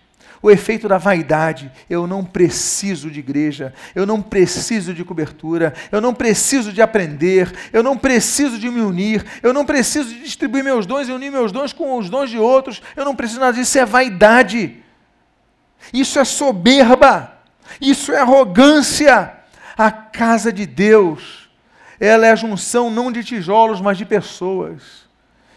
O 0.43 0.51
efeito 0.51 0.89
da 0.89 0.99
vaidade. 0.99 1.71
Eu 1.89 2.07
não 2.07 2.25
preciso 2.25 3.11
de 3.11 3.21
igreja, 3.21 3.75
eu 3.95 4.07
não 4.07 4.23
preciso 4.23 4.95
de 4.95 5.05
cobertura, 5.05 5.75
eu 5.93 6.01
não 6.01 6.15
preciso 6.15 6.73
de 6.73 6.81
aprender, 6.81 7.53
eu 7.73 7.83
não 7.83 7.97
preciso 7.97 8.59
de 8.59 8.71
me 8.71 8.81
unir, 8.81 9.25
eu 9.43 9.53
não 9.53 9.65
preciso 9.65 10.09
de 10.09 10.23
distribuir 10.23 10.65
meus 10.65 10.87
dons 10.87 11.09
e 11.09 11.13
unir 11.13 11.31
meus 11.31 11.53
dons 11.53 11.73
com 11.73 11.99
os 11.99 12.09
dons 12.09 12.31
de 12.31 12.39
outros, 12.39 12.81
eu 12.97 13.05
não 13.05 13.15
preciso 13.15 13.41
nada 13.41 13.57
disso, 13.57 13.79
é 13.79 13.85
vaidade. 13.85 14.77
Isso 15.93 16.19
é 16.19 16.25
soberba, 16.25 17.33
isso 17.81 18.13
é 18.13 18.19
arrogância. 18.19 19.35
A 19.77 19.91
casa 19.91 20.53
de 20.53 20.67
Deus, 20.67 21.49
ela 21.99 22.27
é 22.27 22.31
a 22.31 22.37
junção 22.37 22.91
não 22.91 23.11
de 23.11 23.25
tijolos, 23.25 23.81
mas 23.81 23.97
de 23.97 24.05
pessoas 24.05 25.10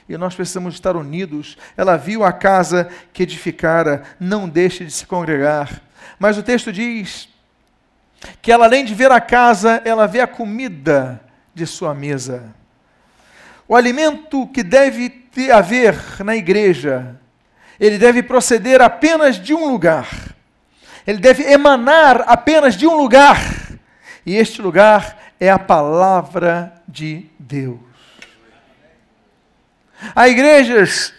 e 0.08 0.18
nós 0.18 0.36
precisamos 0.36 0.74
estar 0.74 0.96
unidos. 0.96 1.58
Ela 1.78 1.98
viu 1.98 2.24
a 2.24 2.32
casa 2.32 2.90
que 3.12 3.24
edificara, 3.24 4.04
não 4.20 4.48
deixe 4.48 4.86
de 4.86 4.92
se 4.92 5.06
congregar. 5.06 5.82
Mas 6.20 6.38
o 6.38 6.44
texto 6.44 6.72
diz 6.72 7.30
que 8.42 8.52
ela, 8.52 8.66
além 8.66 8.86
de 8.86 8.94
ver 8.94 9.12
a 9.12 9.20
casa, 9.20 9.82
ela 9.86 10.08
vê 10.08 10.22
a 10.22 10.28
comida 10.28 11.22
de 11.54 11.66
sua 11.66 11.94
mesa. 11.94 12.54
O 13.68 13.76
alimento 13.76 14.48
que 14.48 14.64
deve 14.64 15.10
ter, 15.10 15.52
haver 15.52 15.96
na 16.24 16.36
igreja, 16.36 17.20
ele 17.80 17.98
deve 17.98 18.22
proceder 18.22 18.82
apenas 18.82 19.38
de 19.40 19.54
um 19.54 19.70
lugar. 19.70 20.08
Ele 21.06 21.18
deve 21.18 21.44
emanar 21.44 22.24
apenas 22.28 22.76
de 22.76 22.88
um 22.88 22.96
lugar. 22.96 23.40
E 24.26 24.36
este 24.36 24.62
lugar 24.62 25.18
é 25.40 25.50
a 25.50 25.60
palavra 25.60 26.74
de 26.88 27.26
Deus. 27.38 27.93
Há 30.16 30.28
igrejas 30.28 31.14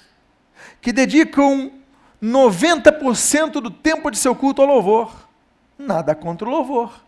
que 0.81 0.93
dedicam 0.93 1.71
90% 2.23 3.53
do 3.61 3.71
tempo 3.71 4.11
de 4.11 4.19
seu 4.19 4.35
culto 4.35 4.63
ao 4.63 4.69
louvor. 4.69 5.29
Nada 5.79 6.15
contra 6.15 6.49
o 6.49 6.51
louvor. 6.51 7.05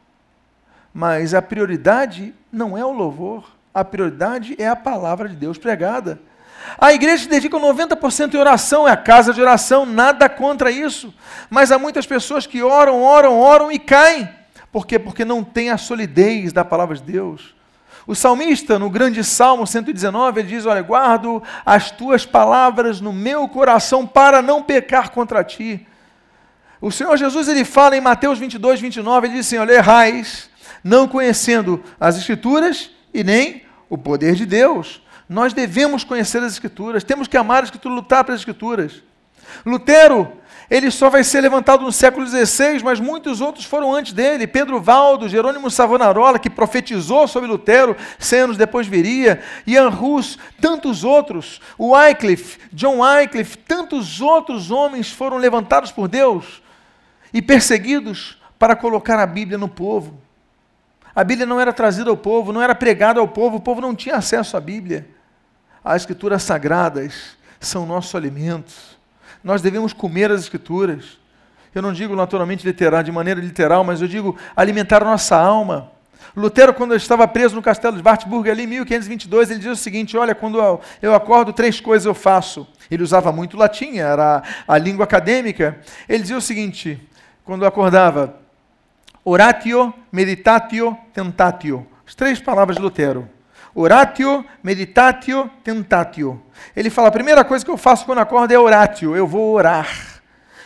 Mas 0.93 1.35
a 1.35 1.43
prioridade 1.43 2.35
não 2.51 2.77
é 2.77 2.85
o 2.85 2.91
louvor, 2.93 3.45
a 3.75 3.85
prioridade 3.85 4.57
é 4.59 4.67
a 4.67 4.77
palavra 4.77 5.29
de 5.29 5.37
Deus 5.37 5.59
pregada. 5.59 6.21
A 6.79 6.93
igreja 6.93 7.29
dedica 7.29 7.59
90% 7.59 8.35
em 8.35 8.39
oração, 8.39 8.89
é 8.89 8.93
a 8.93 8.97
casa 8.97 9.33
de 9.33 9.41
oração, 9.41 9.87
nada 9.87 10.29
contra 10.29 10.71
isso. 10.71 11.15
Mas 11.49 11.71
há 11.71 11.79
muitas 11.79 12.07
pessoas 12.07 12.47
que 12.47 12.63
oram, 12.63 13.03
oram, 13.03 13.39
oram 13.39 13.71
e 13.71 13.79
caem. 13.79 14.29
Por 14.73 14.87
quê? 14.87 14.99
Porque 14.99 15.25
não 15.25 15.45
tem 15.45 15.71
a 15.71 15.79
solidez 15.79 16.53
da 16.53 16.65
palavra 16.65 16.97
de 16.97 17.03
Deus. 17.03 17.56
O 18.07 18.15
salmista, 18.15 18.79
no 18.79 18.89
grande 18.89 19.25
Salmo 19.25 19.67
119, 19.67 20.41
ele 20.41 20.49
diz: 20.49 20.65
Olha, 20.65 20.81
guardo 20.81 21.43
as 21.65 21.91
tuas 21.91 22.25
palavras 22.25 23.01
no 23.01 23.13
meu 23.13 23.49
coração 23.49 24.07
para 24.07 24.41
não 24.41 24.63
pecar 24.63 25.11
contra 25.11 25.43
ti. 25.43 25.87
O 26.81 26.93
Senhor 26.93 27.17
Jesus 27.17 27.49
ele 27.49 27.65
fala 27.65 27.97
em 27.97 28.01
Mateus 28.01 28.39
22, 28.39 28.81
29, 28.81 29.27
ele 29.27 29.37
diz 29.37 29.47
assim: 29.47 29.59
Olha, 29.59 29.73
errais, 29.73 30.49
não 30.85 31.09
conhecendo 31.09 31.83
as 31.99 32.17
Escrituras 32.17 32.91
e 33.13 33.25
nem 33.25 33.65
o 33.91 33.99
poder 33.99 34.35
de 34.35 34.47
Deus. 34.47 35.03
Nós 35.29 35.53
devemos 35.53 36.05
conhecer 36.05 36.41
as 36.43 36.53
Escrituras, 36.53 37.03
temos 37.03 37.27
que 37.27 37.37
amar 37.37 37.65
as 37.65 37.71
Escrituras, 37.71 37.97
lutar 37.97 38.25
pelas 38.25 38.41
Escrituras. 38.41 39.03
Lutero, 39.65 40.33
ele 40.71 40.91
só 40.91 41.09
vai 41.09 41.23
ser 41.23 41.41
levantado 41.41 41.85
no 41.85 41.93
século 41.93 42.27
XVI, 42.27 42.83
mas 42.83 42.99
muitos 42.99 43.41
outros 43.41 43.65
foram 43.65 43.95
antes 43.95 44.13
dele. 44.13 44.47
Pedro 44.47 44.81
Valdo, 44.81 45.29
Jerônimo 45.29 45.71
Savonarola, 45.71 46.39
que 46.39 46.51
profetizou 46.51 47.29
sobre 47.29 47.49
Lutero, 47.49 47.97
cem 48.19 48.41
anos 48.41 48.57
depois 48.57 48.87
viria, 48.87 49.41
Ian 49.67 49.91
Hus, 49.91 50.39
tantos 50.61 51.05
outros, 51.05 51.61
Wycliffe, 51.79 52.59
John 52.73 52.99
Wycliffe, 53.01 53.57
tantos 53.59 54.21
outros 54.21 54.71
homens 54.71 55.11
foram 55.11 55.37
levantados 55.37 55.93
por 55.93 56.09
Deus 56.09 56.61
e 57.33 57.41
perseguidos 57.41 58.41
para 58.59 58.75
colocar 58.75 59.21
a 59.21 59.27
Bíblia 59.27 59.59
no 59.59 59.69
povo. 59.69 60.21
A 61.15 61.23
Bíblia 61.23 61.47
não 61.47 61.61
era 61.61 61.73
trazida 61.73 62.11
ao 62.11 62.17
povo, 62.17 62.53
não 62.53 62.61
era 62.61 62.75
pregada 62.75 63.21
ao 63.21 63.29
povo, 63.29 63.57
o 63.57 63.61
povo 63.61 63.81
não 63.81 63.95
tinha 63.95 64.17
acesso 64.17 64.57
à 64.57 64.61
Bíblia. 64.61 65.09
As 65.85 66.03
escrituras 66.03 66.43
sagradas 66.43 67.37
são 67.61 67.87
nosso 67.87 68.17
alimento. 68.17 68.96
Nós 69.47 69.63
devemos 69.63 69.93
comer 69.93 70.33
as 70.33 70.41
escrituras. 70.41 71.21
Eu 71.73 71.81
não 71.81 71.93
digo 71.93 72.17
naturalmente 72.17 72.67
literal, 72.67 73.01
de 73.05 73.13
maneira 73.13 73.41
literal, 73.41 73.85
mas 73.85 74.03
eu 74.03 74.09
digo 74.09 74.37
alimentar 74.57 75.03
a 75.03 75.05
nossa 75.05 75.37
alma. 75.37 75.93
Lutero, 76.37 76.75
quando 76.75 76.97
estava 76.97 77.29
preso 77.29 77.55
no 77.55 77.63
castelo 77.63 77.97
de 77.97 78.03
Wartburg, 78.03 78.51
ali 78.51 78.65
em 78.65 78.67
1522, 78.67 79.53
ele 79.53 79.61
diz 79.61 79.71
o 79.71 79.77
seguinte: 79.77 80.17
Olha, 80.17 80.35
quando 80.35 80.59
eu 81.01 81.15
acordo, 81.15 81.53
três 81.53 81.79
coisas 81.79 82.07
eu 82.07 82.13
faço. 82.13 82.67
Ele 82.91 83.05
usava 83.05 83.31
muito 83.31 83.57
latim, 83.57 83.99
era 83.99 84.43
a 84.67 84.79
língua 84.79 85.05
acadêmica. 85.05 85.79
Ele 86.09 86.23
dizia 86.23 86.37
o 86.37 86.43
seguinte: 86.43 87.01
quando 87.45 87.63
eu 87.63 87.69
acordava, 87.69 88.35
oratio, 89.25 89.95
meditatio, 90.11 90.99
tentatio. 91.15 91.87
As 92.05 92.17
três 92.17 92.41
palavras 92.41 92.79
de 92.79 92.83
Lutero. 92.83 93.36
Oratio, 93.79 94.43
meditatio, 94.63 95.51
tentatio. 95.63 96.43
Ele 96.75 96.89
fala: 96.89 97.09
a 97.09 97.13
primeira 97.13 97.45
coisa 97.45 97.63
que 97.63 97.71
eu 97.71 97.77
faço 97.77 98.07
quando 98.07 98.21
acordo 98.21 98.51
é 98.51 98.59
oratio, 98.59 99.15
eu 99.15 99.27
vou 99.27 99.53
orar. 99.53 100.23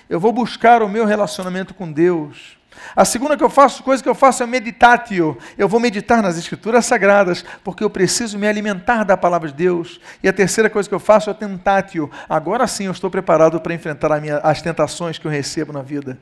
Eu 0.08 0.20
vou 0.20 0.32
buscar 0.32 0.80
o 0.80 0.88
meu 0.88 1.04
relacionamento 1.04 1.74
com 1.74 1.90
Deus. 1.90 2.56
A 2.94 3.04
segunda 3.04 3.36
que 3.36 3.42
eu 3.42 3.50
faço, 3.50 3.82
coisa 3.82 4.00
que 4.00 4.08
eu 4.08 4.14
faço 4.14 4.44
é 4.44 4.46
meditatio. 4.46 5.36
Eu 5.58 5.68
vou 5.68 5.80
meditar 5.80 6.22
nas 6.22 6.38
escrituras 6.38 6.86
sagradas, 6.86 7.44
porque 7.64 7.82
eu 7.82 7.90
preciso 7.90 8.38
me 8.38 8.46
alimentar 8.46 9.02
da 9.02 9.16
palavra 9.16 9.48
de 9.48 9.54
Deus. 9.54 10.00
E 10.22 10.28
a 10.28 10.32
terceira 10.32 10.70
coisa 10.70 10.88
que 10.88 10.94
eu 10.94 11.00
faço 11.00 11.30
é 11.30 11.34
tentatio. 11.34 12.08
Agora 12.28 12.64
sim 12.68 12.84
eu 12.84 12.92
estou 12.92 13.10
preparado 13.10 13.60
para 13.60 13.74
enfrentar 13.74 14.20
minha, 14.20 14.36
as 14.38 14.62
tentações 14.62 15.18
que 15.18 15.26
eu 15.26 15.30
recebo 15.32 15.72
na 15.72 15.82
vida. 15.82 16.16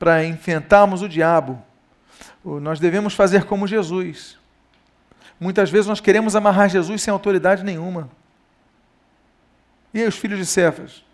Para 0.00 0.24
enfrentarmos 0.24 1.00
o 1.00 1.08
diabo, 1.08 1.62
nós 2.44 2.80
devemos 2.80 3.14
fazer 3.14 3.44
como 3.44 3.68
Jesus. 3.68 4.41
Muitas 5.42 5.68
vezes 5.70 5.88
nós 5.88 6.00
queremos 6.00 6.36
amarrar 6.36 6.68
Jesus 6.68 7.02
sem 7.02 7.10
autoridade 7.10 7.64
nenhuma. 7.64 8.08
E 9.92 10.00
aí 10.00 10.06
os 10.06 10.16
filhos 10.16 10.38
de 10.38 10.46
Cefas? 10.46 11.04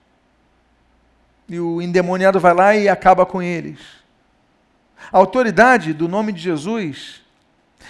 E 1.48 1.58
o 1.58 1.80
endemoniado 1.80 2.38
vai 2.38 2.52
lá 2.52 2.76
e 2.76 2.90
acaba 2.90 3.24
com 3.24 3.40
eles. 3.40 3.80
A 5.10 5.16
autoridade 5.16 5.94
do 5.94 6.06
nome 6.06 6.30
de 6.30 6.42
Jesus, 6.42 7.22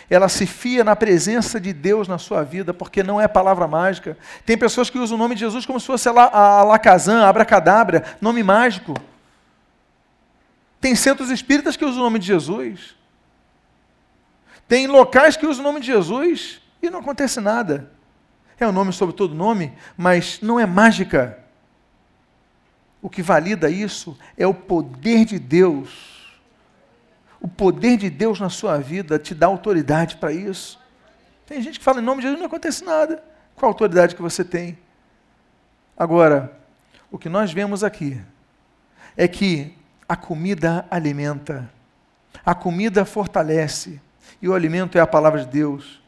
ela 0.08 0.28
se 0.28 0.46
fia 0.46 0.84
na 0.84 0.94
presença 0.94 1.60
de 1.60 1.72
Deus 1.72 2.06
na 2.06 2.18
sua 2.18 2.44
vida, 2.44 2.72
porque 2.72 3.02
não 3.02 3.20
é 3.20 3.26
palavra 3.26 3.66
mágica. 3.66 4.16
Tem 4.46 4.56
pessoas 4.56 4.88
que 4.88 4.98
usam 4.98 5.16
o 5.16 5.18
nome 5.18 5.34
de 5.34 5.40
Jesus 5.40 5.66
como 5.66 5.80
se 5.80 5.86
fosse 5.86 6.08
a 6.08 6.12
Alakazam, 6.12 7.24
Abracadabra, 7.24 8.16
nome 8.20 8.44
mágico. 8.44 8.94
Tem 10.80 10.94
centros 10.94 11.30
espíritas 11.30 11.76
que 11.76 11.84
usam 11.84 12.00
o 12.00 12.04
nome 12.04 12.20
de 12.20 12.26
Jesus. 12.28 12.97
Tem 14.68 14.86
locais 14.86 15.36
que 15.36 15.46
usam 15.46 15.64
o 15.64 15.68
nome 15.68 15.80
de 15.80 15.86
Jesus 15.86 16.60
e 16.82 16.90
não 16.90 17.00
acontece 17.00 17.40
nada. 17.40 17.90
É 18.60 18.66
o 18.66 18.68
um 18.68 18.72
nome 18.72 18.92
sobre 18.92 19.16
todo 19.16 19.34
nome, 19.34 19.72
mas 19.96 20.40
não 20.42 20.60
é 20.60 20.66
mágica. 20.66 21.38
O 23.00 23.08
que 23.08 23.22
valida 23.22 23.70
isso 23.70 24.18
é 24.36 24.46
o 24.46 24.52
poder 24.52 25.24
de 25.24 25.38
Deus. 25.38 26.38
O 27.40 27.48
poder 27.48 27.96
de 27.96 28.10
Deus 28.10 28.38
na 28.38 28.50
sua 28.50 28.78
vida 28.78 29.18
te 29.18 29.34
dá 29.34 29.46
autoridade 29.46 30.16
para 30.16 30.32
isso. 30.32 30.78
Tem 31.46 31.62
gente 31.62 31.78
que 31.78 31.84
fala 31.84 32.00
em 32.00 32.04
nome 32.04 32.20
de 32.20 32.24
Jesus 32.24 32.38
e 32.38 32.40
não 32.40 32.48
acontece 32.48 32.84
nada. 32.84 33.24
Qual 33.54 33.70
a 33.70 33.72
autoridade 33.72 34.14
que 34.14 34.22
você 34.22 34.44
tem? 34.44 34.76
Agora, 35.96 36.60
o 37.10 37.16
que 37.16 37.28
nós 37.28 37.52
vemos 37.52 37.82
aqui 37.82 38.20
é 39.16 39.26
que 39.26 39.74
a 40.08 40.16
comida 40.16 40.86
alimenta, 40.90 41.70
a 42.44 42.54
comida 42.54 43.04
fortalece, 43.04 44.00
e 44.40 44.48
o 44.48 44.54
alimento 44.54 44.96
é 44.96 45.00
a 45.00 45.06
palavra 45.06 45.40
de 45.40 45.46
Deus. 45.46 46.00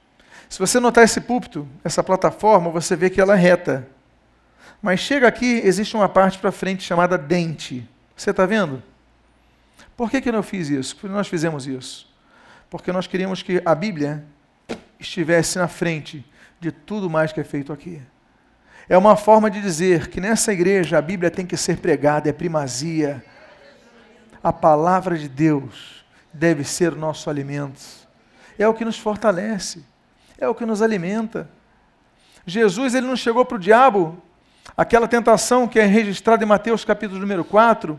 Se 0.49 0.59
você 0.59 0.81
notar 0.81 1.05
esse 1.05 1.21
púlpito, 1.21 1.67
essa 1.85 2.03
plataforma, 2.03 2.71
você 2.71 2.97
vê 2.97 3.11
que 3.11 3.21
ela 3.21 3.35
é 3.35 3.41
reta. 3.41 3.87
Mas 4.83 5.01
chega 5.01 5.29
aqui, 5.29 5.61
existe 5.65 5.95
uma 5.95 6.09
parte 6.09 6.39
para 6.39 6.51
frente 6.51 6.83
chamada 6.83 7.19
dente. 7.19 7.89
Você 8.17 8.31
está 8.31 8.47
vendo? 8.47 8.83
Por 9.97 10.11
que, 10.11 10.21
que 10.21 10.29
eu 10.29 10.33
não 10.33 10.43
fiz 10.43 10.69
isso? 10.69 10.97
Por 10.97 11.03
que 11.03 11.15
nós 11.15 11.29
fizemos 11.29 11.67
isso? 11.67 12.09
Porque 12.69 12.91
nós 12.91 13.07
queríamos 13.07 13.43
que 13.43 13.61
a 13.65 13.75
Bíblia 13.75 14.25
estivesse 14.99 15.59
na 15.59 15.69
frente 15.69 16.25
de 16.59 16.73
tudo 16.73 17.11
mais 17.11 17.33
que 17.33 17.41
é 17.41 17.45
feito 17.45 17.73
aqui. 17.73 18.01
É 18.89 18.97
uma 18.97 19.17
forma 19.17 19.51
de 19.51 19.61
dizer 19.61 20.09
que 20.09 20.21
nessa 20.21 20.53
igreja 20.53 20.99
a 20.99 21.03
Bíblia 21.03 21.31
tem 21.31 21.47
que 21.47 21.57
ser 21.57 21.77
pregada, 21.77 22.29
é 22.29 22.33
primazia. 22.33 23.25
A 24.43 24.53
palavra 24.53 25.17
de 25.17 25.29
Deus 25.29 26.05
deve 26.33 26.65
ser 26.65 26.95
o 26.95 26.97
nosso 26.97 27.31
alimento 27.31 28.00
é 28.63 28.69
o 28.69 28.75
que 28.75 28.85
nos 28.85 28.99
fortalece, 28.99 29.85
é 30.39 30.49
o 30.49 30.55
que 30.55 30.67
nos 30.67 30.83
alimenta. 30.83 31.49
Jesus 32.47 32.95
ele 32.95 33.07
não 33.07 33.17
chegou 33.17 33.45
para 33.45 33.57
o 33.57 33.61
diabo, 33.61 34.23
aquela 34.77 35.09
tentação 35.09 35.67
que 35.67 35.79
é 35.79 35.85
registrada 35.85 36.45
em 36.45 36.47
Mateus 36.47 36.85
capítulo 36.85 37.21
número 37.21 37.45
4, 37.45 37.99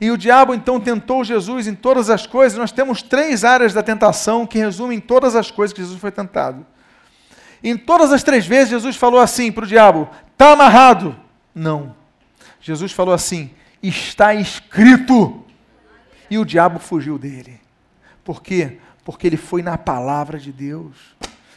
e 0.00 0.10
o 0.10 0.18
diabo 0.18 0.52
então 0.52 0.80
tentou 0.80 1.22
Jesus 1.22 1.68
em 1.68 1.74
todas 1.76 2.10
as 2.10 2.26
coisas. 2.26 2.58
Nós 2.58 2.72
temos 2.72 3.02
três 3.02 3.44
áreas 3.44 3.72
da 3.72 3.84
tentação 3.84 4.44
que 4.44 4.58
resumem 4.58 4.98
todas 4.98 5.36
as 5.36 5.48
coisas 5.48 5.72
que 5.72 5.80
Jesus 5.80 6.00
foi 6.00 6.10
tentado. 6.10 6.66
Em 7.62 7.76
todas 7.76 8.12
as 8.12 8.24
três 8.24 8.44
vezes, 8.44 8.70
Jesus 8.70 8.96
falou 8.96 9.20
assim 9.20 9.52
para 9.52 9.62
o 9.62 9.66
diabo: 9.66 10.08
está 10.32 10.54
amarrado. 10.54 11.16
Não. 11.54 11.94
Jesus 12.60 12.90
falou 12.90 13.14
assim: 13.14 13.52
está 13.80 14.34
escrito. 14.34 15.44
E 16.28 16.36
o 16.36 16.44
diabo 16.44 16.80
fugiu 16.80 17.16
dele. 17.16 17.60
Por 18.24 18.42
quê? 18.42 18.78
Porque 19.04 19.26
ele 19.26 19.36
foi 19.36 19.62
na 19.62 19.76
palavra 19.76 20.38
de 20.38 20.52
Deus. 20.52 20.96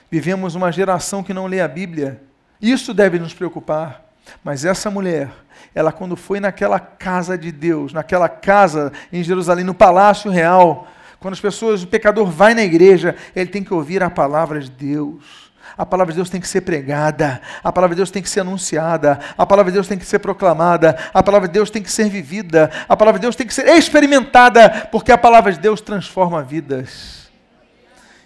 Vivemos 0.10 0.56
uma 0.56 0.72
geração 0.72 1.24
que 1.24 1.34
não 1.34 1.48
lê 1.48 1.62
a 1.62 1.68
Bíblia. 1.68 2.22
Isso 2.62 2.94
deve 2.94 3.20
nos 3.20 3.34
preocupar. 3.34 4.06
Mas 4.44 4.66
essa 4.66 4.90
mulher, 4.90 5.30
ela 5.74 5.92
quando 5.92 6.16
foi 6.16 6.40
naquela 6.40 6.80
casa 6.80 7.38
de 7.38 7.52
Deus, 7.52 7.94
naquela 7.94 8.28
casa 8.28 8.92
em 9.12 9.24
Jerusalém, 9.24 9.64
no 9.64 9.74
palácio 9.74 10.32
real, 10.32 10.88
quando 11.20 11.34
as 11.34 11.42
pessoas, 11.42 11.84
o 11.84 11.88
pecador 11.88 12.28
vai 12.28 12.54
na 12.54 12.64
igreja, 12.64 13.16
ele 13.36 13.50
tem 13.50 13.64
que 13.64 13.74
ouvir 13.74 14.04
a 14.04 14.10
palavra 14.10 14.60
de 14.60 14.70
Deus. 14.70 15.46
A 15.78 15.86
palavra 15.86 16.14
de 16.14 16.18
Deus 16.18 16.30
tem 16.30 16.40
que 16.40 16.48
ser 16.48 16.62
pregada, 16.62 17.42
a 17.62 17.72
palavra 17.72 17.96
de 17.96 18.00
Deus 18.00 18.12
tem 18.12 18.22
que 18.22 18.30
ser 18.30 18.42
anunciada, 18.42 19.20
a 19.38 19.46
palavra 19.46 19.72
de 19.72 19.76
Deus 19.76 19.88
tem 19.88 19.98
que 19.98 20.06
ser 20.06 20.20
proclamada, 20.20 20.98
a 21.14 21.22
palavra 21.22 21.50
de 21.50 21.54
Deus 21.54 21.70
tem 21.70 21.84
que 21.84 21.92
ser 21.92 22.08
vivida, 22.08 22.72
a 22.88 22.96
palavra 22.96 23.20
de 23.20 23.24
Deus 23.24 23.36
tem 23.36 23.46
que 23.46 23.54
ser 23.54 23.68
experimentada, 23.68 24.88
porque 24.92 25.12
a 25.12 25.18
palavra 25.18 25.52
de 25.52 25.60
Deus 25.60 25.82
transforma 25.82 26.42
vidas. 26.42 27.25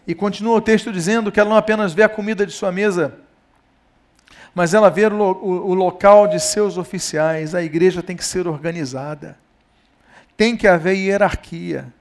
E 0.09 0.15
continua 0.15 0.57
o 0.57 0.61
texto 0.61 0.91
dizendo 0.91 1.31
que 1.31 1.39
ela 1.39 1.51
não 1.51 1.55
apenas 1.55 1.93
vê 1.93 2.01
a 2.01 2.09
comida 2.09 2.43
de 2.43 2.51
sua 2.51 2.71
mesa, 2.71 3.19
mas 4.55 4.73
ela 4.73 4.89
vê 4.89 5.05
o, 5.05 5.13
o, 5.13 5.69
o 5.69 5.73
local 5.75 6.27
de 6.27 6.39
seus 6.39 6.79
oficiais. 6.79 7.53
A 7.53 7.61
igreja 7.61 8.01
tem 8.01 8.15
que 8.15 8.25
ser 8.25 8.47
organizada, 8.47 9.37
tem 10.35 10.57
que 10.57 10.67
haver 10.67 10.95
hierarquia. 10.95 11.93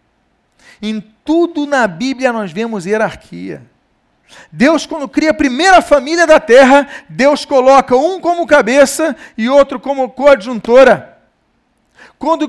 Em 0.81 1.05
tudo 1.23 1.67
na 1.67 1.87
Bíblia 1.87 2.33
nós 2.33 2.51
vemos 2.51 2.87
hierarquia. 2.87 3.61
Deus, 4.51 4.87
quando 4.87 5.07
cria 5.07 5.33
a 5.33 5.35
primeira 5.35 5.83
família 5.83 6.27
da 6.27 6.41
terra, 6.41 6.89
Deus 7.11 7.45
coloca 7.45 7.95
um 7.95 8.23
como 8.23 8.47
cabeça 8.47 9.15
e 9.37 9.51
outro 9.51 9.79
como 9.79 10.09
coadjuntora. 10.09 11.19
Quando 12.19 12.49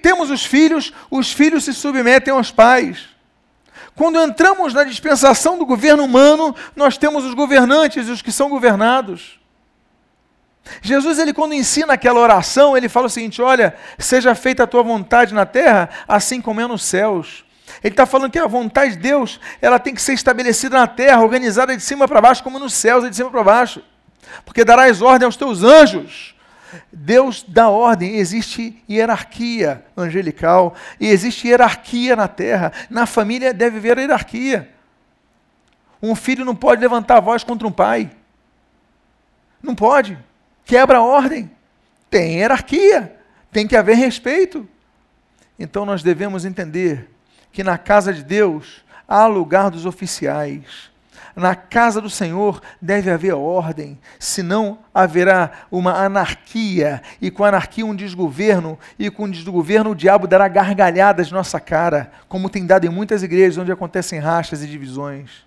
temos 0.00 0.30
os 0.30 0.46
filhos, 0.46 0.90
os 1.10 1.30
filhos 1.30 1.64
se 1.64 1.74
submetem 1.74 2.32
aos 2.32 2.50
pais. 2.50 3.14
Quando 3.96 4.20
entramos 4.20 4.74
na 4.74 4.84
dispensação 4.84 5.58
do 5.58 5.64
governo 5.64 6.04
humano, 6.04 6.54
nós 6.76 6.98
temos 6.98 7.24
os 7.24 7.32
governantes 7.32 8.06
e 8.06 8.10
os 8.10 8.20
que 8.20 8.30
são 8.30 8.50
governados. 8.50 9.40
Jesus, 10.82 11.18
ele 11.18 11.32
quando 11.32 11.54
ensina 11.54 11.94
aquela 11.94 12.20
oração, 12.20 12.76
ele 12.76 12.90
fala 12.90 13.06
o 13.06 13.10
seguinte: 13.10 13.40
olha, 13.40 13.74
seja 13.98 14.34
feita 14.34 14.64
a 14.64 14.66
tua 14.66 14.82
vontade 14.82 15.32
na 15.32 15.46
terra, 15.46 15.88
assim 16.06 16.42
como 16.42 16.60
é 16.60 16.66
nos 16.66 16.84
céus. 16.84 17.44
Ele 17.82 17.94
está 17.94 18.04
falando 18.04 18.30
que 18.30 18.38
a 18.38 18.46
vontade 18.46 18.92
de 18.92 18.98
Deus, 18.98 19.40
ela 19.62 19.78
tem 19.78 19.94
que 19.94 20.02
ser 20.02 20.12
estabelecida 20.12 20.78
na 20.78 20.86
terra, 20.86 21.22
organizada 21.22 21.74
de 21.74 21.82
cima 21.82 22.06
para 22.06 22.20
baixo, 22.20 22.42
como 22.42 22.58
nos 22.58 22.74
céus, 22.74 23.04
é 23.04 23.08
de 23.08 23.16
cima 23.16 23.30
para 23.30 23.42
baixo. 23.42 23.82
Porque 24.44 24.64
darás 24.64 25.00
ordem 25.00 25.24
aos 25.24 25.36
teus 25.36 25.62
anjos. 25.62 26.35
Deus 26.92 27.44
dá 27.46 27.68
ordem, 27.68 28.16
existe 28.16 28.82
hierarquia 28.88 29.84
angelical 29.96 30.74
e 31.00 31.08
existe 31.08 31.48
hierarquia 31.48 32.16
na 32.16 32.28
terra. 32.28 32.72
Na 32.90 33.06
família 33.06 33.52
deve 33.52 33.78
haver 33.78 33.98
hierarquia. 33.98 34.70
Um 36.02 36.14
filho 36.14 36.44
não 36.44 36.54
pode 36.54 36.80
levantar 36.80 37.16
a 37.16 37.20
voz 37.20 37.42
contra 37.42 37.66
um 37.66 37.72
pai. 37.72 38.10
Não 39.62 39.74
pode 39.74 40.18
quebra 40.66 40.98
a 40.98 41.02
ordem. 41.02 41.50
Tem 42.10 42.36
hierarquia, 42.38 43.16
tem 43.50 43.66
que 43.66 43.76
haver 43.76 43.96
respeito. 43.96 44.68
Então 45.58 45.86
nós 45.86 46.02
devemos 46.02 46.44
entender 46.44 47.08
que 47.50 47.64
na 47.64 47.78
casa 47.78 48.12
de 48.12 48.22
Deus 48.22 48.84
há 49.08 49.26
lugar 49.26 49.70
dos 49.70 49.86
oficiais. 49.86 50.90
Na 51.36 51.54
casa 51.54 52.00
do 52.00 52.08
Senhor 52.08 52.62
deve 52.80 53.10
haver 53.10 53.34
ordem, 53.34 53.98
senão 54.18 54.78
haverá 54.94 55.52
uma 55.70 55.92
anarquia, 55.92 57.02
e 57.20 57.30
com 57.30 57.44
anarquia 57.44 57.84
um 57.84 57.94
desgoverno, 57.94 58.78
e 58.98 59.10
com 59.10 59.28
desgoverno 59.28 59.90
o 59.90 59.94
diabo 59.94 60.26
dará 60.26 60.48
gargalhadas 60.48 61.30
na 61.30 61.36
nossa 61.36 61.60
cara, 61.60 62.10
como 62.26 62.48
tem 62.48 62.64
dado 62.64 62.86
em 62.86 62.90
muitas 62.90 63.22
igrejas 63.22 63.58
onde 63.58 63.70
acontecem 63.70 64.18
rachas 64.18 64.62
e 64.62 64.66
divisões 64.66 65.46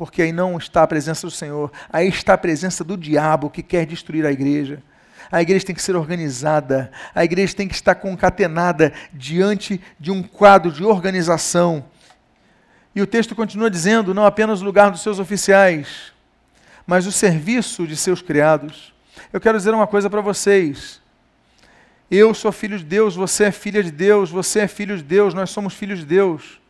porque 0.00 0.22
aí 0.22 0.32
não 0.32 0.56
está 0.56 0.82
a 0.82 0.86
presença 0.86 1.26
do 1.26 1.30
Senhor, 1.30 1.70
aí 1.92 2.08
está 2.08 2.32
a 2.32 2.38
presença 2.38 2.82
do 2.82 2.96
diabo 2.96 3.50
que 3.50 3.62
quer 3.62 3.84
destruir 3.84 4.24
a 4.24 4.32
igreja. 4.32 4.82
A 5.30 5.42
igreja 5.42 5.66
tem 5.66 5.74
que 5.74 5.82
ser 5.82 5.94
organizada, 5.94 6.90
a 7.14 7.22
igreja 7.22 7.54
tem 7.54 7.68
que 7.68 7.74
estar 7.74 7.94
concatenada 7.94 8.94
diante 9.12 9.78
de 9.98 10.10
um 10.10 10.22
quadro 10.22 10.72
de 10.72 10.82
organização. 10.82 11.84
E 12.94 13.00
o 13.00 13.06
texto 13.06 13.34
continua 13.34 13.70
dizendo: 13.70 14.14
não 14.14 14.24
apenas 14.24 14.60
o 14.60 14.64
lugar 14.64 14.90
dos 14.90 15.02
seus 15.02 15.18
oficiais, 15.18 16.12
mas 16.86 17.06
o 17.06 17.12
serviço 17.12 17.86
de 17.86 17.96
seus 17.96 18.20
criados. 18.22 18.92
Eu 19.32 19.40
quero 19.40 19.58
dizer 19.58 19.72
uma 19.72 19.86
coisa 19.86 20.08
para 20.10 20.20
vocês. 20.20 21.00
Eu 22.10 22.34
sou 22.34 22.50
filho 22.50 22.76
de 22.76 22.84
Deus, 22.84 23.14
você 23.14 23.44
é 23.44 23.52
filha 23.52 23.82
de 23.82 23.90
Deus, 23.90 24.30
você 24.30 24.60
é 24.60 24.68
filho 24.68 24.96
de 24.96 25.02
Deus, 25.02 25.32
nós 25.32 25.50
somos 25.50 25.74
filhos 25.74 26.00
de 26.00 26.06
Deus. 26.06 26.60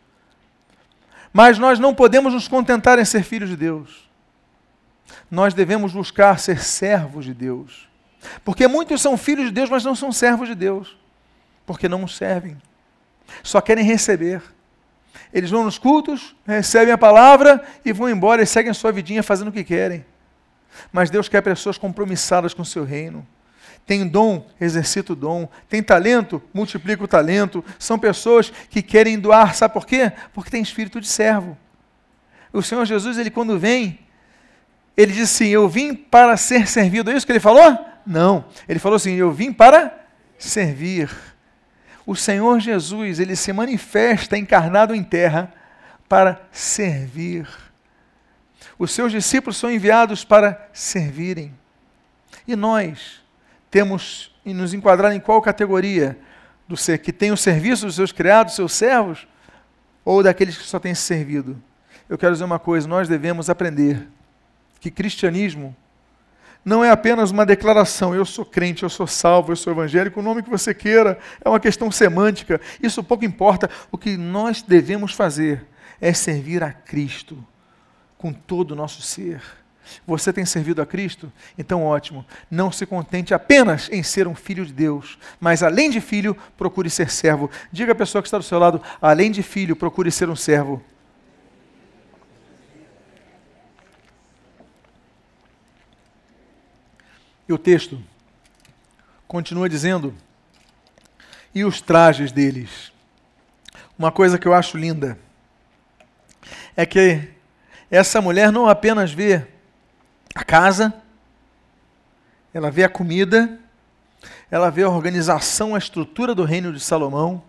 Mas 1.32 1.58
nós 1.58 1.78
não 1.78 1.94
podemos 1.94 2.34
nos 2.34 2.46
contentar 2.46 2.98
em 2.98 3.04
ser 3.04 3.22
filhos 3.22 3.48
de 3.48 3.56
Deus. 3.56 4.10
Nós 5.30 5.54
devemos 5.54 5.92
buscar 5.92 6.38
ser 6.38 6.60
servos 6.60 7.24
de 7.24 7.32
Deus. 7.32 7.88
Porque 8.44 8.66
muitos 8.68 9.00
são 9.00 9.16
filhos 9.16 9.46
de 9.46 9.52
Deus, 9.52 9.70
mas 9.70 9.84
não 9.84 9.94
são 9.94 10.12
servos 10.12 10.48
de 10.48 10.54
Deus. 10.54 10.96
Porque 11.64 11.88
não 11.88 12.06
servem. 12.06 12.60
Só 13.42 13.60
querem 13.60 13.84
receber. 13.84 14.42
Eles 15.32 15.50
vão 15.50 15.64
nos 15.64 15.78
cultos, 15.78 16.34
recebem 16.46 16.92
a 16.92 16.98
palavra 16.98 17.62
e 17.84 17.92
vão 17.92 18.08
embora 18.08 18.42
e 18.42 18.46
seguem 18.46 18.70
a 18.70 18.74
sua 18.74 18.90
vidinha 18.90 19.22
fazendo 19.22 19.48
o 19.48 19.52
que 19.52 19.62
querem. 19.62 20.04
Mas 20.92 21.10
Deus 21.10 21.28
quer 21.28 21.40
pessoas 21.40 21.78
compromissadas 21.78 22.54
com 22.54 22.62
o 22.62 22.66
seu 22.66 22.84
reino. 22.84 23.26
Tem 23.86 24.06
dom, 24.06 24.46
exercita 24.60 25.12
o 25.12 25.16
dom. 25.16 25.48
Tem 25.68 25.82
talento, 25.82 26.42
multiplica 26.52 27.02
o 27.02 27.08
talento. 27.08 27.64
São 27.78 27.98
pessoas 27.98 28.52
que 28.68 28.82
querem 28.82 29.18
doar, 29.18 29.54
sabe 29.54 29.74
por 29.74 29.86
quê? 29.86 30.12
Porque 30.32 30.50
tem 30.50 30.62
espírito 30.62 31.00
de 31.00 31.08
servo. 31.08 31.56
O 32.52 32.62
Senhor 32.62 32.84
Jesus, 32.84 33.18
ele 33.18 33.30
quando 33.30 33.58
vem, 33.58 33.98
ele 34.96 35.12
diz 35.12 35.30
assim: 35.30 35.46
Eu 35.46 35.68
vim 35.68 35.94
para 35.94 36.36
ser 36.36 36.66
servido. 36.66 37.10
É 37.10 37.16
isso 37.16 37.26
que 37.26 37.32
ele 37.32 37.40
falou? 37.40 37.78
Não. 38.06 38.44
Ele 38.68 38.78
falou 38.78 38.96
assim: 38.96 39.14
Eu 39.14 39.32
vim 39.32 39.52
para 39.52 39.92
servir. 40.38 41.10
O 42.10 42.16
Senhor 42.16 42.58
Jesus, 42.58 43.20
ele 43.20 43.36
se 43.36 43.52
manifesta 43.52 44.36
encarnado 44.36 44.96
em 44.96 45.00
terra 45.00 45.54
para 46.08 46.42
servir. 46.50 47.48
Os 48.76 48.90
seus 48.90 49.12
discípulos 49.12 49.56
são 49.56 49.70
enviados 49.70 50.24
para 50.24 50.68
servirem. 50.72 51.54
E 52.48 52.56
nós, 52.56 53.22
temos 53.70 54.34
e 54.44 54.52
nos 54.52 54.74
enquadrar 54.74 55.12
em 55.12 55.20
qual 55.20 55.40
categoria? 55.40 56.18
Do 56.66 56.76
ser 56.76 56.98
que 56.98 57.12
tem 57.12 57.30
o 57.30 57.36
serviço 57.36 57.86
dos 57.86 57.94
seus 57.94 58.10
criados, 58.10 58.56
seus 58.56 58.72
servos, 58.72 59.28
ou 60.04 60.20
daqueles 60.20 60.58
que 60.58 60.64
só 60.64 60.80
têm 60.80 60.96
se 60.96 61.02
servido? 61.02 61.62
Eu 62.08 62.18
quero 62.18 62.32
dizer 62.32 62.44
uma 62.44 62.58
coisa: 62.58 62.88
nós 62.88 63.06
devemos 63.06 63.48
aprender 63.48 64.08
que 64.80 64.90
cristianismo 64.90 65.76
não 66.64 66.84
é 66.84 66.90
apenas 66.90 67.30
uma 67.30 67.46
declaração, 67.46 68.14
eu 68.14 68.24
sou 68.24 68.44
crente, 68.44 68.82
eu 68.82 68.90
sou 68.90 69.06
salvo, 69.06 69.52
eu 69.52 69.56
sou 69.56 69.72
evangélico, 69.72 70.20
o 70.20 70.22
nome 70.22 70.42
que 70.42 70.50
você 70.50 70.74
queira, 70.74 71.18
é 71.44 71.48
uma 71.48 71.60
questão 71.60 71.90
semântica, 71.90 72.60
isso 72.82 73.02
pouco 73.02 73.24
importa. 73.24 73.70
O 73.90 73.96
que 73.96 74.16
nós 74.16 74.62
devemos 74.62 75.12
fazer 75.12 75.66
é 76.00 76.12
servir 76.12 76.62
a 76.62 76.72
Cristo 76.72 77.42
com 78.18 78.32
todo 78.32 78.72
o 78.72 78.76
nosso 78.76 79.00
ser. 79.00 79.40
Você 80.06 80.32
tem 80.32 80.44
servido 80.44 80.80
a 80.80 80.86
Cristo? 80.86 81.32
Então, 81.58 81.82
ótimo. 81.82 82.24
Não 82.50 82.70
se 82.70 82.86
contente 82.86 83.34
apenas 83.34 83.88
em 83.90 84.02
ser 84.02 84.28
um 84.28 84.34
filho 84.34 84.64
de 84.64 84.72
Deus, 84.72 85.18
mas 85.40 85.62
além 85.62 85.90
de 85.90 86.00
filho, 86.00 86.36
procure 86.56 86.88
ser 86.88 87.10
servo. 87.10 87.50
Diga 87.72 87.92
à 87.92 87.94
pessoa 87.94 88.22
que 88.22 88.28
está 88.28 88.38
do 88.38 88.44
seu 88.44 88.58
lado: 88.58 88.80
além 89.00 89.30
de 89.30 89.42
filho, 89.42 89.74
procure 89.74 90.10
ser 90.10 90.28
um 90.28 90.36
servo. 90.36 90.82
E 97.50 97.52
o 97.52 97.58
texto 97.58 98.00
continua 99.26 99.68
dizendo: 99.68 100.14
e 101.52 101.64
os 101.64 101.80
trajes 101.80 102.30
deles. 102.30 102.92
Uma 103.98 104.12
coisa 104.12 104.38
que 104.38 104.46
eu 104.46 104.54
acho 104.54 104.78
linda 104.78 105.18
é 106.76 106.86
que 106.86 107.28
essa 107.90 108.20
mulher 108.20 108.52
não 108.52 108.68
apenas 108.68 109.10
vê 109.10 109.44
a 110.32 110.44
casa, 110.44 110.94
ela 112.54 112.70
vê 112.70 112.84
a 112.84 112.88
comida, 112.88 113.58
ela 114.48 114.70
vê 114.70 114.84
a 114.84 114.88
organização, 114.88 115.74
a 115.74 115.78
estrutura 115.78 116.36
do 116.36 116.44
reino 116.44 116.72
de 116.72 116.78
Salomão, 116.78 117.42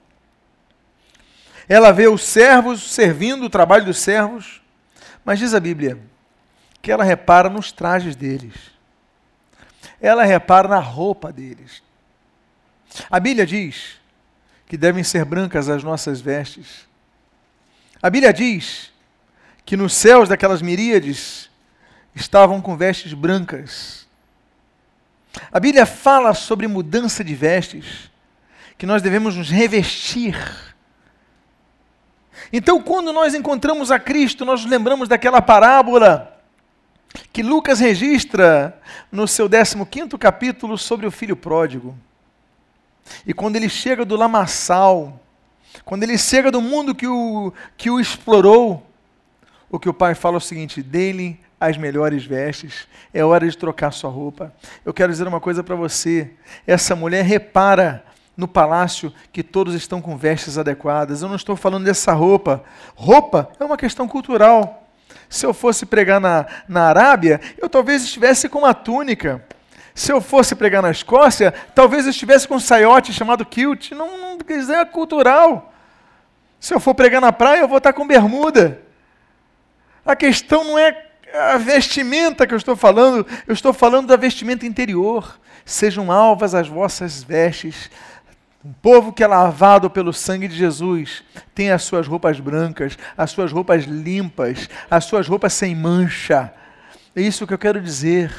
ela 1.69 1.91
vê 1.91 2.07
os 2.07 2.23
servos 2.23 2.91
servindo 2.91 3.45
o 3.45 3.51
trabalho 3.51 3.85
dos 3.85 3.99
servos, 3.99 4.63
mas 5.23 5.37
diz 5.37 5.53
a 5.53 5.59
Bíblia 5.59 5.99
que 6.81 6.91
ela 6.91 7.03
repara 7.03 7.51
nos 7.51 7.71
trajes 7.71 8.15
deles, 8.15 8.71
ela 10.01 10.23
repara 10.23 10.67
na 10.67 10.79
roupa 10.79 11.31
deles. 11.31 11.83
A 13.09 13.19
Bíblia 13.19 13.45
diz 13.45 13.99
que 14.67 14.75
devem 14.75 15.03
ser 15.03 15.23
brancas 15.23 15.69
as 15.69 15.83
nossas 15.83 16.19
vestes. 16.19 16.87
A 18.01 18.09
Bíblia 18.09 18.33
diz 18.33 18.91
que 19.63 19.77
nos 19.77 19.93
céus 19.93 20.27
daquelas 20.27 20.61
miríades 20.61 21.49
estavam 22.15 22.59
com 22.59 22.75
vestes 22.75 23.13
brancas. 23.13 24.07
A 25.51 25.59
Bíblia 25.59 25.85
fala 25.85 26.33
sobre 26.33 26.67
mudança 26.67 27.23
de 27.23 27.35
vestes, 27.35 28.09
que 28.77 28.85
nós 28.85 29.01
devemos 29.01 29.35
nos 29.35 29.49
revestir. 29.49 30.35
Então, 32.51 32.81
quando 32.81 33.13
nós 33.13 33.33
encontramos 33.33 33.91
a 33.91 33.99
Cristo, 33.99 34.43
nós 34.43 34.61
nos 34.61 34.69
lembramos 34.69 35.07
daquela 35.07 35.41
parábola 35.41 36.30
que 37.31 37.43
Lucas 37.43 37.79
registra 37.79 38.79
no 39.11 39.27
seu 39.27 39.49
15 39.49 40.17
capítulo 40.17 40.77
sobre 40.77 41.05
o 41.05 41.11
filho 41.11 41.35
pródigo. 41.35 41.95
E 43.25 43.33
quando 43.33 43.55
ele 43.55 43.69
chega 43.69 44.05
do 44.05 44.15
lamaçal, 44.15 45.19
quando 45.83 46.03
ele 46.03 46.17
chega 46.17 46.51
do 46.51 46.61
mundo 46.61 46.95
que 46.95 47.07
o, 47.07 47.53
que 47.77 47.89
o 47.89 47.99
explorou, 47.99 48.85
o 49.69 49.79
que 49.79 49.89
o 49.89 49.93
pai 49.93 50.15
fala 50.15 50.35
é 50.35 50.37
o 50.37 50.41
seguinte: 50.41 50.81
dele 50.81 51.39
as 51.59 51.77
melhores 51.77 52.25
vestes, 52.25 52.87
é 53.13 53.23
hora 53.23 53.47
de 53.47 53.57
trocar 53.57 53.91
sua 53.91 54.09
roupa. 54.09 54.53
Eu 54.83 54.93
quero 54.93 55.11
dizer 55.11 55.27
uma 55.27 55.39
coisa 55.39 55.63
para 55.63 55.75
você: 55.75 56.31
essa 56.65 56.95
mulher 56.95 57.23
repara 57.23 58.03
no 58.35 58.47
palácio 58.47 59.13
que 59.31 59.43
todos 59.43 59.75
estão 59.75 60.01
com 60.01 60.17
vestes 60.17 60.57
adequadas. 60.57 61.21
Eu 61.21 61.29
não 61.29 61.35
estou 61.35 61.55
falando 61.55 61.85
dessa 61.85 62.13
roupa. 62.13 62.63
Roupa 62.95 63.51
é 63.59 63.63
uma 63.63 63.77
questão 63.77 64.07
cultural. 64.07 64.80
Se 65.31 65.45
eu 65.45 65.53
fosse 65.53 65.85
pregar 65.85 66.19
na, 66.19 66.45
na 66.67 66.89
Arábia, 66.89 67.39
eu 67.57 67.69
talvez 67.69 68.03
estivesse 68.03 68.49
com 68.49 68.59
uma 68.59 68.73
túnica. 68.73 69.41
Se 69.95 70.11
eu 70.11 70.19
fosse 70.19 70.53
pregar 70.53 70.81
na 70.81 70.91
Escócia, 70.91 71.53
talvez 71.73 72.03
eu 72.03 72.11
estivesse 72.11 72.45
com 72.45 72.55
um 72.55 72.59
saiote 72.59 73.13
chamado 73.13 73.45
kilt. 73.45 73.91
Não, 73.91 74.17
não 74.17 74.37
é 74.75 74.85
cultural. 74.85 75.73
Se 76.59 76.73
eu 76.73 76.81
for 76.81 76.93
pregar 76.93 77.21
na 77.21 77.31
praia, 77.31 77.61
eu 77.61 77.67
vou 77.69 77.77
estar 77.77 77.93
com 77.93 78.05
bermuda. 78.05 78.81
A 80.05 80.17
questão 80.17 80.65
não 80.65 80.77
é 80.77 81.01
a 81.33 81.57
vestimenta 81.57 82.45
que 82.45 82.53
eu 82.53 82.57
estou 82.57 82.75
falando, 82.75 83.25
eu 83.47 83.53
estou 83.53 83.71
falando 83.71 84.07
da 84.07 84.17
vestimenta 84.17 84.65
interior. 84.65 85.39
Sejam 85.63 86.11
alvas 86.11 86.53
as 86.53 86.67
vossas 86.67 87.23
vestes, 87.23 87.89
Um 88.63 88.73
povo 88.73 89.11
que 89.11 89.23
é 89.23 89.27
lavado 89.27 89.89
pelo 89.89 90.13
sangue 90.13 90.47
de 90.47 90.55
Jesus 90.55 91.23
tem 91.55 91.71
as 91.71 91.83
suas 91.83 92.07
roupas 92.07 92.39
brancas, 92.39 92.97
as 93.17 93.31
suas 93.31 93.51
roupas 93.51 93.85
limpas, 93.85 94.69
as 94.89 95.05
suas 95.05 95.27
roupas 95.27 95.53
sem 95.53 95.75
mancha. 95.75 96.53
É 97.15 97.21
isso 97.21 97.47
que 97.47 97.53
eu 97.53 97.57
quero 97.57 97.81
dizer. 97.81 98.31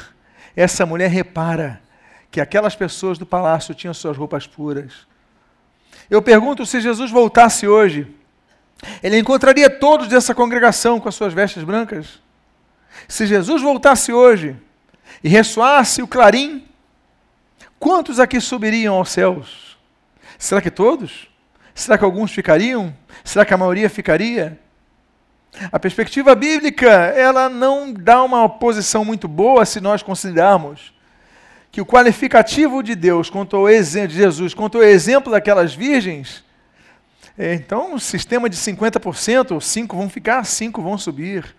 Essa 0.55 0.85
mulher 0.85 1.09
repara 1.09 1.81
que 2.31 2.39
aquelas 2.39 2.75
pessoas 2.75 3.17
do 3.17 3.25
palácio 3.25 3.75
tinham 3.75 3.93
suas 3.93 4.15
roupas 4.15 4.47
puras. 4.47 5.05
Eu 6.09 6.21
pergunto 6.21 6.65
se 6.65 6.79
Jesus 6.79 7.11
voltasse 7.11 7.67
hoje, 7.67 8.07
ele 9.01 9.19
encontraria 9.19 9.69
todos 9.69 10.07
dessa 10.07 10.33
congregação 10.33 10.99
com 10.99 11.09
as 11.09 11.15
suas 11.15 11.33
vestes 11.33 11.63
brancas? 11.63 12.21
Se 13.07 13.25
Jesus 13.25 13.61
voltasse 13.61 14.13
hoje 14.13 14.55
e 15.23 15.27
ressoasse 15.27 16.01
o 16.01 16.07
clarim, 16.07 16.65
quantos 17.77 18.19
aqui 18.19 18.39
subiriam 18.39 18.95
aos 18.95 19.09
céus? 19.09 19.72
Será 20.37 20.61
que 20.61 20.71
todos? 20.71 21.27
Será 21.73 21.97
que 21.97 22.03
alguns 22.03 22.31
ficariam? 22.31 22.93
Será 23.23 23.45
que 23.45 23.53
a 23.53 23.57
maioria 23.57 23.89
ficaria? 23.89 24.59
A 25.71 25.79
perspectiva 25.79 26.33
bíblica, 26.33 26.89
ela 26.89 27.47
não 27.49 27.93
dá 27.93 28.23
uma 28.23 28.49
posição 28.49 29.05
muito 29.05 29.27
boa 29.27 29.65
se 29.65 29.79
nós 29.79 30.01
considerarmos 30.01 30.93
que 31.71 31.81
o 31.81 31.85
qualificativo 31.85 32.83
de 32.83 32.95
Deus 32.95 33.29
quanto 33.29 33.55
ao 33.55 33.69
exemplo 33.69 34.09
de 34.09 34.15
Jesus, 34.15 34.53
quanto 34.53 34.77
ao 34.77 34.83
exemplo 34.83 35.31
daquelas 35.31 35.73
virgens, 35.73 36.43
é, 37.37 37.55
então, 37.55 37.95
um 37.95 37.99
sistema 37.99 38.47
de 38.47 38.55
50%, 38.55 39.59
cinco 39.59 39.97
vão 39.97 40.07
ficar, 40.07 40.43
cinco 40.45 40.83
vão 40.83 40.97
subir. 40.97 41.55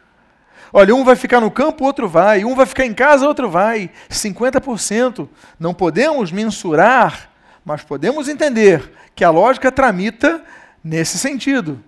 Olha, 0.72 0.94
um 0.94 1.04
vai 1.04 1.16
ficar 1.16 1.40
no 1.40 1.50
campo, 1.50 1.84
outro 1.84 2.08
vai. 2.08 2.44
Um 2.44 2.54
vai 2.54 2.66
ficar 2.66 2.86
em 2.86 2.94
casa, 2.94 3.26
outro 3.26 3.50
vai. 3.50 3.90
50%. 4.08 5.28
Não 5.58 5.74
podemos 5.74 6.30
mensurar, 6.30 7.28
mas 7.64 7.82
podemos 7.82 8.28
entender 8.28 8.92
que 9.14 9.24
a 9.24 9.30
lógica 9.30 9.72
tramita 9.72 10.44
nesse 10.82 11.18
sentido. 11.18 11.82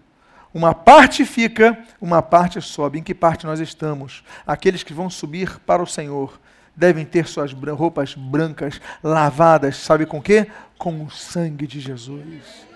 Uma 0.54 0.74
parte 0.74 1.24
fica, 1.26 1.78
uma 2.00 2.22
parte 2.22 2.60
sobe. 2.62 2.98
Em 2.98 3.02
que 3.02 3.14
parte 3.14 3.44
nós 3.44 3.60
estamos? 3.60 4.24
Aqueles 4.46 4.82
que 4.82 4.94
vão 4.94 5.10
subir 5.10 5.58
para 5.60 5.82
o 5.82 5.86
Senhor 5.86 6.40
devem 6.74 7.04
ter 7.04 7.26
suas 7.26 7.52
roupas 7.52 8.14
brancas 8.14 8.80
lavadas, 9.02 9.76
sabe 9.76 10.04
com 10.04 10.20
quê? 10.20 10.46
Com 10.78 11.04
o 11.04 11.10
sangue 11.10 11.66
de 11.66 11.80
Jesus. 11.80 12.66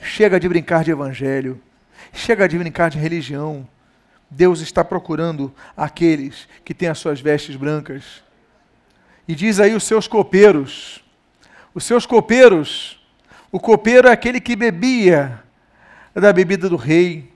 Chega 0.00 0.40
de 0.40 0.48
brincar 0.48 0.84
de 0.84 0.92
evangelho, 0.92 1.60
chega 2.12 2.48
de 2.48 2.56
brincar 2.56 2.90
de 2.90 2.98
religião. 2.98 3.68
Deus 4.30 4.60
está 4.60 4.84
procurando 4.84 5.52
aqueles 5.76 6.48
que 6.64 6.72
têm 6.72 6.88
as 6.88 6.98
suas 6.98 7.20
vestes 7.20 7.56
brancas. 7.56 8.22
E 9.26 9.34
diz 9.34 9.58
aí 9.60 9.74
os 9.74 9.84
seus 9.84 10.06
copeiros. 10.06 10.99
Os 11.74 11.84
seus 11.84 12.04
copeiros, 12.04 13.00
o 13.52 13.60
copeiro 13.60 14.08
é 14.08 14.12
aquele 14.12 14.40
que 14.40 14.56
bebia 14.56 15.40
da 16.14 16.32
bebida 16.32 16.68
do 16.68 16.76
rei. 16.76 17.30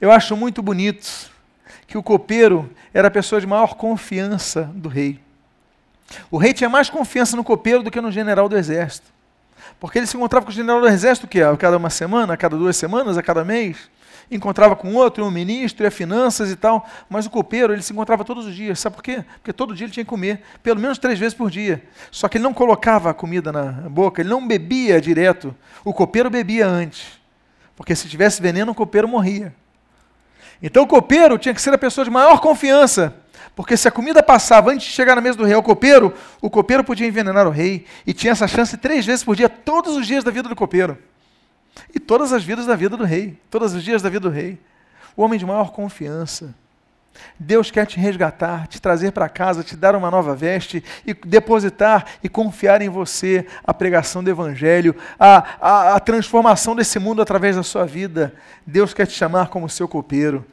Eu 0.00 0.10
acho 0.10 0.36
muito 0.36 0.62
bonito 0.62 1.30
que 1.86 1.98
o 1.98 2.02
copeiro 2.02 2.70
era 2.92 3.08
a 3.08 3.10
pessoa 3.10 3.40
de 3.40 3.46
maior 3.46 3.74
confiança 3.74 4.70
do 4.74 4.88
rei. 4.88 5.20
O 6.30 6.36
rei 6.36 6.52
tinha 6.52 6.68
mais 6.68 6.88
confiança 6.88 7.36
no 7.36 7.42
copeiro 7.42 7.82
do 7.82 7.90
que 7.90 8.00
no 8.00 8.12
general 8.12 8.48
do 8.48 8.56
exército. 8.56 9.12
Porque 9.80 9.98
ele 9.98 10.06
se 10.06 10.16
encontrava 10.16 10.46
com 10.46 10.52
o 10.52 10.54
general 10.54 10.80
do 10.80 10.88
exército 10.88 11.26
que 11.26 11.42
a 11.42 11.56
cada 11.56 11.76
uma 11.76 11.90
semana, 11.90 12.34
a 12.34 12.36
cada 12.36 12.56
duas 12.56 12.76
semanas, 12.76 13.18
a 13.18 13.22
cada 13.22 13.44
mês. 13.44 13.90
Encontrava 14.30 14.74
com 14.74 14.94
outro, 14.94 15.24
um 15.24 15.30
ministro, 15.30 15.84
ia 15.84 15.90
finanças 15.90 16.50
e 16.50 16.56
tal. 16.56 16.88
Mas 17.08 17.26
o 17.26 17.30
copeiro, 17.30 17.72
ele 17.72 17.82
se 17.82 17.92
encontrava 17.92 18.24
todos 18.24 18.46
os 18.46 18.54
dias. 18.54 18.80
Sabe 18.80 18.96
por 18.96 19.02
quê? 19.02 19.24
Porque 19.34 19.52
todo 19.52 19.74
dia 19.74 19.86
ele 19.86 19.92
tinha 19.92 20.04
que 20.04 20.08
comer, 20.08 20.42
pelo 20.62 20.80
menos 20.80 20.98
três 20.98 21.18
vezes 21.18 21.34
por 21.34 21.50
dia. 21.50 21.82
Só 22.10 22.28
que 22.28 22.38
ele 22.38 22.44
não 22.44 22.54
colocava 22.54 23.10
a 23.10 23.14
comida 23.14 23.52
na 23.52 23.72
boca, 23.88 24.22
ele 24.22 24.30
não 24.30 24.46
bebia 24.46 25.00
direto. 25.00 25.54
O 25.84 25.92
copeiro 25.92 26.30
bebia 26.30 26.66
antes. 26.66 27.20
Porque 27.76 27.94
se 27.94 28.08
tivesse 28.08 28.40
veneno, 28.40 28.72
o 28.72 28.74
copeiro 28.74 29.08
morria. 29.08 29.54
Então 30.62 30.84
o 30.84 30.86
copeiro 30.86 31.36
tinha 31.38 31.54
que 31.54 31.60
ser 31.60 31.74
a 31.74 31.78
pessoa 31.78 32.04
de 32.04 32.10
maior 32.10 32.40
confiança 32.40 33.14
porque 33.54 33.76
se 33.76 33.86
a 33.86 33.90
comida 33.90 34.22
passava 34.22 34.72
antes 34.72 34.86
de 34.86 34.92
chegar 34.92 35.14
na 35.14 35.20
mesa 35.20 35.38
do 35.38 35.44
rei 35.44 35.54
ao 35.54 35.62
copeiro, 35.62 36.12
o 36.40 36.50
copeiro 36.50 36.82
podia 36.82 37.06
envenenar 37.06 37.46
o 37.46 37.50
rei. 37.50 37.86
E 38.06 38.12
tinha 38.12 38.32
essa 38.32 38.48
chance 38.48 38.76
três 38.76 39.06
vezes 39.06 39.24
por 39.24 39.36
dia, 39.36 39.48
todos 39.48 39.96
os 39.96 40.06
dias 40.06 40.24
da 40.24 40.30
vida 40.30 40.48
do 40.48 40.56
copeiro. 40.56 40.98
E 41.94 42.00
todas 42.00 42.32
as 42.32 42.44
vidas 42.44 42.66
da 42.66 42.76
vida 42.76 42.96
do 42.96 43.04
rei. 43.04 43.38
Todos 43.50 43.74
os 43.74 43.82
dias 43.82 44.02
da 44.02 44.08
vida 44.08 44.28
do 44.28 44.34
rei. 44.34 44.58
O 45.16 45.22
homem 45.22 45.38
de 45.38 45.46
maior 45.46 45.70
confiança. 45.72 46.54
Deus 47.38 47.70
quer 47.70 47.86
te 47.86 47.98
resgatar, 47.98 48.66
te 48.66 48.80
trazer 48.80 49.12
para 49.12 49.28
casa, 49.28 49.62
te 49.62 49.76
dar 49.76 49.94
uma 49.94 50.10
nova 50.10 50.34
veste 50.34 50.82
e 51.06 51.14
depositar 51.14 52.06
e 52.22 52.28
confiar 52.28 52.82
em 52.82 52.88
você 52.88 53.46
a 53.64 53.72
pregação 53.72 54.22
do 54.22 54.30
Evangelho, 54.30 54.96
a, 55.18 55.44
a, 55.60 55.94
a 55.96 56.00
transformação 56.00 56.74
desse 56.74 56.98
mundo 56.98 57.22
através 57.22 57.56
da 57.56 57.62
sua 57.62 57.86
vida. 57.86 58.34
Deus 58.66 58.92
quer 58.92 59.06
te 59.06 59.12
chamar 59.12 59.48
como 59.48 59.68
seu 59.68 59.86
copeiro. 59.86 60.44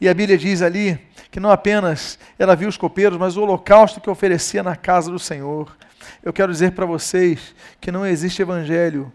E 0.00 0.08
a 0.08 0.14
Bíblia 0.14 0.36
diz 0.36 0.60
ali 0.62 0.98
que 1.30 1.40
não 1.40 1.50
apenas 1.50 2.18
ela 2.38 2.54
viu 2.54 2.68
os 2.68 2.76
copeiros, 2.76 3.18
mas 3.18 3.36
o 3.36 3.42
holocausto 3.42 4.00
que 4.00 4.10
oferecia 4.10 4.62
na 4.62 4.76
casa 4.76 5.10
do 5.10 5.18
Senhor. 5.18 5.76
Eu 6.22 6.32
quero 6.32 6.52
dizer 6.52 6.72
para 6.72 6.86
vocês 6.86 7.54
que 7.80 7.90
não 7.90 8.06
existe 8.06 8.42
evangelho 8.42 9.12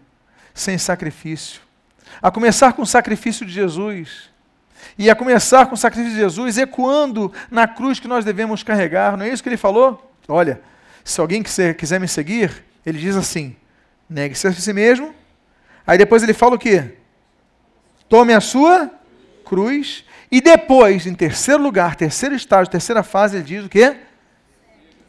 sem 0.54 0.78
sacrifício. 0.78 1.60
A 2.20 2.30
começar 2.30 2.72
com 2.72 2.82
o 2.82 2.86
sacrifício 2.86 3.46
de 3.46 3.52
Jesus. 3.52 4.30
E 4.98 5.10
a 5.10 5.14
começar 5.14 5.66
com 5.66 5.74
o 5.74 5.78
sacrifício 5.78 6.14
de 6.16 6.22
Jesus, 6.22 6.58
ecoando 6.58 7.32
na 7.50 7.68
cruz 7.68 8.00
que 8.00 8.08
nós 8.08 8.24
devemos 8.24 8.62
carregar. 8.62 9.16
Não 9.16 9.24
é 9.24 9.28
isso 9.28 9.42
que 9.42 9.48
ele 9.48 9.56
falou? 9.56 10.12
Olha, 10.26 10.60
se 11.04 11.20
alguém 11.20 11.42
quiser 11.42 12.00
me 12.00 12.08
seguir, 12.08 12.64
ele 12.84 12.98
diz 12.98 13.16
assim: 13.16 13.56
negue-se 14.08 14.46
a 14.46 14.52
si 14.52 14.72
mesmo. 14.72 15.14
Aí 15.86 15.98
depois 15.98 16.22
ele 16.22 16.32
fala 16.32 16.54
o 16.54 16.58
quê? 16.58 16.94
Tome 18.08 18.32
a 18.32 18.40
sua 18.40 18.90
cruz 19.44 20.04
e 20.30 20.40
depois, 20.40 21.06
em 21.06 21.14
terceiro 21.14 21.62
lugar, 21.62 21.96
terceiro 21.96 22.34
estágio, 22.34 22.70
terceira 22.70 23.02
fase, 23.02 23.36
ele 23.36 23.44
diz 23.44 23.64
o 23.64 23.68
quê? 23.68 23.96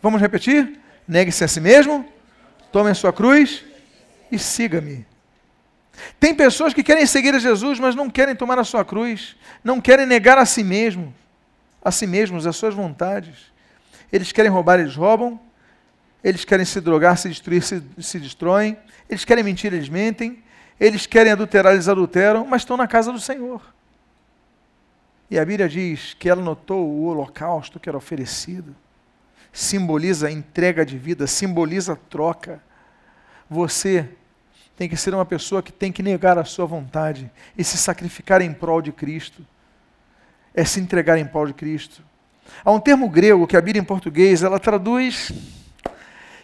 Vamos 0.02 0.20
repetir? 0.20 0.80
Negue-se 1.08 1.44
a 1.44 1.48
si 1.48 1.60
mesmo, 1.60 2.06
tome 2.72 2.90
a 2.90 2.96
sua 2.96 3.14
cruz 3.14 3.64
e 4.32 4.40
siga-me. 4.40 5.06
Tem 6.20 6.34
pessoas 6.34 6.74
que 6.74 6.84
querem 6.84 7.06
seguir 7.06 7.34
a 7.34 7.40
Jesus, 7.40 7.80
mas 7.80 7.96
não 7.96 8.10
querem 8.10 8.36
tomar 8.36 8.60
a 8.60 8.64
sua 8.64 8.84
cruz, 8.84 9.36
não 9.64 9.80
querem 9.82 10.06
negar 10.06 10.38
a 10.38 10.46
si 10.46 10.64
mesmo, 10.64 11.14
a 11.84 11.92
si 11.92 12.08
mesmos, 12.08 12.48
as 12.48 12.56
suas 12.56 12.74
vontades. 12.74 13.52
Eles 14.12 14.32
querem 14.32 14.52
roubar, 14.52 14.80
eles 14.80 14.96
roubam. 14.96 15.40
Eles 16.24 16.46
querem 16.46 16.66
se 16.66 16.80
drogar, 16.80 17.18
se 17.18 17.30
destruir, 17.30 17.64
se, 17.64 17.82
se 17.98 18.20
destroem. 18.20 18.78
Eles 19.10 19.26
querem 19.26 19.44
mentir, 19.44 19.74
eles 19.74 19.90
mentem. 19.90 20.44
Eles 20.80 21.06
querem 21.06 21.32
adulterar, 21.32 21.74
eles 21.74 21.88
adulteram, 21.88 22.46
mas 22.46 22.62
estão 22.62 22.78
na 22.78 22.88
casa 22.88 23.12
do 23.12 23.20
Senhor. 23.20 23.62
E 25.30 25.40
a 25.40 25.46
Bíblia 25.46 25.70
diz 25.70 26.14
que 26.14 26.30
ela 26.30 26.42
notou 26.42 26.86
o 26.86 27.06
holocausto 27.06 27.80
que 27.80 27.88
era 27.88 27.98
oferecido. 27.98 28.76
Simboliza 29.54 30.28
a 30.28 30.32
entrega 30.32 30.86
de 30.86 30.98
vida, 30.98 31.26
simboliza 31.28 31.94
a 31.94 31.96
troca. 31.96 32.62
Você 33.50 34.10
tem 34.78 34.90
que 34.90 34.98
ser 34.98 35.14
uma 35.14 35.26
pessoa 35.26 35.62
que 35.62 35.72
tem 35.72 35.92
que 35.92 36.02
negar 36.02 36.38
a 36.38 36.46
sua 36.46 36.66
vontade 36.66 37.30
e 37.58 37.64
se 37.64 37.78
sacrificar 37.78 38.42
em 38.42 38.54
prol 38.54 38.82
de 38.82 38.92
Cristo. 38.92 39.46
É 40.54 40.66
se 40.66 40.80
entregar 40.80 41.18
em 41.18 41.26
prol 41.26 41.48
de 41.48 41.54
Cristo. 41.54 42.04
Há 42.64 42.72
um 42.72 42.80
termo 42.80 43.10
grego 43.10 43.48
que 43.48 43.56
a 43.56 43.62
Bíblia 43.62 43.82
em 43.82 43.86
português 43.86 44.44
ela 44.44 44.60
traduz, 44.60 45.32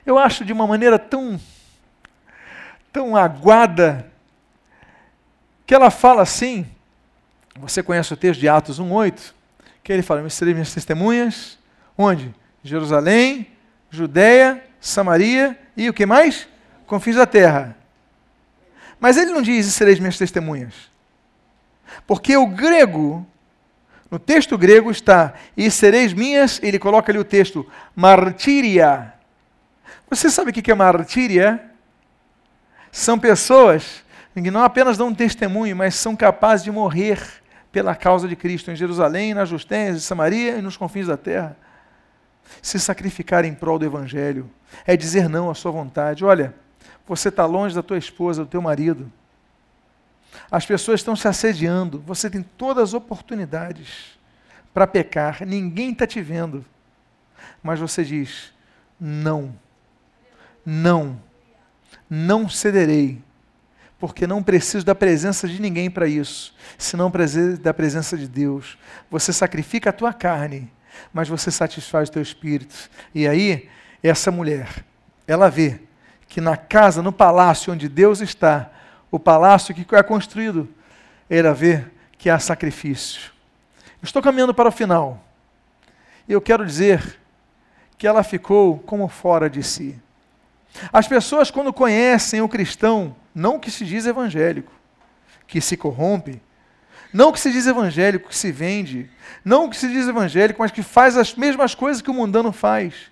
eu 0.06 0.18
acho 0.18 0.46
de 0.46 0.54
uma 0.54 0.66
maneira 0.66 0.98
tão 0.98 1.40
tão 2.94 3.16
aguada 3.16 4.12
que 5.66 5.76
ela 5.76 5.92
fala 5.92 6.22
assim: 6.22 6.66
você 7.60 7.84
conhece 7.84 8.14
o 8.14 8.18
texto 8.18 8.40
de 8.40 8.48
Atos 8.50 8.80
1,8? 8.80 9.34
Que 9.84 9.94
ele 9.94 10.02
fala: 10.02 10.22
Me 10.22 10.30
serei 10.30 10.54
minhas 10.54 10.74
testemunhas. 10.74 11.60
Onde? 11.98 12.34
Jerusalém, 12.64 13.48
Judéia, 13.90 14.64
Samaria 14.80 15.58
e 15.76 15.90
o 15.90 15.94
que 15.94 16.06
mais? 16.06 16.48
Confins 16.86 17.16
da 17.16 17.26
terra. 17.26 17.77
Mas 19.00 19.18
ele 19.18 19.32
não 19.32 19.42
diz: 19.42 19.66
E 19.66 19.72
sereis 19.72 20.00
minhas 20.00 20.18
testemunhas. 20.18 20.74
Porque 22.06 22.36
o 22.36 22.48
grego, 22.48 23.26
no 24.10 24.20
texto 24.20 24.58
grego 24.58 24.92
está: 24.92 25.34
E 25.56 25.70
sereis 25.70 26.14
minhas, 26.14 26.60
ele 26.64 26.80
coloca 26.80 27.12
ali 27.12 27.20
o 27.20 27.24
texto, 27.24 27.66
martíria. 27.96 29.14
Você 30.10 30.30
sabe 30.30 30.52
o 30.52 30.54
que 30.54 30.72
é 30.72 30.76
martíria? 30.76 31.64
São 32.92 33.20
pessoas 33.20 34.04
que 34.34 34.52
não 34.52 34.64
apenas 34.64 34.98
dão 34.98 35.08
um 35.08 35.16
testemunho, 35.16 35.76
mas 35.76 35.96
são 35.96 36.16
capazes 36.16 36.64
de 36.64 36.72
morrer 36.72 37.20
pela 37.72 37.96
causa 37.96 38.28
de 38.28 38.36
Cristo 38.36 38.72
em 38.72 38.76
Jerusalém, 38.76 39.34
na 39.34 39.46
Justéia, 39.46 39.92
em 39.92 40.00
Samaria 40.00 40.58
e 40.58 40.62
nos 40.62 40.78
confins 40.78 41.08
da 41.08 41.18
terra. 41.18 41.58
Se 42.62 42.80
sacrificar 42.80 43.46
em 43.46 43.54
prol 43.54 43.78
do 43.78 43.86
Evangelho 43.86 44.50
é 44.86 44.96
dizer 44.96 45.28
não 45.28 45.50
à 45.50 45.56
sua 45.56 45.72
vontade. 45.72 46.24
Olha, 46.24 46.54
você 47.08 47.30
está 47.30 47.46
longe 47.46 47.74
da 47.74 47.82
tua 47.82 47.98
esposa, 47.98 48.44
do 48.44 48.50
teu 48.50 48.62
marido. 48.62 49.12
As 50.52 50.66
pessoas 50.66 51.00
estão 51.00 51.16
se 51.16 51.28
assediando. 51.28 52.04
Você 52.06 52.30
tem 52.30 52.44
todas 52.44 52.90
as 52.90 52.94
oportunidades 52.94 54.18
para 54.74 54.86
pecar. 54.86 55.46
Ninguém 55.46 55.92
está 55.92 56.06
te 56.06 56.22
vendo. 56.22 56.66
Mas 57.64 57.80
você 57.80 58.04
diz: 58.04 58.54
não, 59.00 59.58
não, 60.66 61.20
não 62.10 62.50
cederei. 62.50 63.22
porque 64.00 64.28
não 64.28 64.44
preciso 64.44 64.86
da 64.86 64.94
presença 64.94 65.48
de 65.48 65.60
ninguém 65.60 65.90
para 65.90 66.08
isso, 66.08 66.54
senão 66.78 67.12
da 67.60 67.74
presença 67.74 68.18
de 68.18 68.28
Deus. 68.28 68.78
Você 69.10 69.34
sacrifica 69.34 69.90
a 69.90 69.94
tua 69.94 70.14
carne, 70.14 70.72
mas 71.12 71.28
você 71.28 71.50
satisfaz 71.50 72.10
o 72.10 72.12
teu 72.12 72.22
espírito. 72.22 72.90
E 73.14 73.28
aí, 73.28 73.68
essa 74.04 74.30
mulher, 74.30 74.86
ela 75.26 75.50
vê 75.50 75.87
que 76.28 76.42
na 76.42 76.58
casa, 76.58 77.02
no 77.02 77.12
palácio 77.12 77.74
onde 77.74 77.88
Deus 77.88 78.22
está, 78.22 78.70
o 79.10 79.20
palácio 79.20 79.74
que 79.74 79.96
é 79.96 80.04
construído, 80.04 80.68
ela 81.30 81.54
vê 81.54 81.84
que 82.18 82.30
há 82.30 82.40
sacrifício. 82.40 83.32
Estou 84.02 84.22
caminhando 84.22 84.54
para 84.54 84.70
o 84.70 84.72
final. 84.72 85.24
E 86.28 86.34
eu 86.34 86.42
quero 86.42 86.66
dizer 86.66 87.20
que 87.98 88.08
ela 88.08 88.24
ficou 88.24 88.80
como 88.80 89.08
fora 89.08 89.50
de 89.50 89.64
si. 89.64 90.00
As 90.92 91.08
pessoas, 91.08 91.50
quando 91.50 91.74
conhecem 91.74 92.42
o 92.42 92.50
cristão, 92.50 93.16
não 93.34 93.60
que 93.60 93.72
se 93.72 93.86
diz 93.86 94.06
evangélico, 94.06 94.72
que 95.48 95.62
se 95.62 95.76
corrompe, 95.76 96.42
não 97.12 97.32
que 97.32 97.40
se 97.40 97.52
diz 97.52 97.66
evangélico, 97.66 98.30
que 98.30 98.36
se 98.36 98.52
vende, 98.52 99.10
não 99.44 99.70
que 99.70 99.78
se 99.78 99.88
diz 99.88 100.08
evangélico, 100.08 100.62
mas 100.62 100.72
que 100.72 100.84
faz 100.84 101.18
as 101.18 101.34
mesmas 101.34 101.74
coisas 101.74 102.02
que 102.02 102.12
o 102.12 102.14
mundano 102.14 102.52
faz. 102.52 103.12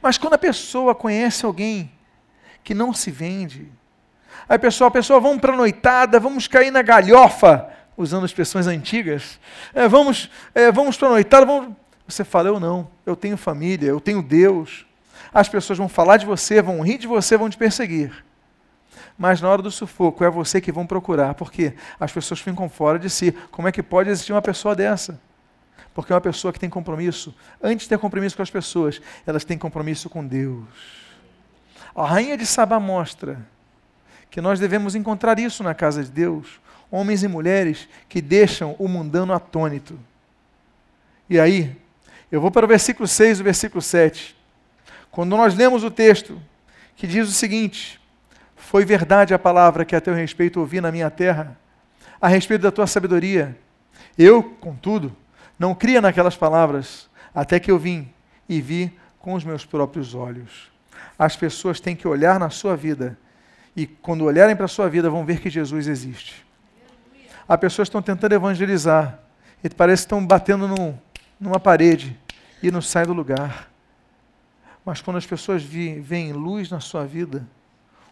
Mas 0.00 0.16
quando 0.16 0.34
a 0.34 0.38
pessoa 0.38 0.94
conhece 0.94 1.44
alguém 1.44 1.90
que 2.66 2.74
não 2.74 2.92
se 2.92 3.12
vende, 3.12 3.68
aí 4.48 4.56
a 4.56 4.58
pessoa, 4.58 4.88
a 4.88 4.90
pessoa, 4.90 5.20
vamos 5.20 5.40
para 5.40 5.52
a 5.52 5.56
noitada, 5.56 6.18
vamos 6.18 6.48
cair 6.48 6.72
na 6.72 6.82
galhofa, 6.82 7.70
usando 7.96 8.26
expressões 8.26 8.66
antigas, 8.66 9.38
é, 9.72 9.86
vamos, 9.86 10.28
é, 10.52 10.72
vamos 10.72 10.96
para 10.96 11.06
a 11.06 11.10
noitada, 11.12 11.46
vamos... 11.46 11.76
você 12.08 12.24
fala, 12.24 12.48
eu 12.48 12.58
não, 12.58 12.90
eu 13.06 13.14
tenho 13.14 13.36
família, 13.36 13.86
eu 13.86 14.00
tenho 14.00 14.20
Deus, 14.20 14.84
as 15.32 15.48
pessoas 15.48 15.78
vão 15.78 15.88
falar 15.88 16.16
de 16.16 16.26
você, 16.26 16.60
vão 16.60 16.80
rir 16.80 16.98
de 16.98 17.06
você, 17.06 17.36
vão 17.36 17.48
te 17.48 17.56
perseguir. 17.56 18.24
Mas 19.16 19.40
na 19.40 19.48
hora 19.48 19.62
do 19.62 19.70
sufoco 19.70 20.24
é 20.24 20.28
você 20.28 20.60
que 20.60 20.72
vão 20.72 20.84
procurar, 20.84 21.34
porque 21.34 21.72
as 22.00 22.10
pessoas 22.10 22.40
ficam 22.40 22.68
fora 22.68 22.98
de 22.98 23.08
si. 23.08 23.30
Como 23.52 23.68
é 23.68 23.72
que 23.72 23.80
pode 23.82 24.10
existir 24.10 24.32
uma 24.32 24.42
pessoa 24.42 24.74
dessa? 24.74 25.20
Porque 25.94 26.12
é 26.12 26.16
uma 26.16 26.20
pessoa 26.20 26.52
que 26.52 26.58
tem 26.58 26.68
compromisso, 26.68 27.32
antes 27.62 27.84
de 27.84 27.90
ter 27.90 27.98
compromisso 27.98 28.34
com 28.34 28.42
as 28.42 28.50
pessoas, 28.50 29.00
elas 29.24 29.44
têm 29.44 29.56
compromisso 29.56 30.10
com 30.10 30.26
Deus. 30.26 31.05
A 31.96 32.04
rainha 32.04 32.36
de 32.36 32.44
Sabá 32.44 32.78
mostra 32.78 33.38
que 34.30 34.38
nós 34.38 34.60
devemos 34.60 34.94
encontrar 34.94 35.38
isso 35.38 35.62
na 35.62 35.74
casa 35.74 36.04
de 36.04 36.10
Deus, 36.10 36.60
homens 36.90 37.22
e 37.22 37.28
mulheres 37.28 37.88
que 38.06 38.20
deixam 38.20 38.76
o 38.78 38.86
mundano 38.86 39.32
atônito. 39.32 39.98
E 41.30 41.40
aí, 41.40 41.74
eu 42.30 42.38
vou 42.38 42.50
para 42.50 42.66
o 42.66 42.68
versículo 42.68 43.08
6 43.08 43.38
e 43.38 43.40
o 43.40 43.44
versículo 43.44 43.80
7. 43.80 44.36
Quando 45.10 45.34
nós 45.38 45.54
lemos 45.54 45.82
o 45.84 45.90
texto 45.90 46.38
que 46.96 47.06
diz 47.06 47.30
o 47.30 47.32
seguinte: 47.32 47.98
Foi 48.54 48.84
verdade 48.84 49.32
a 49.32 49.38
palavra 49.38 49.82
que 49.82 49.96
a 49.96 50.00
teu 50.00 50.12
respeito 50.12 50.60
ouvi 50.60 50.82
na 50.82 50.92
minha 50.92 51.10
terra, 51.10 51.58
a 52.20 52.28
respeito 52.28 52.60
da 52.60 52.70
tua 52.70 52.86
sabedoria. 52.86 53.56
Eu, 54.18 54.42
contudo, 54.42 55.16
não 55.58 55.74
cria 55.74 56.02
naquelas 56.02 56.36
palavras, 56.36 57.08
até 57.34 57.58
que 57.58 57.70
eu 57.70 57.78
vim 57.78 58.12
e 58.46 58.60
vi 58.60 58.92
com 59.18 59.32
os 59.32 59.44
meus 59.44 59.64
próprios 59.64 60.14
olhos. 60.14 60.75
As 61.18 61.36
pessoas 61.36 61.80
têm 61.80 61.96
que 61.96 62.06
olhar 62.06 62.38
na 62.38 62.50
sua 62.50 62.76
vida 62.76 63.18
e, 63.74 63.86
quando 63.86 64.24
olharem 64.24 64.56
para 64.56 64.64
a 64.64 64.68
sua 64.68 64.88
vida, 64.88 65.10
vão 65.10 65.24
ver 65.24 65.40
que 65.40 65.50
Jesus 65.50 65.86
existe. 65.86 66.46
As 67.48 67.58
pessoas 67.58 67.86
estão 67.86 68.02
tentando 68.02 68.34
evangelizar 68.34 69.20
e 69.62 69.68
parece 69.68 70.02
que 70.02 70.06
estão 70.06 70.26
batendo 70.26 70.66
num, 70.66 70.98
numa 71.38 71.60
parede 71.60 72.18
e 72.62 72.70
não 72.70 72.82
saem 72.82 73.06
do 73.06 73.12
lugar. 73.12 73.70
Mas 74.84 75.00
quando 75.00 75.16
as 75.16 75.26
pessoas 75.26 75.62
veem 75.62 76.32
luz 76.32 76.70
na 76.70 76.80
sua 76.80 77.04
vida, 77.04 77.46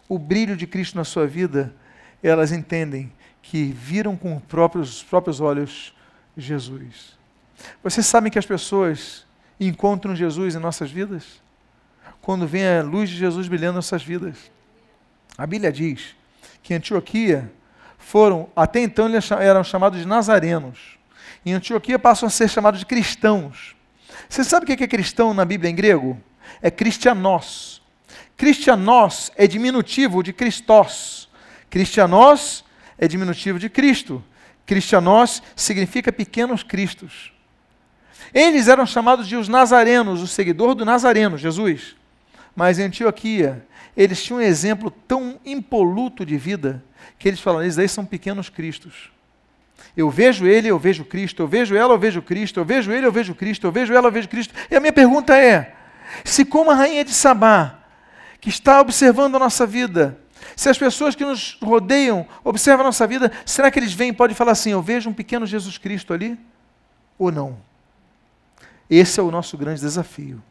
o 0.07 0.19
brilho 0.19 0.55
de 0.55 0.67
Cristo 0.67 0.95
na 0.95 1.03
sua 1.03 1.25
vida, 1.25 1.73
elas 2.21 2.51
entendem 2.51 3.11
que 3.41 3.71
viram 3.71 4.15
com 4.15 4.35
os 4.37 4.43
próprios, 4.43 4.97
os 4.97 5.03
próprios 5.03 5.39
olhos 5.39 5.95
Jesus. 6.37 7.17
Vocês 7.83 8.05
sabem 8.05 8.31
que 8.31 8.39
as 8.39 8.45
pessoas 8.45 9.25
encontram 9.59 10.15
Jesus 10.15 10.55
em 10.55 10.59
nossas 10.59 10.91
vidas? 10.91 11.41
Quando 12.25 12.45
vem 12.47 12.67
a 12.67 12.81
luz 12.81 13.09
de 13.09 13.15
Jesus 13.15 13.47
brilhando 13.47 13.75
nossas 13.75 14.03
vidas. 14.03 14.51
A 15.37 15.45
Bíblia 15.45 15.71
diz 15.71 16.15
que 16.61 16.73
em 16.73 16.77
Antioquia 16.77 17.51
foram, 17.97 18.49
até 18.55 18.81
então 18.81 19.07
eles 19.07 19.29
eram 19.31 19.63
chamados 19.63 19.99
de 19.99 20.07
nazarenos. 20.07 20.97
Em 21.45 21.53
Antioquia 21.53 21.97
passam 21.97 22.27
a 22.27 22.29
ser 22.29 22.49
chamados 22.49 22.79
de 22.79 22.85
cristãos. 22.85 23.75
Você 24.27 24.43
sabe 24.43 24.63
o 24.63 24.75
que 24.75 24.83
é 24.83 24.87
cristão 24.87 25.33
na 25.33 25.45
Bíblia 25.45 25.69
em 25.69 25.75
grego? 25.75 26.19
é 26.61 26.71
cristianos. 26.71 27.81
Cristianos 28.35 29.31
é 29.35 29.47
diminutivo 29.47 30.21
de 30.21 30.33
Christos. 30.33 31.29
Cristianos 31.69 32.65
é 32.97 33.07
diminutivo 33.07 33.59
de 33.59 33.69
Cristo. 33.69 34.23
Cristianos 34.65 35.43
significa 35.55 36.11
pequenos 36.11 36.63
cristos. 36.63 37.31
Eles 38.33 38.67
eram 38.67 38.85
chamados 38.85 39.27
de 39.27 39.35
os 39.35 39.47
nazarenos, 39.47 40.21
o 40.21 40.27
seguidor 40.27 40.73
do 40.73 40.83
Nazareno, 40.83 41.37
Jesus. 41.37 41.95
Mas 42.55 42.79
em 42.79 42.83
Antioquia, 42.83 43.65
eles 43.97 44.23
tinham 44.23 44.39
um 44.39 44.41
exemplo 44.41 44.89
tão 44.89 45.39
impoluto 45.45 46.25
de 46.25 46.37
vida 46.37 46.83
que 47.19 47.27
eles 47.27 47.39
falaram: 47.39 47.63
eles 47.63 47.77
aí 47.77 47.89
são 47.89 48.05
pequenos 48.05 48.49
cristos. 48.49 49.11
Eu 49.95 50.09
vejo 50.09 50.45
ele, 50.45 50.67
eu 50.67 50.79
vejo 50.79 51.03
Cristo, 51.05 51.41
eu 51.41 51.47
vejo 51.47 51.75
ela, 51.75 51.93
eu 51.93 51.99
vejo 51.99 52.21
Cristo, 52.21 52.59
eu 52.59 52.65
vejo 52.65 52.91
ele, 52.91 53.05
eu 53.05 53.11
vejo 53.11 53.35
Cristo, 53.35 53.67
eu 53.67 53.71
vejo 53.71 53.93
ela, 53.93 54.07
eu 54.07 54.11
vejo 54.11 54.29
Cristo. 54.29 54.53
E 54.69 54.75
a 54.75 54.79
minha 54.79 54.93
pergunta 54.93 55.37
é: 55.37 55.75
se, 56.23 56.45
como 56.45 56.71
a 56.71 56.75
rainha 56.75 57.03
de 57.03 57.13
Sabá, 57.13 57.79
que 58.39 58.49
está 58.49 58.79
observando 58.79 59.35
a 59.35 59.39
nossa 59.39 59.65
vida, 59.65 60.17
se 60.55 60.69
as 60.69 60.77
pessoas 60.77 61.15
que 61.15 61.25
nos 61.25 61.57
rodeiam 61.61 62.25
observam 62.43 62.85
a 62.85 62.87
nossa 62.87 63.05
vida, 63.05 63.31
será 63.45 63.69
que 63.69 63.79
eles 63.79 63.93
vêm 63.93 64.09
e 64.09 64.13
podem 64.13 64.35
falar 64.35 64.53
assim: 64.53 64.71
Eu 64.71 64.81
vejo 64.81 65.09
um 65.09 65.13
pequeno 65.13 65.45
Jesus 65.45 65.77
Cristo 65.77 66.13
ali? 66.13 66.37
Ou 67.17 67.31
não? 67.31 67.57
Esse 68.89 69.19
é 69.19 69.23
o 69.23 69.31
nosso 69.31 69.57
grande 69.57 69.81
desafio. 69.81 70.41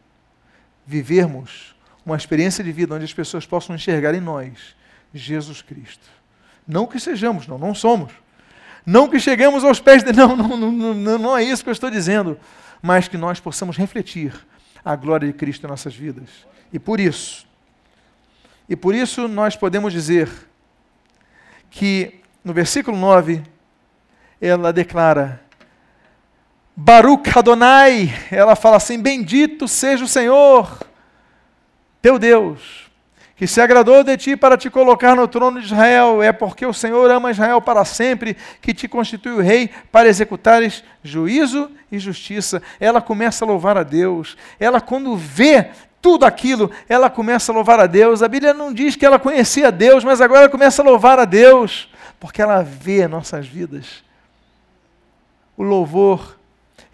Vivermos 0.87 1.74
uma 2.05 2.17
experiência 2.17 2.63
de 2.63 2.73
vida 2.73 2.95
onde 2.95 3.05
as 3.05 3.13
pessoas 3.13 3.47
possam 3.47 3.75
enxergar 3.75 4.15
em 4.15 4.21
nós 4.21 4.75
Jesus 5.13 5.63
Cristo. 5.63 6.07
Não 6.67 6.87
que 6.87 6.99
sejamos, 6.99 7.47
não, 7.47 7.59
não 7.59 7.75
somos. 7.75 8.13
Não 8.85 9.09
que 9.09 9.19
cheguemos 9.19 9.65
aos 9.65 9.81
pés 9.81 10.03
de. 10.03 10.13
Não, 10.17 10.37
não, 10.37 10.57
não, 10.57 10.95
não, 10.95 11.19
não 11.19 11.37
é 11.37 11.43
isso 11.43 11.63
que 11.63 11.71
eu 11.71 11.73
estou 11.73 11.91
dizendo. 11.91 12.39
Mas 12.83 13.09
que 13.09 13.17
nós 13.17 13.41
possamos 13.41 13.79
refletir 13.79 14.35
a 14.85 14.95
glória 14.95 15.27
de 15.27 15.33
Cristo 15.33 15.65
em 15.65 15.71
nossas 15.71 15.95
vidas. 15.95 16.29
E 16.71 16.79
por 16.79 17.01
isso, 17.01 17.47
e 18.69 18.77
por 18.77 18.95
isso 18.95 19.27
nós 19.27 19.57
podemos 19.57 19.93
dizer 19.93 20.29
que 21.71 22.21
no 22.45 22.53
versículo 22.53 22.97
9, 22.97 23.43
ela 24.41 24.71
declara: 24.71 25.41
Baruch 26.77 27.31
Adonai, 27.39 28.13
ela 28.31 28.55
fala 28.55 28.77
assim: 28.77 29.01
Bendito 29.01 29.67
seja 29.67 30.05
o 30.05 30.09
Senhor, 30.09 30.79
teu 32.05 32.19
Deus, 32.19 32.91
que 33.35 33.47
se 33.47 33.63
agradou 33.63 34.05
de 34.05 34.15
ti 34.19 34.37
para 34.37 34.59
te 34.59 34.69
colocar 34.69 35.17
no 35.17 35.27
trono 35.27 35.59
de 35.59 35.65
Israel, 35.65 36.23
é 36.23 36.33
porque 36.33 36.67
o 36.67 36.75
Senhor 36.75 37.11
ama 37.11 37.31
Israel 37.31 37.63
para 37.63 37.83
sempre, 37.87 38.37
que 38.61 38.75
te 38.75 38.87
constitui 38.87 39.33
o 39.33 39.41
rei 39.41 39.71
para 39.91 40.07
executares 40.07 40.85
juízo 41.03 41.71
e 41.91 41.99
justiça. 41.99 42.63
Ela 42.79 43.01
começa 43.01 43.43
a 43.43 43.49
louvar 43.49 43.79
a 43.79 43.83
Deus. 43.83 44.37
Ela, 44.61 44.83
quando 44.83 45.17
vê 45.17 45.71
tudo 46.03 46.27
aquilo, 46.27 46.71
ela 46.87 47.09
começa 47.09 47.51
a 47.51 47.55
louvar 47.55 47.81
a 47.81 47.87
Deus. 47.87 48.23
A 48.23 48.29
Bíblia 48.29 48.53
não 48.53 48.71
diz 48.71 48.97
que 48.97 49.07
ela 49.07 49.19
conhecia 49.19 49.73
Deus, 49.73 50.05
mas 50.05 50.21
agora 50.21 50.41
ela 50.41 50.51
começa 50.51 50.83
a 50.83 50.85
louvar 50.85 51.19
a 51.19 51.25
Deus, 51.25 51.91
porque 52.21 52.43
ela 52.43 52.61
vê 52.61 53.09
nossas 53.09 53.47
vidas. 53.47 54.05
O 55.57 55.63
louvor, 55.63 56.37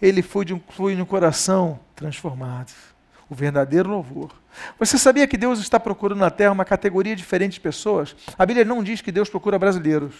ele 0.00 0.22
flui 0.22 0.44
de 0.44 0.54
um, 1.02 1.04
coração 1.04 1.80
transformado. 1.96 2.70
O 3.28 3.34
verdadeiro 3.34 3.90
louvor. 3.90 4.39
Você 4.78 4.98
sabia 4.98 5.26
que 5.26 5.36
Deus 5.36 5.58
está 5.60 5.78
procurando 5.78 6.18
na 6.18 6.30
terra 6.30 6.52
uma 6.52 6.64
categoria 6.64 7.14
diferente 7.14 7.54
de 7.54 7.60
pessoas? 7.60 8.14
A 8.38 8.44
Bíblia 8.44 8.64
não 8.64 8.82
diz 8.82 9.00
que 9.00 9.12
Deus 9.12 9.28
procura 9.28 9.58
brasileiros. 9.58 10.14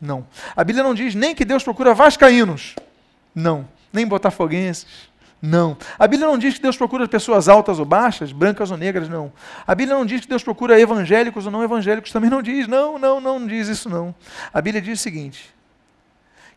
Não. 0.00 0.26
A 0.56 0.62
Bíblia 0.62 0.84
não 0.84 0.94
diz 0.94 1.14
nem 1.14 1.34
que 1.34 1.44
Deus 1.44 1.62
procura 1.62 1.94
vascaínos. 1.94 2.76
Não. 3.34 3.68
Nem 3.92 4.06
botafoguenses. 4.06 5.08
Não. 5.40 5.76
A 5.98 6.06
Bíblia 6.06 6.28
não 6.28 6.36
diz 6.36 6.54
que 6.54 6.62
Deus 6.62 6.76
procura 6.76 7.06
pessoas 7.06 7.48
altas 7.48 7.78
ou 7.78 7.84
baixas, 7.84 8.32
brancas 8.32 8.70
ou 8.70 8.76
negras, 8.76 9.08
não. 9.08 9.32
A 9.66 9.74
Bíblia 9.74 9.96
não 9.96 10.04
diz 10.04 10.22
que 10.22 10.28
Deus 10.28 10.42
procura 10.42 10.80
evangélicos 10.80 11.46
ou 11.46 11.52
não 11.52 11.62
evangélicos, 11.62 12.10
também 12.10 12.28
não 12.28 12.42
diz. 12.42 12.66
Não, 12.66 12.98
não, 12.98 13.20
não, 13.20 13.46
diz 13.46 13.68
isso 13.68 13.88
não. 13.88 14.14
A 14.52 14.60
Bíblia 14.60 14.82
diz 14.82 14.98
o 14.98 15.02
seguinte: 15.02 15.54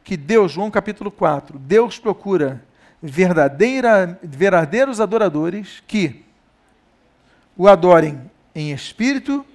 que 0.03 0.17
Deus, 0.17 0.51
João 0.51 0.71
capítulo 0.71 1.11
4, 1.11 1.59
Deus 1.59 1.99
procura 1.99 2.63
verdadeira, 3.01 4.19
verdadeiros 4.23 4.99
adoradores 4.99 5.83
que 5.87 6.25
o 7.55 7.67
adorem 7.67 8.29
em 8.53 8.71
espírito 8.71 9.45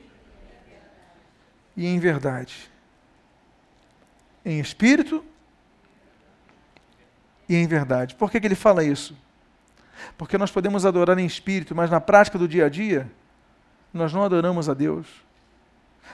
e 1.76 1.86
em 1.86 1.99
verdade. 1.99 2.70
Em 4.44 4.61
espírito 4.61 5.24
e 7.49 7.57
em 7.57 7.66
verdade. 7.66 8.14
Por 8.14 8.30
que, 8.30 8.40
que 8.40 8.47
ele 8.47 8.55
fala 8.55 8.84
isso? 8.84 9.16
Porque 10.16 10.38
nós 10.38 10.51
podemos 10.51 10.84
adorar 10.84 11.18
em 11.18 11.26
espírito, 11.26 11.74
mas 11.74 11.90
na 11.90 12.01
prática 12.01 12.38
do 12.38 12.47
dia 12.47 12.66
a 12.66 12.68
dia, 12.68 13.11
nós 13.92 14.12
não 14.12 14.22
adoramos 14.22 14.68
a 14.68 14.74
Deus. 14.74 15.07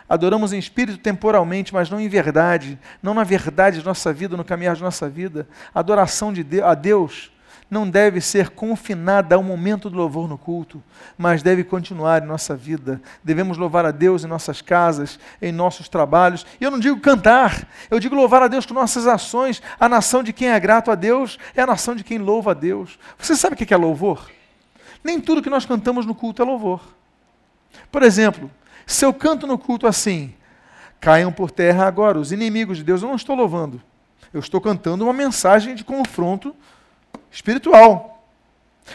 Adoramos 0.08 0.52
em 0.52 0.58
espírito 0.58 0.98
temporalmente, 0.98 1.72
mas 1.72 1.90
não 1.90 2.00
em 2.00 2.08
verdade, 2.08 2.78
não 3.02 3.14
na 3.14 3.24
verdade 3.24 3.78
de 3.78 3.84
nossa 3.84 4.12
vida, 4.12 4.36
no 4.36 4.44
caminhar 4.44 4.74
de 4.76 4.82
nossa 4.82 5.08
vida. 5.08 5.48
A 5.74 5.80
adoração 5.80 6.32
de 6.32 6.42
Deus, 6.42 6.64
a 6.64 6.74
Deus 6.74 7.31
não 7.72 7.88
deve 7.88 8.20
ser 8.20 8.50
confinada 8.50 9.34
ao 9.34 9.42
momento 9.42 9.88
do 9.88 9.96
louvor 9.96 10.28
no 10.28 10.36
culto, 10.36 10.82
mas 11.16 11.42
deve 11.42 11.64
continuar 11.64 12.22
em 12.22 12.26
nossa 12.26 12.54
vida. 12.54 13.00
Devemos 13.24 13.56
louvar 13.56 13.86
a 13.86 13.90
Deus 13.90 14.22
em 14.22 14.26
nossas 14.26 14.60
casas, 14.60 15.18
em 15.40 15.50
nossos 15.50 15.88
trabalhos. 15.88 16.44
E 16.60 16.64
eu 16.64 16.70
não 16.70 16.78
digo 16.78 17.00
cantar, 17.00 17.66
eu 17.90 17.98
digo 17.98 18.14
louvar 18.14 18.42
a 18.42 18.48
Deus 18.48 18.66
com 18.66 18.74
nossas 18.74 19.06
ações. 19.06 19.62
A 19.80 19.88
nação 19.88 20.22
de 20.22 20.34
quem 20.34 20.50
é 20.50 20.60
grato 20.60 20.90
a 20.90 20.94
Deus 20.94 21.38
é 21.56 21.62
a 21.62 21.66
nação 21.66 21.96
de 21.96 22.04
quem 22.04 22.18
louva 22.18 22.50
a 22.50 22.54
Deus. 22.54 22.98
Você 23.18 23.34
sabe 23.34 23.54
o 23.54 23.56
que 23.56 23.72
é 23.72 23.76
louvor? 23.78 24.30
Nem 25.02 25.18
tudo 25.18 25.40
que 25.40 25.48
nós 25.48 25.64
cantamos 25.64 26.04
no 26.04 26.14
culto 26.14 26.42
é 26.42 26.44
louvor. 26.44 26.82
Por 27.90 28.02
exemplo, 28.02 28.50
se 28.86 29.06
eu 29.06 29.14
canto 29.14 29.46
no 29.46 29.56
culto 29.56 29.86
assim, 29.86 30.34
caiam 31.00 31.32
por 31.32 31.50
terra 31.50 31.86
agora 31.86 32.18
os 32.18 32.32
inimigos 32.32 32.76
de 32.76 32.84
Deus, 32.84 33.00
eu 33.00 33.08
não 33.08 33.16
estou 33.16 33.34
louvando. 33.34 33.80
Eu 34.30 34.40
estou 34.40 34.60
cantando 34.60 35.04
uma 35.04 35.14
mensagem 35.14 35.74
de 35.74 35.82
confronto 35.82 36.54
espiritual. 37.30 38.12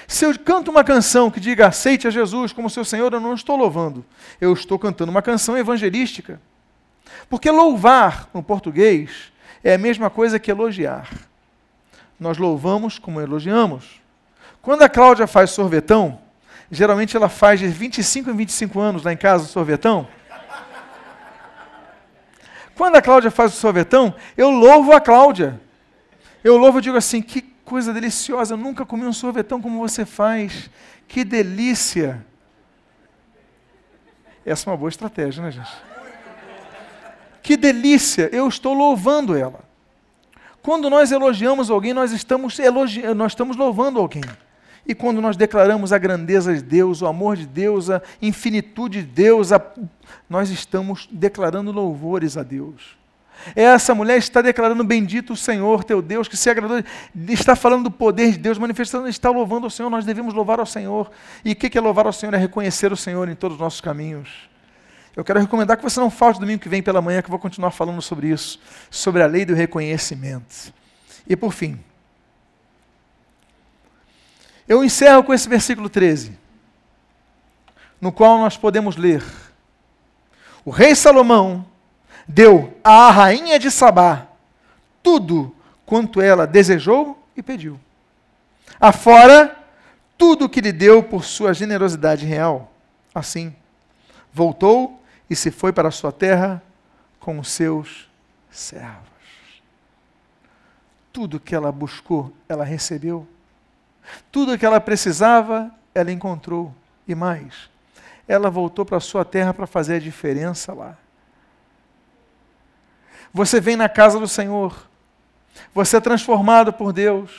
Se 0.07 0.25
eu 0.25 0.37
canto 0.37 0.69
uma 0.69 0.83
canção 0.83 1.31
que 1.31 1.39
diga 1.39 1.67
aceite 1.67 2.07
a 2.07 2.11
Jesus 2.11 2.51
como 2.51 2.69
seu 2.69 2.85
Senhor, 2.85 3.11
eu 3.13 3.19
não 3.19 3.33
estou 3.33 3.55
louvando. 3.55 4.05
Eu 4.39 4.53
estou 4.53 4.77
cantando 4.77 5.11
uma 5.11 5.21
canção 5.21 5.57
evangelística. 5.57 6.39
Porque 7.29 7.49
louvar, 7.49 8.29
no 8.33 8.43
português, 8.43 9.31
é 9.63 9.73
a 9.73 9.77
mesma 9.77 10.09
coisa 10.09 10.39
que 10.39 10.51
elogiar. 10.51 11.09
Nós 12.19 12.37
louvamos 12.37 12.99
como 12.99 13.21
elogiamos. 13.21 14.01
Quando 14.61 14.81
a 14.81 14.89
Cláudia 14.89 15.27
faz 15.27 15.51
sorvetão, 15.51 16.19
geralmente 16.69 17.15
ela 17.15 17.29
faz 17.29 17.59
de 17.59 17.67
25 17.67 18.29
em 18.29 18.35
25 18.35 18.79
anos 18.79 19.03
lá 19.03 19.13
em 19.13 19.17
casa 19.17 19.45
sorvetão. 19.45 20.07
Quando 22.75 22.95
a 22.95 23.01
Cláudia 23.01 23.31
faz 23.31 23.53
o 23.53 23.57
sorvetão, 23.57 24.13
eu 24.35 24.51
louvo 24.51 24.93
a 24.93 25.01
Cláudia. 25.01 25.59
Eu 26.43 26.57
louvo 26.57 26.79
e 26.79 26.81
digo 26.81 26.97
assim: 26.97 27.21
que 27.21 27.41
coisa 27.67 27.93
deliciosa, 27.93 28.53
eu 28.53 28.57
nunca 28.57 28.85
comi 28.85 29.03
um 29.03 29.11
sorvetão 29.11 29.61
como 29.61 29.79
você 29.79 30.05
faz. 30.05 30.69
Que 31.05 31.25
delícia! 31.25 32.25
Essa 34.45 34.69
é 34.69 34.71
uma 34.71 34.77
boa 34.77 34.87
estratégia, 34.87 35.43
né, 35.43 35.51
gente? 35.51 35.69
Que 37.43 37.57
delícia! 37.57 38.29
Eu 38.31 38.47
estou 38.47 38.73
louvando 38.73 39.35
ela. 39.35 39.59
Quando 40.61 40.89
nós 40.89 41.11
elogiamos 41.11 41.69
alguém, 41.69 41.93
nós 41.93 42.13
estamos, 42.13 42.57
elogi 42.57 43.01
nós 43.13 43.33
estamos 43.33 43.57
louvando 43.57 43.99
alguém. 43.99 44.23
E 44.85 44.95
quando 44.95 45.21
nós 45.21 45.35
declaramos 45.35 45.91
a 45.91 45.97
grandeza 45.97 46.55
de 46.55 46.61
Deus, 46.61 47.01
o 47.01 47.07
amor 47.07 47.35
de 47.35 47.45
Deus, 47.45 47.89
a 47.89 48.01
infinitude 48.21 49.01
de 49.01 49.07
Deus, 49.07 49.51
a... 49.51 49.61
nós 50.29 50.49
estamos 50.49 51.09
declarando 51.11 51.73
louvores 51.73 52.37
a 52.37 52.43
Deus. 52.43 52.97
Essa 53.55 53.95
mulher 53.95 54.17
está 54.17 54.41
declarando 54.41 54.83
bendito 54.83 55.33
o 55.33 55.35
Senhor, 55.35 55.83
teu 55.83 56.01
Deus, 56.01 56.27
que 56.27 56.35
se 56.35 56.49
agradou, 56.49 56.83
está 57.29 57.55
falando 57.55 57.85
do 57.85 57.91
poder 57.91 58.31
de 58.31 58.37
Deus, 58.37 58.57
manifestando, 58.57 59.07
está 59.07 59.29
louvando 59.29 59.65
ao 59.65 59.69
Senhor, 59.69 59.89
nós 59.89 60.05
devemos 60.05 60.33
louvar 60.33 60.59
ao 60.59 60.65
Senhor. 60.65 61.09
E 61.43 61.51
o 61.51 61.55
que 61.55 61.77
é 61.77 61.81
louvar 61.81 62.05
ao 62.05 62.13
Senhor? 62.13 62.33
É 62.33 62.37
reconhecer 62.37 62.91
o 62.91 62.97
Senhor 62.97 63.29
em 63.29 63.35
todos 63.35 63.55
os 63.55 63.61
nossos 63.61 63.81
caminhos. 63.81 64.49
Eu 65.15 65.23
quero 65.23 65.39
recomendar 65.39 65.77
que 65.77 65.83
você 65.83 65.99
não 65.99 66.11
falte 66.11 66.39
domingo 66.39 66.61
que 66.61 66.69
vem 66.69 66.83
pela 66.83 67.01
manhã, 67.01 67.21
que 67.21 67.27
eu 67.27 67.31
vou 67.31 67.39
continuar 67.39 67.71
falando 67.71 68.01
sobre 68.01 68.29
isso, 68.29 68.59
sobre 68.91 69.23
a 69.23 69.25
lei 69.25 69.45
do 69.45 69.55
reconhecimento. 69.55 70.71
E 71.27 71.35
por 71.35 71.51
fim, 71.51 71.79
eu 74.67 74.83
encerro 74.83 75.23
com 75.23 75.33
esse 75.33 75.49
versículo 75.49 75.89
13, 75.89 76.37
no 77.99 78.11
qual 78.11 78.37
nós 78.37 78.57
podemos 78.57 78.95
ler: 78.95 79.23
O 80.63 80.69
rei 80.69 80.93
Salomão 80.93 81.65
deu 82.27 82.77
à 82.83 83.09
rainha 83.09 83.57
de 83.57 83.71
Sabá 83.71 84.27
tudo 85.07 85.55
quanto 85.85 86.19
ela 86.19 86.45
desejou 86.45 87.17
e 87.33 87.41
pediu. 87.41 87.79
Afora 88.77 89.57
tudo 90.17 90.43
o 90.43 90.49
que 90.49 90.59
lhe 90.59 90.73
deu 90.73 91.01
por 91.01 91.23
sua 91.23 91.53
generosidade 91.53 92.25
real. 92.25 92.69
Assim, 93.15 93.55
voltou 94.33 95.01
e 95.29 95.35
se 95.35 95.49
foi 95.49 95.71
para 95.71 95.87
a 95.87 95.91
sua 95.91 96.11
terra 96.11 96.61
com 97.21 97.39
os 97.39 97.49
seus 97.49 98.09
servos. 98.51 99.07
Tudo 101.13 101.39
que 101.39 101.55
ela 101.55 101.71
buscou, 101.71 102.33
ela 102.49 102.65
recebeu. 102.65 103.25
Tudo 104.29 104.53
o 104.53 104.59
que 104.59 104.65
ela 104.65 104.81
precisava, 104.81 105.71
ela 105.95 106.11
encontrou. 106.11 106.75
E 107.07 107.15
mais, 107.15 107.69
ela 108.27 108.49
voltou 108.49 108.85
para 108.85 108.97
a 108.97 108.99
sua 108.99 109.23
terra 109.23 109.53
para 109.53 109.65
fazer 109.65 109.95
a 109.95 109.99
diferença 109.99 110.73
lá. 110.73 110.97
Você 113.33 113.59
vem 113.59 113.75
na 113.75 113.89
casa 113.89 114.19
do 114.19 114.27
Senhor, 114.27 114.87
você 115.73 115.97
é 115.97 116.01
transformado 116.01 116.73
por 116.73 116.91
Deus, 116.93 117.31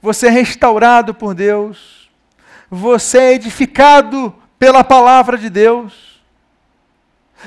você 0.00 0.28
é 0.28 0.30
restaurado 0.30 1.14
por 1.14 1.34
Deus, 1.34 2.10
você 2.70 3.18
é 3.18 3.32
edificado 3.34 4.34
pela 4.58 4.82
palavra 4.82 5.36
de 5.36 5.50
Deus. 5.50 6.22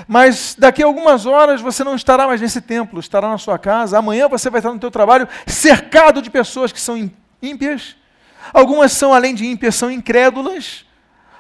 Mas 0.08 0.56
daqui 0.58 0.84
a 0.84 0.86
algumas 0.86 1.26
horas 1.26 1.62
você 1.62 1.84
não 1.84 1.96
estará 1.96 2.28
mais 2.28 2.40
nesse 2.40 2.62
templo, 2.62 3.00
estará 3.00 3.30
na 3.30 3.38
sua 3.38 3.58
casa. 3.58 3.98
Amanhã 3.98 4.28
você 4.28 4.50
vai 4.50 4.60
estar 4.60 4.72
no 4.72 4.80
seu 4.80 4.92
trabalho 4.92 5.28
cercado 5.48 6.22
de 6.22 6.30
pessoas 6.30 6.72
que 6.72 6.80
são 6.80 7.12
ímpias. 7.42 7.96
Algumas 8.54 8.92
são, 8.92 9.14
além 9.14 9.34
de 9.34 9.46
ímpias, 9.46 9.76
são 9.76 9.90
incrédulas. 9.90 10.86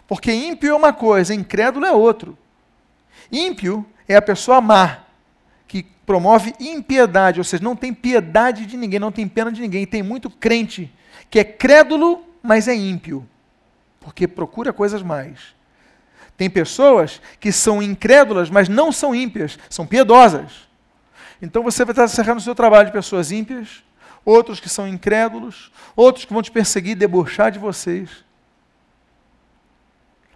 Porque 0.07 0.31
ímpio 0.31 0.71
é 0.71 0.75
uma 0.75 0.93
coisa, 0.93 1.35
incrédulo 1.35 1.85
é 1.85 1.91
outro. 1.91 2.37
Ímpio 3.31 3.85
é 4.07 4.15
a 4.15 4.21
pessoa 4.21 4.61
má, 4.61 4.99
promove 6.07 6.55
impiedade, 6.57 7.37
ou 7.37 7.43
seja, 7.43 7.61
não 7.61 7.75
tem 7.75 7.93
piedade 7.93 8.65
de 8.65 8.77
ninguém, 8.77 8.97
não 8.97 9.11
tem 9.11 9.27
pena 9.27 9.51
de 9.51 9.59
ninguém. 9.59 9.85
tem 9.85 10.01
muito 10.01 10.29
crente 10.29 10.89
que 11.29 11.37
é 11.37 11.43
crédulo, 11.43 12.25
mas 12.41 12.69
é 12.69 12.73
ímpio, 12.73 13.27
porque 13.99 14.25
procura 14.25 14.71
coisas 14.71 15.03
mais. 15.03 15.53
Tem 16.37 16.49
pessoas 16.49 17.21
que 17.41 17.51
são 17.51 17.83
incrédulas, 17.83 18.49
mas 18.49 18.69
não 18.69 18.89
são 18.89 19.13
ímpias, 19.13 19.59
são 19.69 19.85
piedosas. 19.85 20.69
Então 21.41 21.61
você 21.61 21.83
vai 21.83 21.91
estar 21.91 22.07
cercando 22.07 22.37
o 22.37 22.41
seu 22.41 22.55
trabalho 22.55 22.85
de 22.85 22.93
pessoas 22.93 23.29
ímpias, 23.29 23.83
outros 24.23 24.61
que 24.61 24.69
são 24.69 24.87
incrédulos, 24.87 25.73
outros 25.93 26.23
que 26.23 26.31
vão 26.31 26.41
te 26.41 26.51
perseguir, 26.51 26.95
debochar 26.95 27.51
de 27.51 27.59
vocês. 27.59 28.23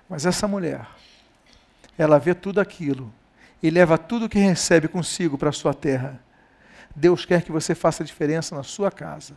Mas 0.10 0.26
essa 0.26 0.50
mulher, 0.50 0.86
ela 1.98 2.20
vê 2.20 2.34
tudo 2.34 2.60
aquilo 2.60 3.14
e 3.62 3.70
leva 3.70 3.98
tudo 3.98 4.26
o 4.26 4.30
que 4.30 4.40
recebe 4.40 4.88
consigo 4.88 5.38
para 5.38 5.50
a 5.50 5.54
sua 5.54 5.74
terra. 5.74 6.20
Deus 6.96 7.26
quer 7.26 7.44
que 7.44 7.52
você 7.52 7.74
faça 7.76 8.04
diferença 8.04 8.56
na 8.56 8.64
sua 8.64 8.92
casa. 8.92 9.34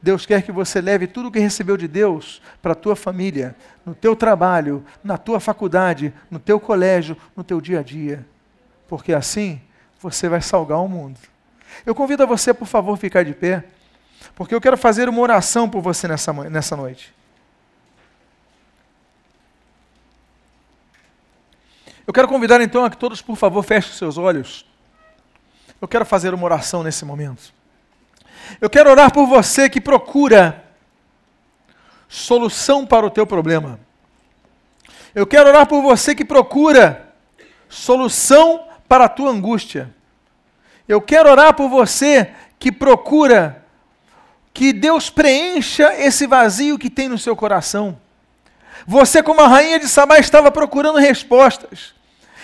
Deus 0.00 0.24
quer 0.24 0.42
que 0.42 0.52
você 0.52 0.80
leve 0.80 1.06
tudo 1.06 1.28
o 1.28 1.32
que 1.32 1.40
recebeu 1.40 1.76
de 1.76 1.88
Deus 1.88 2.40
para 2.62 2.72
a 2.72 2.76
tua 2.76 2.94
família, 2.94 3.56
no 3.84 3.94
teu 3.94 4.14
trabalho, 4.14 4.84
na 5.02 5.18
tua 5.18 5.40
faculdade, 5.40 6.12
no 6.30 6.38
teu 6.38 6.60
colégio, 6.60 7.16
no 7.36 7.42
teu 7.42 7.60
dia 7.60 7.80
a 7.80 7.82
dia. 7.82 8.24
Porque 8.86 9.12
assim 9.12 9.60
você 10.00 10.28
vai 10.28 10.40
salgar 10.40 10.80
o 10.80 10.88
mundo. 10.88 11.18
Eu 11.84 11.94
convido 11.94 12.22
a 12.22 12.26
você, 12.26 12.54
por 12.54 12.66
favor, 12.66 12.96
ficar 12.96 13.24
de 13.24 13.34
pé, 13.34 13.64
porque 14.36 14.54
eu 14.54 14.60
quero 14.60 14.76
fazer 14.76 15.08
uma 15.08 15.20
oração 15.20 15.68
por 15.68 15.80
você 15.82 16.06
nessa, 16.06 16.32
nessa 16.32 16.76
noite. 16.76 17.12
Eu 22.08 22.14
quero 22.14 22.26
convidar 22.26 22.58
então 22.62 22.86
a 22.86 22.90
que 22.90 22.96
todos, 22.96 23.20
por 23.20 23.36
favor, 23.36 23.62
fechem 23.62 23.92
seus 23.92 24.16
olhos. 24.16 24.64
Eu 25.78 25.86
quero 25.86 26.06
fazer 26.06 26.32
uma 26.32 26.42
oração 26.42 26.82
nesse 26.82 27.04
momento. 27.04 27.52
Eu 28.62 28.70
quero 28.70 28.88
orar 28.88 29.12
por 29.12 29.26
você 29.26 29.68
que 29.68 29.78
procura 29.78 30.64
solução 32.08 32.86
para 32.86 33.04
o 33.04 33.10
teu 33.10 33.26
problema. 33.26 33.78
Eu 35.14 35.26
quero 35.26 35.50
orar 35.50 35.66
por 35.66 35.82
você 35.82 36.14
que 36.14 36.24
procura 36.24 37.12
solução 37.68 38.66
para 38.88 39.04
a 39.04 39.08
tua 39.10 39.30
angústia. 39.30 39.94
Eu 40.88 41.02
quero 41.02 41.28
orar 41.28 41.52
por 41.52 41.68
você 41.68 42.32
que 42.58 42.72
procura 42.72 43.66
que 44.54 44.72
Deus 44.72 45.10
preencha 45.10 45.92
esse 45.92 46.26
vazio 46.26 46.78
que 46.78 46.88
tem 46.88 47.06
no 47.06 47.18
seu 47.18 47.36
coração. 47.36 48.00
Você, 48.86 49.22
como 49.22 49.42
a 49.42 49.46
rainha 49.46 49.78
de 49.78 49.86
Sabá, 49.86 50.18
estava 50.18 50.50
procurando 50.50 50.96
respostas. 50.96 51.97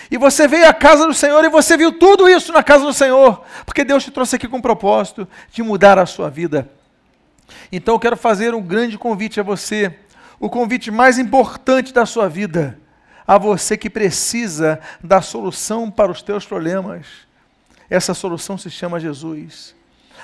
E 0.09 0.17
você 0.17 0.47
veio 0.47 0.67
à 0.67 0.73
casa 0.73 1.07
do 1.07 1.13
Senhor 1.13 1.43
e 1.43 1.49
você 1.49 1.75
viu 1.75 1.91
tudo 1.91 2.29
isso 2.29 2.51
na 2.51 2.61
casa 2.61 2.85
do 2.85 2.93
Senhor, 2.93 3.43
porque 3.65 3.83
Deus 3.83 4.03
te 4.03 4.11
trouxe 4.11 4.35
aqui 4.35 4.47
com 4.47 4.57
o 4.57 4.61
propósito 4.61 5.27
de 5.51 5.63
mudar 5.63 5.97
a 5.97 6.05
sua 6.05 6.29
vida. 6.29 6.69
Então 7.71 7.95
eu 7.95 7.99
quero 7.99 8.17
fazer 8.17 8.53
um 8.53 8.61
grande 8.61 8.97
convite 8.97 9.39
a 9.39 9.43
você, 9.43 9.93
o 10.39 10.49
convite 10.49 10.91
mais 10.91 11.17
importante 11.17 11.93
da 11.93 12.05
sua 12.05 12.27
vida, 12.27 12.79
a 13.25 13.37
você 13.37 13.77
que 13.77 13.89
precisa 13.89 14.79
da 15.03 15.21
solução 15.21 15.89
para 15.89 16.11
os 16.11 16.21
teus 16.21 16.45
problemas. 16.45 17.07
Essa 17.89 18.13
solução 18.13 18.57
se 18.57 18.69
chama 18.69 18.99
Jesus. 18.99 19.75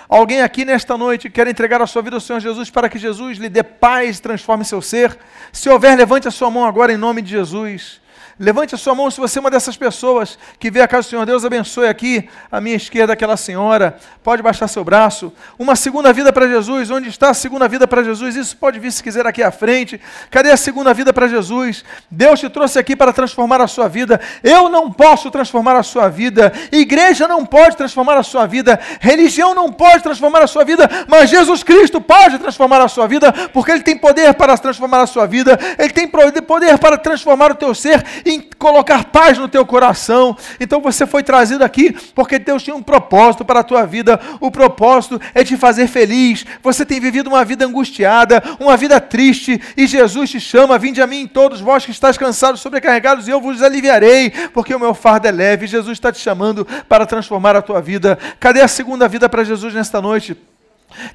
Alguém 0.09 0.41
aqui 0.41 0.65
nesta 0.65 0.97
noite 0.97 1.29
quer 1.29 1.47
entregar 1.47 1.81
a 1.81 1.87
sua 1.87 2.01
vida 2.01 2.17
ao 2.17 2.21
Senhor 2.21 2.39
Jesus 2.39 2.69
para 2.69 2.89
que 2.89 2.99
Jesus 2.99 3.37
lhe 3.37 3.49
dê 3.49 3.63
paz, 3.63 4.19
transforme 4.19 4.65
seu 4.65 4.81
ser? 4.81 5.17
Se 5.51 5.69
houver, 5.69 5.97
levante 5.97 6.27
a 6.27 6.31
sua 6.31 6.49
mão 6.49 6.65
agora 6.65 6.91
em 6.91 6.97
nome 6.97 7.21
de 7.21 7.29
Jesus. 7.29 8.01
Levante 8.39 8.75
a 8.75 8.77
sua 8.77 8.95
mão 8.95 9.09
se 9.11 9.19
você 9.19 9.39
é 9.39 9.41
uma 9.41 9.51
dessas 9.51 9.77
pessoas 9.77 10.37
que 10.59 10.71
vê 10.71 10.81
a 10.81 10.87
casa 10.87 11.07
do 11.07 11.09
Senhor. 11.11 11.25
Deus 11.25 11.45
abençoe 11.45 11.87
aqui, 11.87 12.27
à 12.51 12.59
minha 12.59 12.75
esquerda, 12.75 13.13
aquela 13.13 13.37
senhora. 13.37 13.97
Pode 14.23 14.41
baixar 14.41 14.67
seu 14.67 14.83
braço. 14.83 15.31
Uma 15.57 15.75
segunda 15.75 16.11
vida 16.13 16.31
para 16.33 16.47
Jesus. 16.47 16.89
Onde 16.89 17.09
está 17.09 17.29
a 17.29 17.33
segunda 17.33 17.67
vida 17.67 17.87
para 17.87 18.03
Jesus? 18.03 18.35
Isso 18.35 18.57
pode 18.57 18.79
vir 18.79 18.91
se 18.91 19.03
quiser 19.03 19.25
aqui 19.27 19.43
à 19.43 19.51
frente. 19.51 19.99
Cadê 20.29 20.51
a 20.51 20.57
segunda 20.57 20.93
vida 20.93 21.13
para 21.13 21.27
Jesus? 21.27 21.83
Deus 22.09 22.39
te 22.39 22.49
trouxe 22.49 22.79
aqui 22.79 22.95
para 22.95 23.13
transformar 23.13 23.61
a 23.61 23.67
sua 23.67 23.87
vida. 23.87 24.19
Eu 24.43 24.69
não 24.69 24.91
posso 24.91 25.29
transformar 25.29 25.75
a 25.75 25.83
sua 25.83 26.09
vida. 26.09 26.51
Igreja 26.71 27.27
não 27.27 27.45
pode 27.45 27.77
transformar 27.77 28.17
a 28.17 28.23
sua 28.23 28.47
vida. 28.47 28.79
Religião 28.99 29.53
não 29.53 29.71
pode 29.71 30.03
transformar 30.03 30.41
a 30.41 30.47
sua 30.47 30.63
vida. 30.63 30.89
Mas 31.07 31.29
Jesus 31.29 31.63
Cristo 31.63 32.01
pode 32.01 32.39
transformar 32.39 32.81
a 32.81 32.87
sua 32.87 33.07
vida, 33.07 33.31
porque 33.53 33.71
Ele 33.71 33.83
tem 33.83 33.97
poder 33.97 34.33
para 34.33 34.57
transformar 34.57 35.01
a 35.01 35.07
sua 35.07 35.25
vida. 35.25 35.59
Ele 35.77 35.89
tem 35.89 36.07
poder 36.07 36.77
para 36.77 36.97
transformar 36.97 37.51
o 37.51 37.55
teu 37.55 37.73
ser 37.73 38.03
colocar 38.39 39.05
paz 39.05 39.37
no 39.37 39.47
teu 39.47 39.65
coração. 39.65 40.37
Então 40.59 40.79
você 40.79 41.05
foi 41.07 41.23
trazido 41.23 41.63
aqui 41.63 41.91
porque 42.13 42.37
Deus 42.37 42.63
tinha 42.63 42.75
um 42.75 42.83
propósito 42.83 43.43
para 43.43 43.61
a 43.61 43.63
tua 43.63 43.85
vida. 43.85 44.19
O 44.39 44.51
propósito 44.51 45.19
é 45.33 45.43
te 45.43 45.57
fazer 45.57 45.87
feliz. 45.87 46.45
Você 46.61 46.85
tem 46.85 46.99
vivido 46.99 47.27
uma 47.27 47.43
vida 47.43 47.65
angustiada, 47.65 48.43
uma 48.59 48.77
vida 48.77 48.99
triste, 48.99 49.59
e 49.75 49.87
Jesus 49.87 50.29
te 50.29 50.39
chama: 50.39 50.77
Vinde 50.77 51.01
a 51.01 51.07
mim, 51.07 51.27
todos 51.27 51.59
vós 51.59 51.85
que 51.85 51.91
estáis 51.91 52.17
cansados, 52.17 52.61
sobrecarregados, 52.61 53.27
e 53.27 53.31
eu 53.31 53.41
vos 53.41 53.61
aliviarei, 53.61 54.29
porque 54.53 54.75
o 54.75 54.79
meu 54.79 54.93
fardo 54.93 55.27
é 55.27 55.31
leve. 55.31 55.67
Jesus 55.67 55.97
está 55.97 56.11
te 56.11 56.19
chamando 56.19 56.67
para 56.87 57.05
transformar 57.05 57.55
a 57.55 57.61
tua 57.61 57.81
vida. 57.81 58.17
Cadê 58.39 58.61
a 58.61 58.67
segunda 58.67 59.07
vida 59.07 59.27
para 59.27 59.43
Jesus 59.43 59.73
nesta 59.73 60.01
noite? 60.01 60.50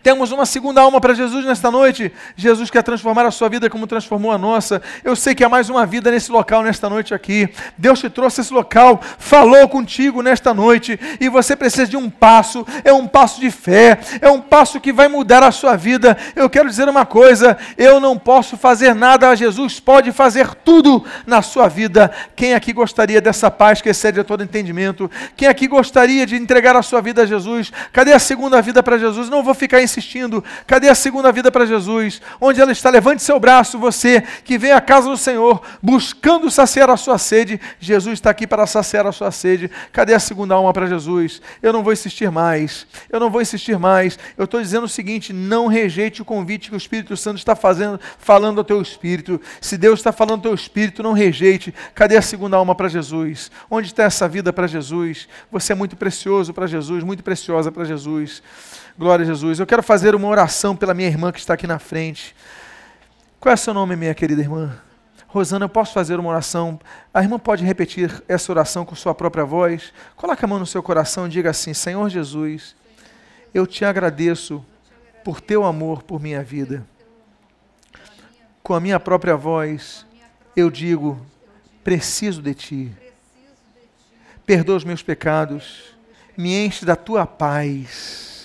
Temos 0.02 0.32
uma 0.32 0.46
segunda 0.46 0.80
alma 0.80 1.00
para 1.00 1.14
Jesus 1.14 1.44
nesta 1.44 1.70
noite. 1.70 2.12
Jesus 2.36 2.70
quer 2.70 2.82
transformar 2.82 3.26
a 3.26 3.30
sua 3.30 3.48
vida 3.48 3.68
como 3.68 3.86
transformou 3.86 4.32
a 4.32 4.38
nossa. 4.38 4.80
Eu 5.04 5.14
sei 5.14 5.34
que 5.34 5.44
há 5.44 5.48
mais 5.48 5.68
uma 5.68 5.86
vida 5.86 6.10
nesse 6.10 6.30
local 6.30 6.62
nesta 6.62 6.88
noite 6.88 7.14
aqui. 7.14 7.48
Deus 7.76 8.00
te 8.00 8.08
trouxe 8.08 8.40
esse 8.40 8.52
local, 8.52 9.00
falou 9.18 9.68
contigo 9.68 10.22
nesta 10.22 10.52
noite 10.52 10.98
e 11.20 11.28
você 11.28 11.54
precisa 11.54 11.86
de 11.86 11.96
um 11.96 12.08
passo. 12.08 12.66
É 12.84 12.92
um 12.92 13.06
passo 13.06 13.40
de 13.40 13.50
fé, 13.50 13.98
é 14.20 14.30
um 14.30 14.40
passo 14.40 14.80
que 14.80 14.92
vai 14.92 15.08
mudar 15.08 15.42
a 15.42 15.50
sua 15.50 15.76
vida. 15.76 16.16
Eu 16.34 16.48
quero 16.48 16.68
dizer 16.68 16.88
uma 16.88 17.04
coisa: 17.04 17.56
eu 17.76 18.00
não 18.00 18.18
posso 18.18 18.56
fazer 18.56 18.94
nada, 18.94 19.34
Jesus 19.34 19.78
pode 19.78 20.12
fazer 20.12 20.54
tudo 20.54 21.04
na 21.26 21.42
sua 21.42 21.68
vida. 21.68 22.10
Quem 22.34 22.54
aqui 22.54 22.72
gostaria 22.72 23.20
dessa 23.20 23.50
paz 23.50 23.80
que 23.80 23.88
excede 23.88 24.20
a 24.20 24.24
todo 24.24 24.42
entendimento? 24.42 25.10
Quem 25.36 25.48
aqui 25.48 25.66
gostaria 25.66 26.26
de 26.26 26.36
entregar 26.36 26.76
a 26.76 26.82
sua 26.82 27.00
vida 27.00 27.22
a 27.22 27.26
Jesus? 27.26 27.72
Cadê 27.92 28.12
a 28.12 28.18
segunda 28.18 28.62
vida 28.62 28.82
para 28.82 28.98
Jesus? 28.98 29.28
Não 29.28 29.42
vou 29.42 29.54
ficar 29.54 29.65
ficar 29.66 29.82
insistindo. 29.82 30.42
Cadê 30.66 30.88
a 30.88 30.94
segunda 30.94 31.30
vida 31.32 31.50
para 31.50 31.66
Jesus? 31.66 32.22
Onde 32.40 32.60
ela 32.60 32.72
está? 32.72 32.88
Levante 32.88 33.22
seu 33.22 33.38
braço, 33.38 33.78
você 33.78 34.22
que 34.44 34.56
vem 34.56 34.72
à 34.72 34.80
casa 34.80 35.10
do 35.10 35.16
Senhor 35.16 35.60
buscando 35.82 36.50
saciar 36.50 36.88
a 36.88 36.96
sua 36.96 37.18
sede. 37.18 37.60
Jesus 37.80 38.14
está 38.14 38.30
aqui 38.30 38.46
para 38.46 38.66
saciar 38.66 39.06
a 39.06 39.12
sua 39.12 39.30
sede. 39.30 39.70
Cadê 39.92 40.14
a 40.14 40.20
segunda 40.20 40.54
alma 40.54 40.72
para 40.72 40.86
Jesus? 40.86 41.42
Eu 41.60 41.72
não 41.72 41.82
vou 41.82 41.92
insistir 41.92 42.30
mais. 42.30 42.86
Eu 43.10 43.18
não 43.18 43.30
vou 43.30 43.42
insistir 43.42 43.78
mais. 43.78 44.18
Eu 44.38 44.44
estou 44.44 44.60
dizendo 44.60 44.84
o 44.84 44.88
seguinte: 44.88 45.32
não 45.32 45.66
rejeite 45.66 46.22
o 46.22 46.24
convite 46.24 46.70
que 46.70 46.76
o 46.76 46.78
Espírito 46.78 47.16
Santo 47.16 47.38
está 47.38 47.56
fazendo, 47.56 48.00
falando 48.18 48.58
ao 48.58 48.64
teu 48.64 48.80
espírito. 48.80 49.40
Se 49.60 49.76
Deus 49.76 49.98
está 49.98 50.12
falando 50.12 50.36
ao 50.36 50.42
teu 50.42 50.54
espírito, 50.54 51.02
não 51.02 51.12
rejeite. 51.12 51.74
Cadê 51.94 52.16
a 52.16 52.22
segunda 52.22 52.56
alma 52.56 52.74
para 52.74 52.88
Jesus? 52.88 53.50
Onde 53.68 53.88
está 53.88 54.04
essa 54.04 54.28
vida 54.28 54.52
para 54.52 54.66
Jesus? 54.66 55.28
Você 55.50 55.72
é 55.72 55.74
muito 55.74 55.96
precioso 55.96 56.54
para 56.54 56.66
Jesus, 56.66 57.02
muito 57.02 57.24
preciosa 57.24 57.72
para 57.72 57.84
Jesus. 57.84 58.42
Glória 58.98 59.24
a 59.24 59.26
Jesus. 59.26 59.60
Eu 59.60 59.66
quero 59.66 59.82
fazer 59.82 60.14
uma 60.14 60.26
oração 60.26 60.74
pela 60.74 60.94
minha 60.94 61.08
irmã 61.08 61.30
que 61.30 61.38
está 61.38 61.52
aqui 61.52 61.66
na 61.66 61.78
frente. 61.78 62.34
Qual 63.38 63.50
é 63.50 63.54
o 63.54 63.58
seu 63.58 63.74
nome, 63.74 63.94
minha 63.94 64.14
querida 64.14 64.40
irmã? 64.40 64.74
Rosana, 65.26 65.66
eu 65.66 65.68
posso 65.68 65.92
fazer 65.92 66.18
uma 66.18 66.30
oração? 66.30 66.80
A 67.12 67.22
irmã 67.22 67.38
pode 67.38 67.62
repetir 67.62 68.22
essa 68.26 68.50
oração 68.50 68.86
com 68.86 68.94
sua 68.94 69.14
própria 69.14 69.44
voz? 69.44 69.92
Coloque 70.16 70.42
a 70.42 70.48
mão 70.48 70.58
no 70.58 70.64
seu 70.64 70.82
coração 70.82 71.26
e 71.26 71.28
diga 71.28 71.50
assim: 71.50 71.74
Senhor 71.74 72.08
Jesus, 72.08 72.74
eu 73.52 73.66
te 73.66 73.84
agradeço 73.84 74.64
por 75.22 75.42
teu 75.42 75.62
amor 75.62 76.02
por 76.02 76.18
minha 76.18 76.42
vida. 76.42 76.82
Com 78.62 78.72
a 78.72 78.80
minha 78.80 78.98
própria 78.98 79.36
voz, 79.36 80.06
eu 80.56 80.70
digo: 80.70 81.20
preciso 81.84 82.40
de 82.40 82.54
ti. 82.54 82.92
Perdoa 84.46 84.76
os 84.76 84.84
meus 84.84 85.02
pecados, 85.02 85.94
me 86.34 86.64
enche 86.64 86.86
da 86.86 86.96
tua 86.96 87.26
paz 87.26 88.35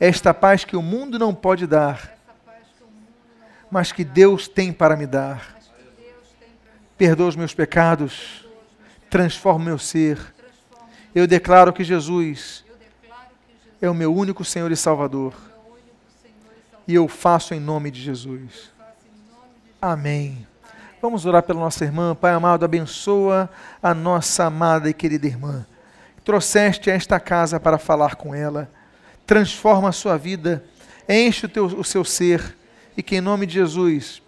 esta 0.00 0.32
paz 0.32 0.64
que 0.64 0.76
o 0.76 0.82
mundo 0.82 1.18
não 1.18 1.34
pode 1.34 1.66
dar, 1.66 2.16
mas 3.70 3.92
que 3.92 4.04
Deus 4.04 4.46
tem 4.46 4.72
para 4.72 4.96
me 4.96 5.06
dar. 5.06 5.56
Perdoa 6.96 7.28
os 7.28 7.36
meus 7.36 7.54
pecados, 7.54 8.46
transforma 9.10 9.60
o 9.60 9.64
meu 9.64 9.78
ser. 9.78 10.34
Eu 11.14 11.26
declaro 11.26 11.72
que 11.72 11.84
Jesus 11.84 12.64
é 13.80 13.88
o 13.88 13.94
meu 13.94 14.14
único 14.14 14.44
Senhor 14.44 14.70
e 14.70 14.76
Salvador. 14.76 15.34
E 16.86 16.94
eu 16.94 17.06
faço 17.06 17.54
em 17.54 17.60
nome 17.60 17.90
de 17.90 18.00
Jesus. 18.00 18.72
Amém. 19.80 20.46
Vamos 21.02 21.26
orar 21.26 21.42
pela 21.42 21.60
nossa 21.60 21.84
irmã. 21.84 22.14
Pai 22.14 22.32
amado, 22.32 22.64
abençoa 22.64 23.50
a 23.82 23.94
nossa 23.94 24.44
amada 24.44 24.88
e 24.88 24.94
querida 24.94 25.26
irmã. 25.26 25.66
Trouxeste 26.24 26.90
a 26.90 26.94
esta 26.94 27.20
casa 27.20 27.60
para 27.60 27.78
falar 27.78 28.16
com 28.16 28.34
ela 28.34 28.68
transforma 29.28 29.90
a 29.90 29.92
sua 29.92 30.16
vida, 30.16 30.64
enche 31.06 31.44
o, 31.44 31.48
teu, 31.50 31.66
o 31.66 31.84
seu 31.84 32.02
ser, 32.02 32.56
e 32.96 33.02
que 33.02 33.16
em 33.16 33.20
nome 33.20 33.44
de 33.44 33.52
Jesus 33.52 34.22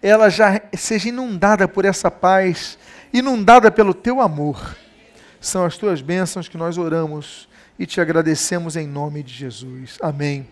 ela 0.00 0.30
já 0.30 0.62
seja 0.72 1.08
inundada 1.08 1.66
por 1.66 1.84
essa 1.84 2.08
paz, 2.12 2.78
inundada 3.12 3.72
pelo 3.72 3.92
teu 3.92 4.20
amor. 4.20 4.76
São 5.40 5.64
as 5.64 5.76
tuas 5.76 6.00
bênçãos 6.00 6.48
que 6.48 6.56
nós 6.56 6.78
oramos 6.78 7.48
e 7.76 7.86
te 7.86 8.00
agradecemos 8.00 8.76
em 8.76 8.86
nome 8.86 9.20
de 9.20 9.34
Jesus. 9.34 9.98
Amém 10.00 10.46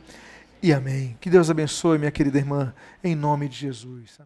e 0.61 0.73
amém. 0.73 1.17
Que 1.21 1.31
Deus 1.31 1.49
abençoe, 1.49 1.99
minha 1.99 2.11
querida 2.11 2.39
irmã, 2.39 2.75
em 3.03 3.15
nome 3.15 3.49
de 3.49 3.57
Jesus. 3.57 4.19